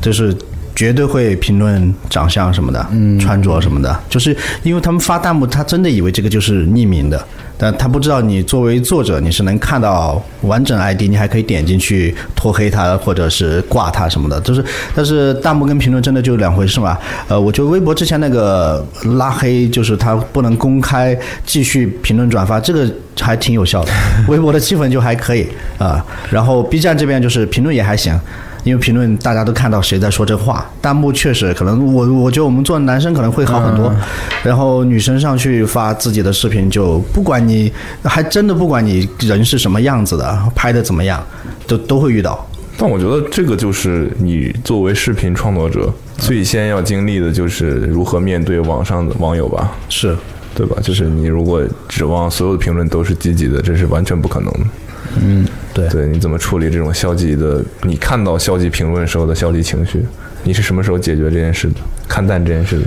[0.00, 0.36] 就是
[0.74, 7.22] 绝对会评论长相什么的，嗯，穿着什么的，就是因为他们发弹幕，他真的以为这个就是匿名的，
[7.58, 16.96] 但他不知道你作为作者，你是能看到完整 ID，你还可以点进去拖黑他或者是挂他什么的，就是但是弹幕跟评论真的就两回事嘛。
[17.28, 18.84] 呃，我觉得微博之前那个
[19.16, 22.90] 拉黑，就是他不能公开继续评论转发，这个
[23.20, 23.92] 还挺有效的，
[24.28, 25.46] 微博的气氛就还可以
[25.78, 28.18] 啊、然后 B 站这边就是评论也还行。
[28.64, 33.92] 因为评论大家都看到谁在说这话，弹幕确实可能我我觉得我们做男生可能会好很多，
[34.44, 37.72] 然后女生上去发自己的视频，就不管你
[38.04, 41.24] 还真的不管你人是什么样子的，拍的怎么样，
[41.66, 42.48] 都都会遇到。
[42.78, 50.16] 但我觉得这个就是你作为视频创作者最先要经历的，就是如何面对网上的网友吧，是，
[50.54, 50.76] 对吧？
[50.82, 54.60] 就是你如果指望所有的评论都是积极的，这是完全不可能的。
[55.22, 57.62] 嗯对对，你怎么处理这种消极的？
[57.82, 60.04] 你看到消极评论时候的消极情绪，
[60.42, 61.74] 你是什么时候解决这件事的？
[62.08, 62.84] 看淡这件事的？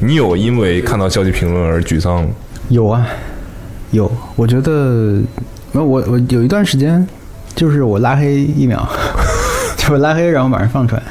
[0.00, 2.30] 你有因为看到消极评论而沮丧吗？
[2.68, 3.06] 有啊，
[3.90, 4.10] 有。
[4.36, 5.20] 我觉得，
[5.72, 7.06] 那我我有一段时间，
[7.54, 8.88] 就是我拉黑一秒，
[9.76, 11.02] 就我拉黑，然后马上放出来，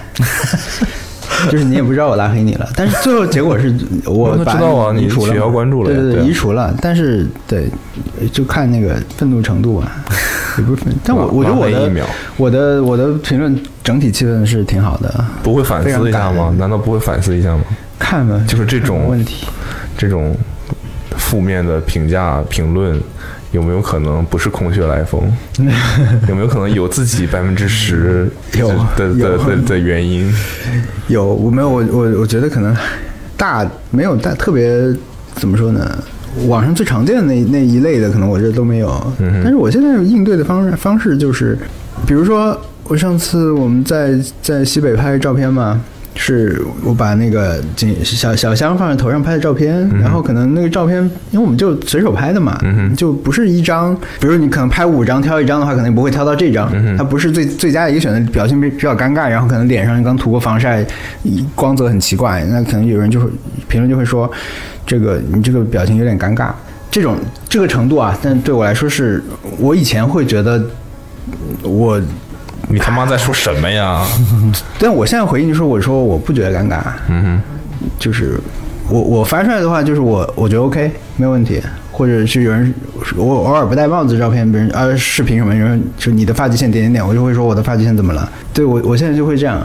[1.51, 3.73] 就是你也不知道我拉黑你了，但是最后结果是
[4.05, 7.69] 我把知道啊你取消关注了对对对啊移除了，但是对，
[8.31, 9.91] 就看那个愤怒程度啊，
[10.57, 11.91] 也不是愤，但我我觉得我的
[12.38, 16.53] 我的我的评论整体气氛是挺好的，不会反思一下吗？
[16.57, 17.64] 难道不会反思一下吗？
[17.99, 19.47] 看吧，就是这种问题。
[19.97, 20.35] 这种
[21.18, 23.01] 负面的评价评论，
[23.51, 25.21] 有没有可能不是空穴来风？
[26.27, 30.31] 有没有可能有自己百分之十有的的的的原因？
[31.07, 32.75] 有，我没有，我我我觉得可能
[33.37, 34.93] 大没有大特别
[35.35, 35.97] 怎么说呢？
[36.47, 38.89] 网上最常见的那那一类的，可能我这都没有。
[39.19, 41.57] 嗯但是我现在应对的方式方式就是，
[42.05, 45.81] 比如说我上次我们在在西北拍照片嘛。
[46.18, 50.98] 是我把那个景小小香放在头上拍的照片，然后可能那个照片，
[51.31, 52.60] 因为我们就随手拍的嘛，
[52.98, 60.85] 就不是一张，比如你可能拍五张挑一张的话，可能不会挑到这张，它不是最最佳的一个选择，表情比比较尴尬，然后可能脸上刚涂过防晒，
[61.56, 63.27] 光泽很奇怪，那可能有人就会
[63.68, 64.30] 评论就会说，
[64.85, 66.49] 这个你这个表情有点尴尬，
[66.89, 67.15] 这种
[67.48, 69.23] 这个程度啊，但对我来说是
[69.60, 70.61] 我以前会觉得
[71.61, 72.02] 我
[72.68, 74.06] 你他妈在说什么呀？
[74.80, 76.80] 但我现在回应就是，我说我不觉得尴尬，
[77.10, 77.41] 嗯，
[77.99, 78.39] 就是
[78.89, 81.61] 我我发出来的话，就是我我觉得 OK 没有问题，
[81.97, 82.71] 或者是有人
[83.15, 88.31] 我偶尔不戴帽子的照片，别人啊视频什么，有人就你的发际线点点点，我就会说我的发际线怎么了？
[88.53, 89.59] 对我我现在就会这样，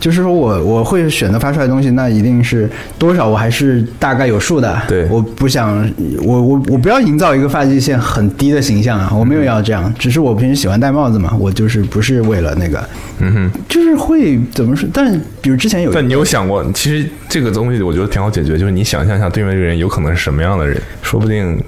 [0.00, 2.68] 就是说我我会选择发出来的东西，那一定是
[2.98, 5.88] 多少我还是大概有数的，对我不想
[6.22, 12.82] 我我我不要营造一个发际线很低的形象啊，我没有要这样，只是我平时喜欢戴帽子嘛，我就是不是为了那个，
[13.20, 13.50] 嗯哼。
[13.68, 14.88] 就是会怎么说？
[14.92, 21.59] 但比如之前有但你有想过，其实这个东西我觉得挺好解决，就是你想象一下对面这个人有可能是什么样的人，说不定呃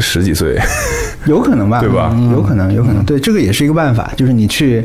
[0.00, 0.58] 十几岁，
[1.26, 3.04] 有可能吧，对吧嗯有可能，有可能。
[3.04, 4.84] 对，这个也是一个办法，就是你去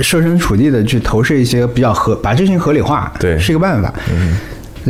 [0.00, 3.92] 设身处地的去投射一些比较合，把这事情合理化，对是一个办法。
[4.10, 4.36] 嗯，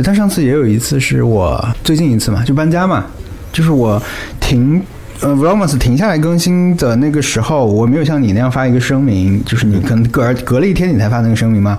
[0.03, 3.05] 他上次也有一次是我最近一次嘛，就搬家嘛，
[3.51, 4.01] 就是我
[4.39, 4.81] 停。
[5.21, 11.77] 呃，Vlogmas 停下来更新的那个时候，我没有像你那样发一个声明，就是你可能隔隔了一天你才发那个声明嘛。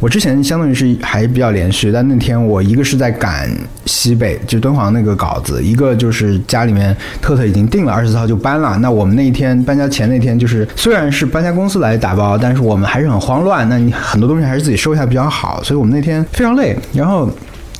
[0.00, 3.46] 我之前相当于是还比较连续，但那天我一个是在赶
[3.84, 8.78] 西北，就敦煌那个稿子，一个就是家里面特特已经定了二十四号就搬了。
[8.78, 13.68] 那我们那一天搬家前那天，就是虽然是搬家公司来打包，但是我们还是很慌乱。
[13.68, 16.74] 那你很多东西还是自己收一下比较好，所以我们那天非常累。
[16.94, 17.28] 然后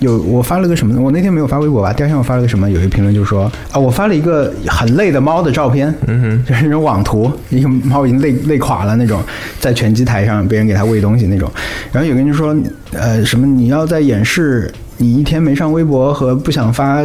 [0.00, 1.00] 有我发了个什么？
[1.00, 1.92] 我那天没有发微博吧？
[1.92, 2.70] 第二天我发了个什么？
[2.70, 9.20] 有一个评论就说啊，我发了一个很累的猫的照片，嗯哼，就是那种网图，一个猫已经累累垮了那种，
[9.58, 11.50] 在拳击台上，别人给它喂东西那种。
[11.90, 12.56] 然后有个人就说，
[12.92, 17.02] 呃，什么你要在演示你一天没上微博和不想发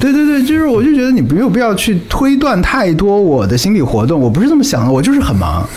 [0.00, 5.68] 对对对，就是我就觉得你没有必要去推断太多我的心理活动，我不是这么想的，我就是很忙，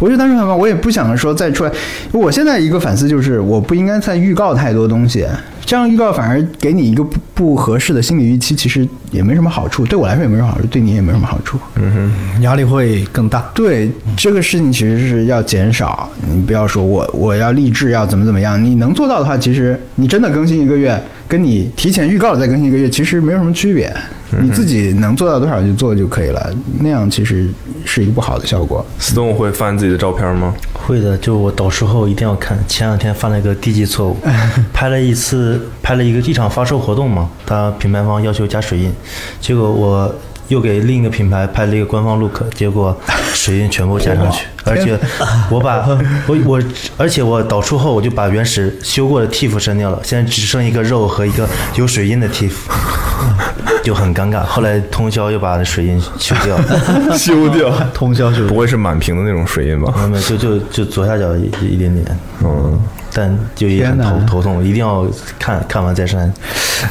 [0.00, 1.72] 我就单纯很忙，我也不想说再出来。
[2.12, 5.26] 我现在一个反思就是，我不应该再预告太多东西，
[5.66, 11.58] 这样预告反而给你一个不不合适的心理预期，其实也没什么好处，对我来说也没什么好处，对你也没什么好处。
[11.74, 11.92] 嗯
[12.32, 13.50] 哼压力会更大。
[13.52, 23.92] 对这个事情其实是要减少，你不要说我我要励志要怎么怎么样，你能做到的话，其实你真的更新一个月，跟你提前预告了再更新一个月，其实没有什么区别。
[24.42, 27.48] 你自己能做到多少就做就可以了，那样其实
[27.84, 28.84] 是一个不好的效果。
[29.00, 30.54] Stone 会翻自己的照片吗？
[30.72, 32.58] 会的，就我导出后一定要看。
[32.66, 34.16] 前两天犯了一个低级错误，
[34.72, 38.92] 拍了一次，拍了一个一场发售活动嘛，他品牌方要求加水印，
[39.40, 40.14] 结果我
[40.48, 42.98] 又给另一个品牌拍了一个官方 look，结果
[43.32, 44.98] 水印全部加上去，而且
[45.50, 45.86] 我把
[46.26, 46.62] 我我，
[46.96, 52.52] 而且我导出后我就把原始修过的 TIFF 删掉了，现在只剩一个肉和一个有水印的 TIFF，
[53.82, 54.44] 就很尴尬。
[54.44, 56.56] 后来通宵又把水印修掉。
[57.16, 59.92] 修掉，通宵修不会是满屏的那种水印吧？
[60.02, 62.78] 没没有，就就就左下角一一点点，嗯，
[63.16, 65.06] 但就也很头头痛，一定要
[65.38, 66.30] 看看完再删。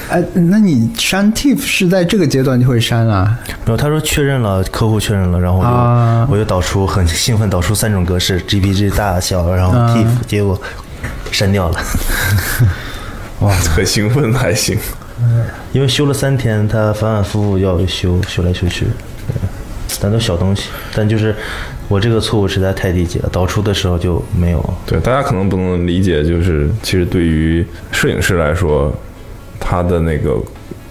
[0.10, 3.38] 哎，那你删 TIFF 是在这个阶段就会删啊？
[3.64, 10.60] 然后他说确认了，客户确认了，然后我就、啊我就导出很兴奋，导出三种格式，GPG 大小，然后啊 TIFF，、结果
[11.32, 11.80] 删掉了，
[13.42, 14.76] 哇， 很兴奋还行。
[15.72, 18.86] 因为修了三天，他反反复复要修，修来修去，
[19.28, 19.36] 对
[20.02, 21.36] 但都小东西，但就是
[21.88, 24.74] 我这个错误实在太低级了，导出的时候就没有。
[24.86, 28.94] 对，大家可能不能理解，就是其实对于摄影师来说，
[29.60, 30.32] 他的那个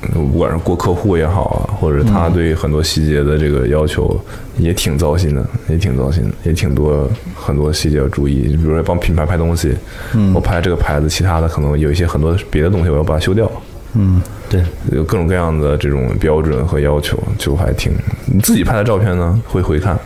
[0.03, 4.19] 呃不管是过客户也好啊，或者他对很多细节的这个要求
[4.57, 8.57] 也挺糟心的，也挺糟心的，也挺多很多细节要注意。
[8.57, 9.75] 比如说帮品牌拍东西，
[10.33, 13.51] 我拍这个牌子，其他的可能有一些很多别的东西我要把它修掉。
[13.97, 14.63] 嗯对，
[14.93, 17.93] 有各种各样的这种标准和要求，就还挺。
[18.27, 19.99] 你自己拍的照片呢，会回看？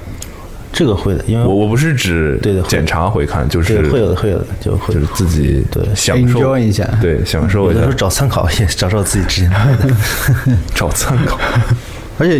[0.79, 9.93] 这个会的，因为我我不是指对的检查回看，就是会有的会有的就会就是自己对享受一下对，享受一下有的时候，找参考也找找自己之前拍的。
[10.77, 11.37] 找参考。
[12.17, 12.39] 而且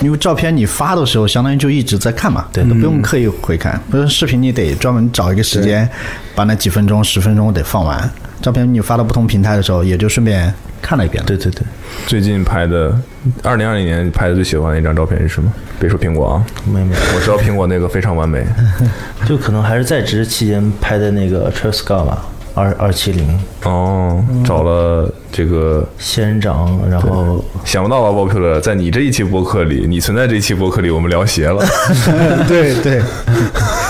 [0.00, 3.80] 因为照片你发的时候，相当于就一直在看嘛，对，都不用刻意回看。
[3.88, 5.88] 不是视频你得专门找一个时间，
[6.34, 8.10] 把那几分钟、十分钟得放完。
[8.46, 11.26] 照片你发到不同平台的时候，也就顺便看了一遍了。
[11.26, 11.62] 对对对，
[12.06, 12.96] 最近拍的，
[13.42, 15.52] 二零二零年拍的最喜欢的一张照片是什么？
[15.80, 18.46] 别说苹果啊，没没，我知道苹果那个非常完美。
[19.26, 22.24] 就可能还是在职期间拍的那个 Travis Scott 吧，
[22.54, 31.66] 二二七零哦，找了这个仙人掌，然后想不到吧，Popular，在你这一期播客里，你存在这一期播客里，我们聊鞋了。
[32.46, 33.02] 对 对，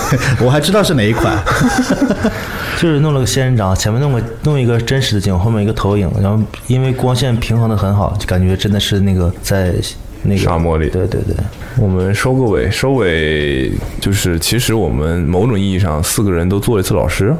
[0.43, 1.37] 我还知道是哪一款。
[2.79, 9.73] 就是弄了个仙人掌，前面弄个弄一个真实的景，后面一个投影，然后因为光线平衡的很好，就感觉真的是那个在
[10.21, 11.35] 那个沙漠里对对对，
[11.79, 17.33] 我们收个尾，收尾就是，其实我们某种意义上四个人都做了一次老师，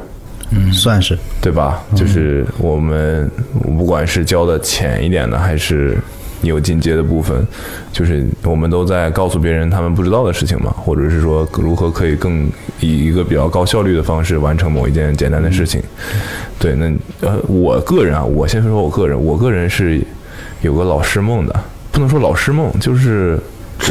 [0.50, 1.84] 嗯算是对吧？
[1.94, 3.30] 就是我们
[3.62, 5.96] 不管是教的浅一点的，还是
[6.42, 7.46] 有进阶的部分，
[7.92, 12.48] 就是我们都在告诉别人他们不知道的事情嘛，或者是说如何可以更
[12.80, 15.82] 以一个比较高效率的方式完成某一件简单的事情。
[16.58, 20.00] 对，那呃，我个人啊，我先说我个人，我个人是
[20.60, 21.60] 有个老师梦的，
[21.90, 23.38] 不能说老师梦，就是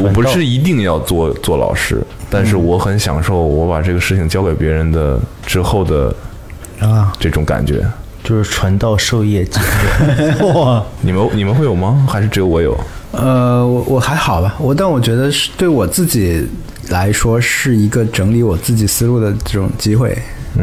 [0.02, 6.16] 我不是一定要做做老师，但是我很享受我把这个事情交给别人的之后的
[6.80, 7.86] 啊，这种感觉。
[8.28, 9.58] 就是传道授业解
[10.54, 12.06] 哇， 你们你们会有吗？
[12.10, 12.78] 还是只有我有？
[13.14, 16.46] 呃，我我还好吧，我但我觉得是对我自己
[16.90, 20.18] 来说是一个整理我自己思路的这种机会，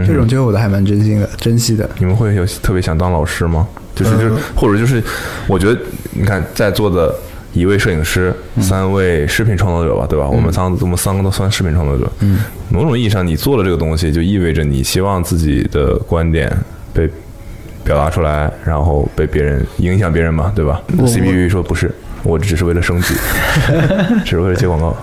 [0.07, 1.89] 这种机会我都还蛮珍惜的，珍惜的。
[1.99, 3.67] 你们会有特别想当老师吗？
[3.95, 5.03] 就是就是，或者就是，
[5.47, 5.81] 我觉得
[6.13, 7.15] 你看在座的
[7.55, 10.29] 一位摄影师，三位视频创作者吧，对吧？
[10.29, 12.13] 我们三我们三个都算视频创作者。
[12.21, 16.55] 嗯，某种意义上，你做了这个东西，就意味着你希望自己的观点
[16.93, 17.09] 被
[17.85, 21.95] 表达出来，然后被别人影响别人嘛，对吧？CPU 说不是。
[22.23, 23.13] 我只是为了升级，
[24.25, 24.97] 只是为了接广告。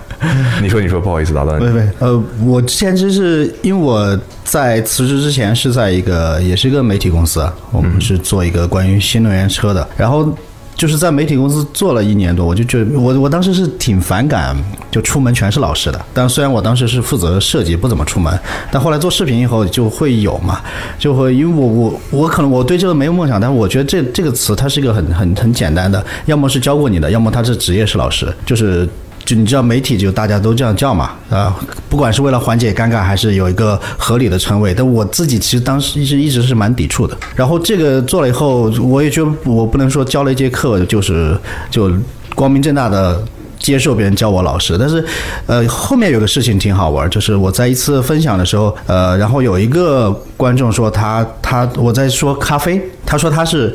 [0.60, 1.64] 你说，你说，不好意思打断你。
[1.64, 10.36] 对对，呃，我之前就是因为我在辞职之前是在一个也是一个媒体公司啊，我们是做一个关于新能源车的，然后。
[10.82, 14.56] 就是在媒体公司做了一年多，我就觉得我我当时是挺反感，
[14.90, 16.04] 就出门全是老师的。
[16.12, 18.36] 但虽然我当时是负责设计，不怎么出门，
[18.68, 20.60] 但后来做视频以后就会有嘛，
[20.98, 28.88] 就会因为我我我可能我对这个没有梦想，但是我觉得这这个词它是一个很很很简单的，要么是教过你的，要么他是职业是老师，就是。
[29.24, 31.56] 就你知道媒体就大家都这样叫嘛，啊，
[31.88, 37.16] 不管是为了缓解尴尬，还是有一个合理的称谓，但我自己其实当时一直一直是蛮抵触的。
[37.36, 41.38] 然后这个做了以后，我也觉得我不能说教了一节课就是
[41.70, 41.90] 就
[42.34, 43.22] 光明正大的
[43.60, 45.04] 接受别人叫我老师，但是
[45.46, 53.72] 呃后面有个事情挺好玩，就是我在一次分享的时候，呃，然后有一个观众说他他我在说咖啡，他说他是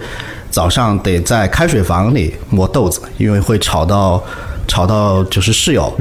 [0.52, 4.22] 早上得在开水房里磨豆子，因为会吵到。
[4.68, 5.92] 吵到就是室友，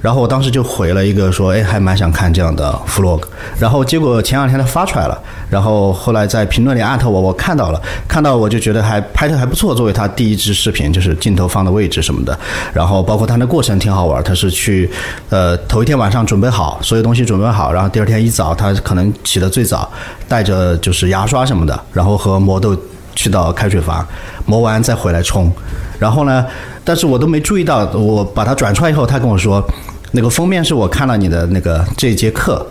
[0.00, 3.22] 然后我当时就回了一个说，哎，还蛮想看这样的 vlog，
[3.58, 12.38] 然后结果前两天他发出来了，然后后来在评论里艾特我，我看到了，看到我就觉得还拍的还不错，作为他第一支视频，就是镜头放的位置什么的，
[12.74, 14.90] 然后包括他的过程挺好玩，他是去
[15.30, 19.90] 呃头一天晚上准备好所有东西准备好，然后第二天一早他可能起得最早，
[20.28, 22.76] 带着就是牙刷什么的，然后和磨豆
[23.14, 24.06] 去到开水房
[24.44, 25.50] 磨完再回来冲，
[25.98, 26.46] 然后呢。
[26.88, 29.60] 但是我都没注意到，我把它转出来以后，他跟我说，
[30.12, 32.64] 那个封面是我看了你的那个这节课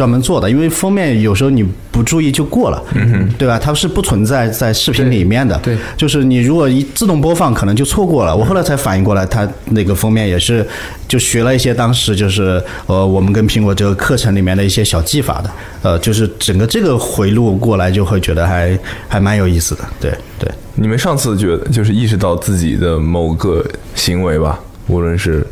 [0.00, 1.62] 专门做的，因为封面有时候你
[1.92, 3.58] 不注意就过了，嗯对吧？
[3.58, 8.34] 它是不存在在视频里面的，对，就是你如果一自动播放，可能就错过了。
[8.34, 10.66] 我后来才反应过来，它那个封面也是
[11.06, 15.50] 就学了一些当时就是呃我们跟苹果这个课程里面的一些小技法的，
[15.82, 20.50] 呃，就是整个这个回路过来就会觉得还还蛮有意思的，对对。
[20.76, 23.62] 你们上次觉得就是意识到自己的某个
[23.94, 25.46] 行为吧，无论是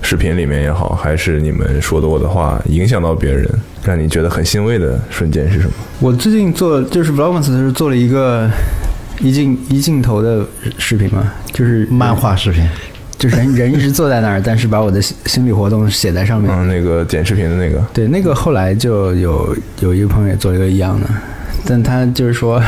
[0.00, 3.48] 视频里面也好，还是你们说的我的话影响到别人，
[3.84, 5.72] 让你觉得很欣慰的瞬间是什么？
[6.00, 8.48] 我最近做就是 Vlogmas 的时候做了一个
[9.20, 10.46] 一镜一镜头的
[10.78, 12.66] 视频嘛，就是漫画视频，
[13.18, 16.50] 就是人人一直坐在那儿，但是把我的心心理活动写在上面。
[16.54, 21.06] 嗯，那个剪视频的那个，对，那个后来就有有一个朋友也做了一个一样的，
[21.66, 22.62] 但他就是说。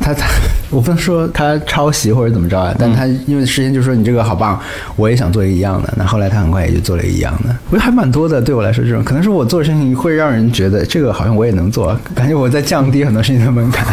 [0.00, 0.26] 他他，
[0.70, 4.60] 我不能说他抄袭或者怎么着啊，但他因为事先就说你这个好棒，
[4.96, 5.92] 我也想做一样的。
[5.96, 8.40] 那后来他很快也就做了一样的，我觉得还蛮多的。
[8.40, 13.86] 对我来说，这种可能是我做的事情会让人觉得这个好像我也能做，感觉我在降低很多事情的门槛。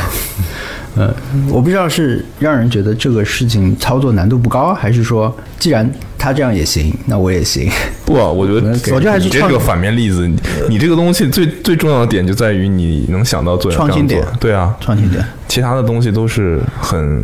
[0.96, 1.14] 嗯，
[1.50, 7.70] 我不知道是让人觉得这个事情操作难度不高，还是说既然他这样也行，那我也行。
[8.06, 10.28] 不啊，我觉得我觉得还是你这个反面例子。
[10.28, 10.38] 你
[10.70, 15.26] 你这个东西最最重要的点就在于你能想到做创新点对啊，创新点。
[15.48, 17.24] 其他的东西都是很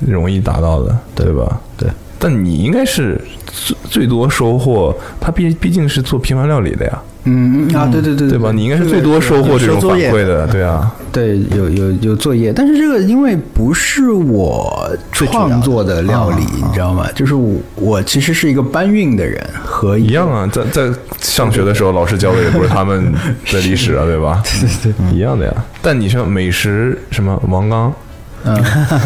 [0.00, 1.60] 容易达到的，对吧？
[1.76, 1.88] 对。
[2.18, 7.02] 但你应该是最最多收获，他毕毕竟是做平凡料理的呀。
[7.30, 8.50] 嗯嗯啊，对对对对吧？
[8.52, 10.90] 你应该是最多收获这种反馈的，对啊。
[11.12, 17.06] 对，有有有作业，但是这个因为不是我创作的料理，你知道吗？
[17.14, 20.90] 就是我我其实是一个搬运的人和一样啊，在在
[21.20, 23.12] 上学的时候，老师教的也不是他们
[23.52, 24.42] 的历史啊，对吧？
[24.82, 25.54] 对对，一样的呀。
[25.82, 27.92] 但你像美食什么王刚，
[28.44, 28.56] 嗯，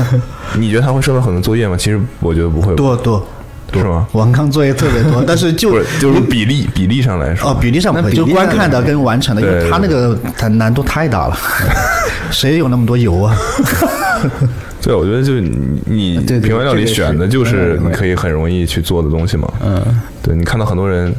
[0.58, 1.76] 你觉得他会收到很多作业吗？
[1.78, 3.24] 其实我觉得不会，多多，
[3.72, 4.06] 是吗？
[4.12, 11.36] 王刚作业特别多， 但是就是，就是比例比例上来说，哦，比例上不会，就观看的跟完成的，因为他那个它难度太大了，
[12.30, 13.34] 谁有那么多油啊？
[14.82, 19.48] 对，我觉得就是你你对对平凡料理选的就是嗯你可以很容易去做的东西嘛。
[19.64, 19.80] 嗯，
[20.22, 21.12] 对你看到很多人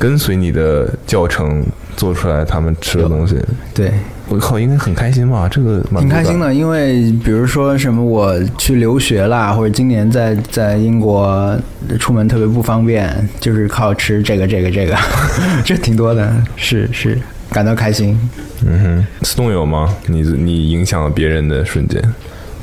[0.00, 1.62] 跟随你的教程
[1.94, 3.36] 做出来他们吃的东西，
[3.74, 3.92] 对，
[4.30, 5.46] 我靠，应该很开心吧？
[5.46, 11.54] 这个蛮挺开心的，因为比如说什么我去留学啦，或者今年在在英国
[11.98, 14.96] 出门特别不方便，就是靠吃这个这个这个，
[15.62, 17.18] 这挺多的，是是
[17.50, 18.18] 感到开心。
[18.64, 19.94] 嗯哼，思动有吗？
[20.06, 22.02] 你你影响了别人的瞬间，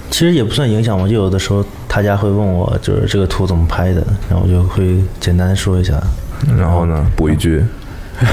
[0.09, 6.01] 其实也不算影响我，就有的时候他家会问我，就是这个图怎么拍的，然后我就会简单说一下。
[6.57, 7.64] 然后呢补一句，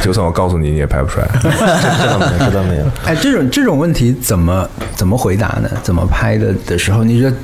[0.03, 1.29] 就算我告诉你，你也拍不出来。
[1.43, 2.85] 这倒没有，这倒没有。
[3.05, 5.69] 哎，这种这种问题怎么怎么回答呢？
[5.83, 7.37] 怎么拍的的时候，你觉得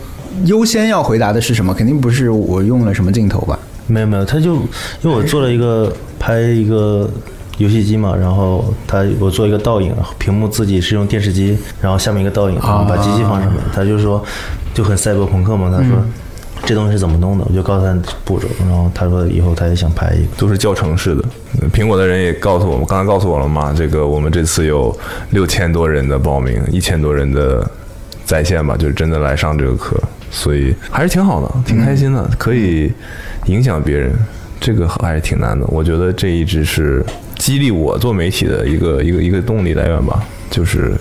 [0.44, 1.74] 优先要回答的是什么？
[1.74, 3.58] 肯定不是我用了什么镜头吧？
[3.86, 4.54] 没有没有，他就
[5.02, 7.10] 因为我做了一个拍一个
[7.58, 14.24] 游戏机嘛，然后他我做一个倒影，屏幕自己是用电视机，然后下面一个倒影，然后把机器放上面，他就说
[14.72, 15.96] 就很赛博朋克嘛，他说。
[16.64, 17.44] 这东西是怎么弄的？
[17.48, 20.28] 我就告诉他步骤，然后他说以后他也想拍一个。
[20.36, 21.24] 都是教程式的。
[21.72, 24.96] 苹果的人也告诉我们，刚才告诉我了嘛，这个我们这次有
[25.30, 27.68] 六千多人的报名，一千多人的
[28.24, 30.00] 在线吧，就是真的来上这个课，
[30.30, 32.92] 所以还是挺好的，挺开心的，可以
[33.46, 34.12] 影响别人，
[34.60, 35.66] 这个还是挺难的。
[35.68, 37.04] 我觉得这一直是
[37.36, 40.94] 激励我做媒体的一个一个一个动力来源吧，就是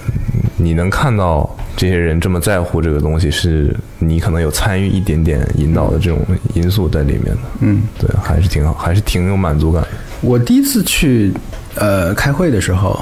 [0.58, 1.50] 你能看到
[1.80, 6.20] 这些人这么在乎这个东西，是你可能有参与一点点引导的这种
[6.54, 7.42] 因素在里面的。
[7.62, 9.82] 嗯，对，还是挺好，还是挺有满足感。
[10.20, 11.32] 我第一次去
[11.76, 13.00] 呃开会的时候，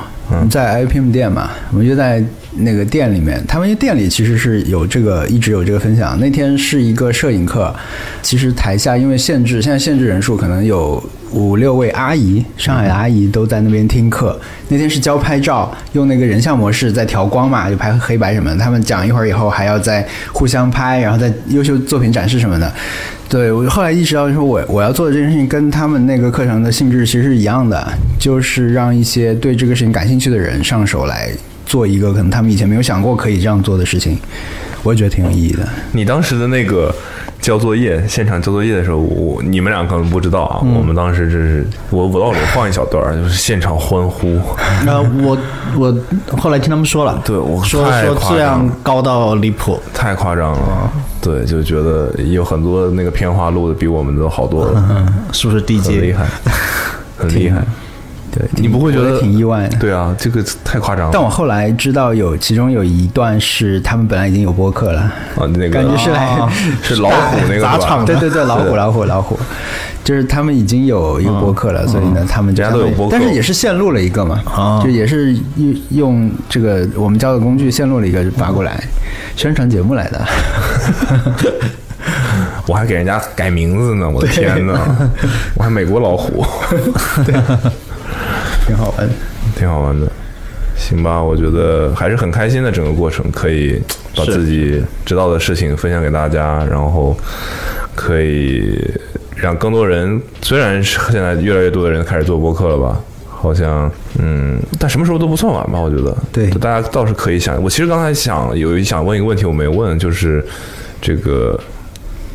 [0.49, 2.23] 在 IPM 店嘛，我们就在
[2.59, 6.19] 那个店里面，他们店里其实是有这个一直有这个分享。
[6.19, 7.73] 那天是一个摄影课，
[8.21, 11.01] 其实台下因为限制，现在限制人数可能有
[11.31, 14.39] 五六位阿姨，上海的阿姨都在那边听课。
[14.69, 18.55] 那天是教拍照，用那个人像模式在调光嘛，就拍黑白什么。
[18.57, 22.71] 他们讲一会儿以后还要再互相拍，然后再优秀作品展示什么的。
[23.29, 27.85] 对我后来意识到，说我我要做的这件事情跟他们那个课程的性质其实是一样的，
[28.17, 31.29] 就是让一些对这个事情感兴趣的人上手来
[31.65, 34.17] 做一个可能他们以前没有想过可以这样做的事情，
[34.83, 35.67] 我也觉得挺有意义的。
[35.91, 36.93] 你当时的那个
[37.47, 44.37] 交作业，现场交作业的时候，我你们俩可能不知道啊，我们当时这是我我到里放一小段，就是现场欢呼，
[44.85, 45.37] 呃，我
[45.77, 45.97] 我
[46.37, 50.91] 后来听他们说了，对我说说太夸张质量高到离谱，太夸张了。
[51.21, 55.85] 对，就觉得有很多那个片花录的比我们都好多了， 是不是 DJ？
[55.87, 56.25] 很厉害，
[57.17, 57.63] 很厉害。
[58.37, 59.77] 对，你不会觉得挺意外的。
[59.79, 61.11] 对啊，这个太夸张了。
[61.11, 65.01] 但我后来知道有其中有一段是他们本来已经有播客了，
[65.35, 66.37] 啊，那个感觉是来、
[66.83, 67.77] 是老虎那个是吧？
[67.77, 69.39] 砸场对对对，老虎老虎老虎，
[70.03, 73.17] 就是他们已经有一个播客了，所以呢，他们家都有播客。
[73.17, 78.83] 但是也是线路了一个嘛，就也是用用这个我们教的工具线路了一个发过来，
[79.35, 80.21] 宣传节目来的。
[82.67, 84.77] 我还给人家改名字呢，我的天呐，
[85.55, 86.45] 我还美国老虎，
[88.65, 89.13] 挺好玩的。
[89.55, 90.07] 挺好玩的。
[90.75, 93.81] 行吧，我觉得还是很开心的，整个过程可以
[94.15, 97.17] 把自己知道的事情分享给大家，然后
[97.95, 98.79] 可以
[99.35, 106.15] 让更多人，虽然是现在越来越多的人开始做播客了吧，好像嗯，但什么时候都不算晚吧，我觉得。
[106.31, 107.61] 对大家倒是可以想。
[107.63, 110.45] 我其实刚才想有一想问一个问题，我没问，就是
[111.01, 111.59] 这个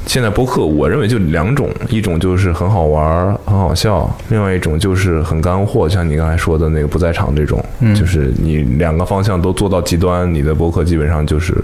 [0.07, 7.65] 现在播客，我认为就两种，一种就是很好玩儿、很好笑，另外一种就是很干货，像你刚才说的那个不在场这种，
[7.95, 11.55] 就是你两个方向都做到极端，你的播客基本上就是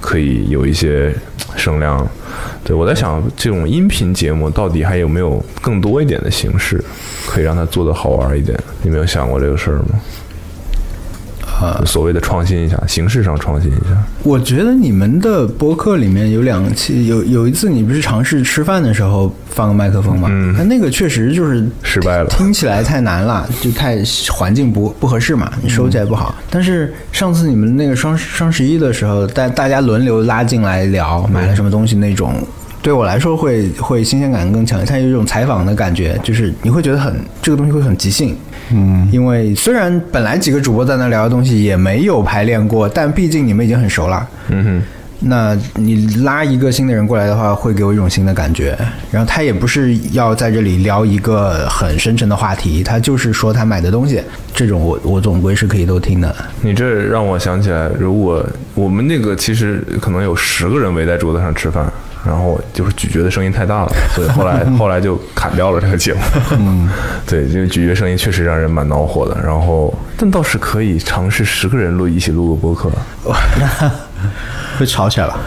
[0.00, 1.12] 可以有一些
[1.56, 2.06] 声量。
[2.62, 6.82] 对我在想，这种音频节目到底还有没有更多一点的形式，
[7.26, 8.56] 可以让它做得好玩一点？
[8.82, 10.00] 你没有想过这个事儿吗？
[11.60, 14.02] 啊所谓的创新一下，形式上创新一下。
[14.22, 20.28] 我觉得你们的播客里面有两期，有有一次你不是尝试吃饭的时候放个麦克风吗？
[20.30, 23.98] 嗯那那个确实就是失败了听起来太难了，就太
[24.30, 26.34] 环境不不合适嘛，你收起来不好。
[26.50, 32.34] 但是上次你们那个双双十一的时候，大大家轮流拉进来聊买了什么东西那种。
[32.80, 38.36] 对我来说会会新鲜感更强，它有一种采访的感觉，就是你会觉得很这个东西会很即兴，
[38.70, 44.82] 嗯，因为虽然本来几个主播在那聊的东西也没有排练过，但毕竟你们已经很熟了，嗯哼。
[45.20, 48.78] 那你拉一个新的人过来的话，会给我一种新的感觉。
[49.10, 54.22] 然后他也不是要在这里聊一个很深沉的话题，他就是说他买的东西，
[54.54, 56.32] 这种我我总归是可以都听的。
[56.62, 61.92] 你这让我想起来，如果我们那个其实可能有十个人围在桌子上吃饭，
[62.28, 66.20] 然后就是咀嚼的声音太大了， 所以后来后来就砍掉了这个节目。
[66.52, 66.88] 嗯，
[67.26, 69.34] 对，因为咀嚼声音确实让人蛮恼火的。
[69.42, 72.90] 然后，但倒是可以尝试十个人录一起录个播客，
[74.78, 75.40] 会吵起来了。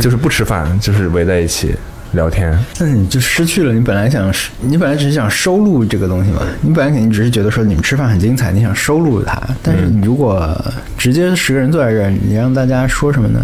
[0.00, 1.74] 就是不吃饭，就是围在一起
[2.12, 2.56] 聊天。
[2.78, 9.36] 但是你就失去了你本来想，你本来只是想收录这个东西嘛，你本来肯定只是觉得说你们吃饭很精彩，你想收录它。
[9.60, 10.56] 但是你如果
[10.96, 13.40] 直接十个人坐在这儿，你让大家说什么呢？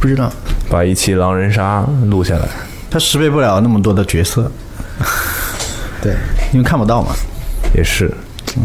[0.00, 0.30] 不知道。
[0.70, 2.48] 把一期狼人杀录下来，
[2.90, 4.50] 它识别不了那么多的角色，
[6.02, 6.14] 对，
[6.52, 7.12] 因为看不到嘛。
[7.74, 8.12] 也是。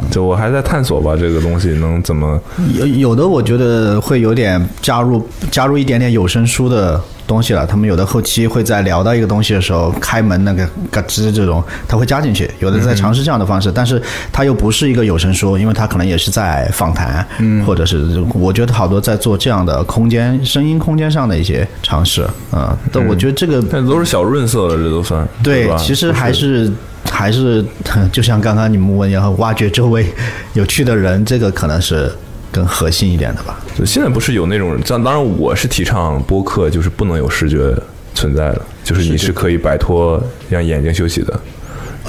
[0.10, 2.42] 就我还在探索吧，这个东西能怎么
[2.74, 7.66] 有有的，我觉得会有点加入加入一点点有声书的东西了。
[7.66, 12.50] 他们有的后期会在聊到一个东西的时候，开门那个嘎吱这种，他会加进去。
[12.60, 14.02] 有的在尝试这样的方式，但是
[14.32, 26.72] 他又不是一个有声书，因为他可能也是在访谈，嗯，或者是我觉得好多在做这样的空间声音空间上的一些尝试，啊，但我觉得这个但都是小润色了，这都算对吧，其实还是
[27.10, 27.64] 还是
[28.12, 30.06] 就像刚刚你们问，然后挖掘周围
[30.54, 32.12] 有趣的人，这个可能是
[32.54, 33.60] 更核心一点的吧。
[33.78, 37.76] 就现在不是有那种，当当然我是提倡播客就是不能有视觉
[38.14, 41.38] 存在的，就是你是可以摆脱让眼睛休息的。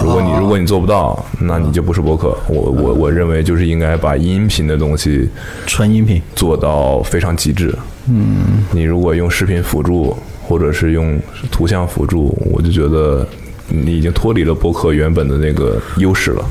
[0.00, 2.36] 如果你如果你做不到，那你就不是播客。
[2.48, 5.28] 我我我认为就是应该把音频的东西
[5.66, 7.72] 纯音频做到非常极致。
[8.08, 11.18] 嗯，你如果用视频辅助，或者是用
[11.50, 13.26] 图像辅助，我就觉得
[13.68, 16.44] 你已经脱离了播客原本的那个优势了。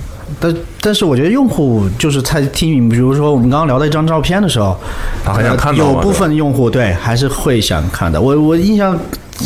[0.44, 4.76] 但但是我觉得用户就是在听，比如说我们刚刚聊到一张照片的时候，
[5.24, 8.20] 他还想看到嘛有部分用户对还是会想看的。
[8.20, 9.00] 我我印象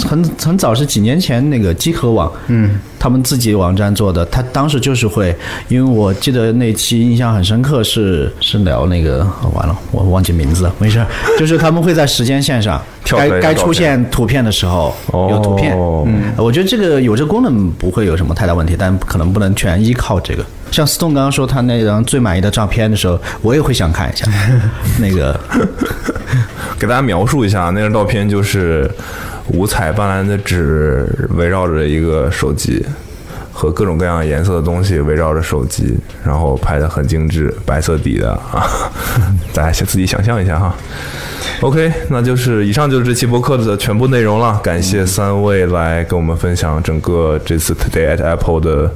[0.04, 5.36] 很很早是几年前那个机壳网，嗯，他们自己网站做的，他当时就是会，
[5.68, 11.06] 因为我记得那期印象很深刻是是聊那个、哦完了我忘记名字了，没事儿，
[11.38, 20.44] 就是他们会在时间线上该该出现图片的时候有图片，哦嗯，我觉得这个有这个功能不会有什么太大问题，但可能不能全依靠这个。
[20.72, 24.26] 像 Stone 刚刚说他那张最满意的照片的时候，我也会想看一下
[25.00, 25.40] 那个。
[26.80, 28.90] 给大家描述一下，那张照片就是
[29.48, 32.86] 五彩斑斓的纸围绕着一个手机，
[33.58, 38.70] 和各种各样颜色的东西围绕着手机，然后拍的很精致，白色底的啊，
[39.52, 40.76] 大家先自己想象一下哈。
[41.62, 44.60] OK，那就是以上就是这期播客的全部内容了。
[44.64, 48.92] 感谢三位来跟我们分享整个这次 Today at Apple 的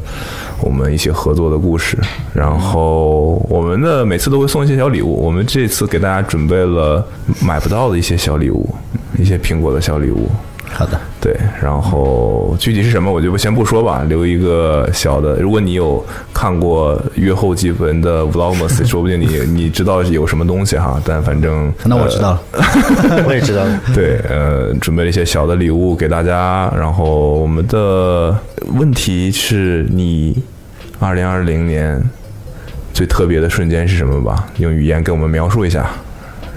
[0.59, 1.97] 我们一起合作的故事。
[2.31, 7.03] 然后我们的每次都会送一些小礼物，我们这次给大家准备了
[7.41, 8.69] 买不到的一些小礼物，
[9.17, 10.29] 一些苹果的小礼物。
[10.73, 15.35] 好的，对，然后具体是什么我就先不说吧，留一个小的。
[15.35, 16.03] 如果你有
[16.33, 20.99] 看过月后几文的 Vlogmas， 说不定你你知道有什么东西哈。
[21.05, 22.41] 但反正那我知道了。
[23.27, 23.81] 我也知道了。
[23.93, 26.71] 对，呃，准备了一些小的礼物给大家。
[26.75, 28.35] 然后我们的
[28.73, 30.41] 问题是你
[30.99, 32.01] 二零二零年
[32.93, 34.47] 最特别的瞬间是什么吧？
[34.57, 35.89] 用语言给我们描述一下。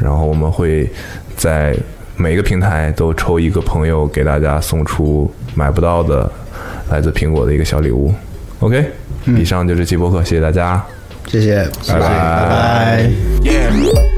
[0.00, 0.88] 然后我们会
[1.36, 1.76] 在
[2.16, 6.30] 每一个平台都抽一个朋友，给大家送出买不到的
[6.90, 8.12] 来自苹果的一个小礼物。
[8.60, 8.84] OK，、
[9.36, 10.82] 以上就是这期播客，谢谢大家，
[11.26, 13.10] 谢谢，拜拜拜。
[13.42, 14.13] Yeah.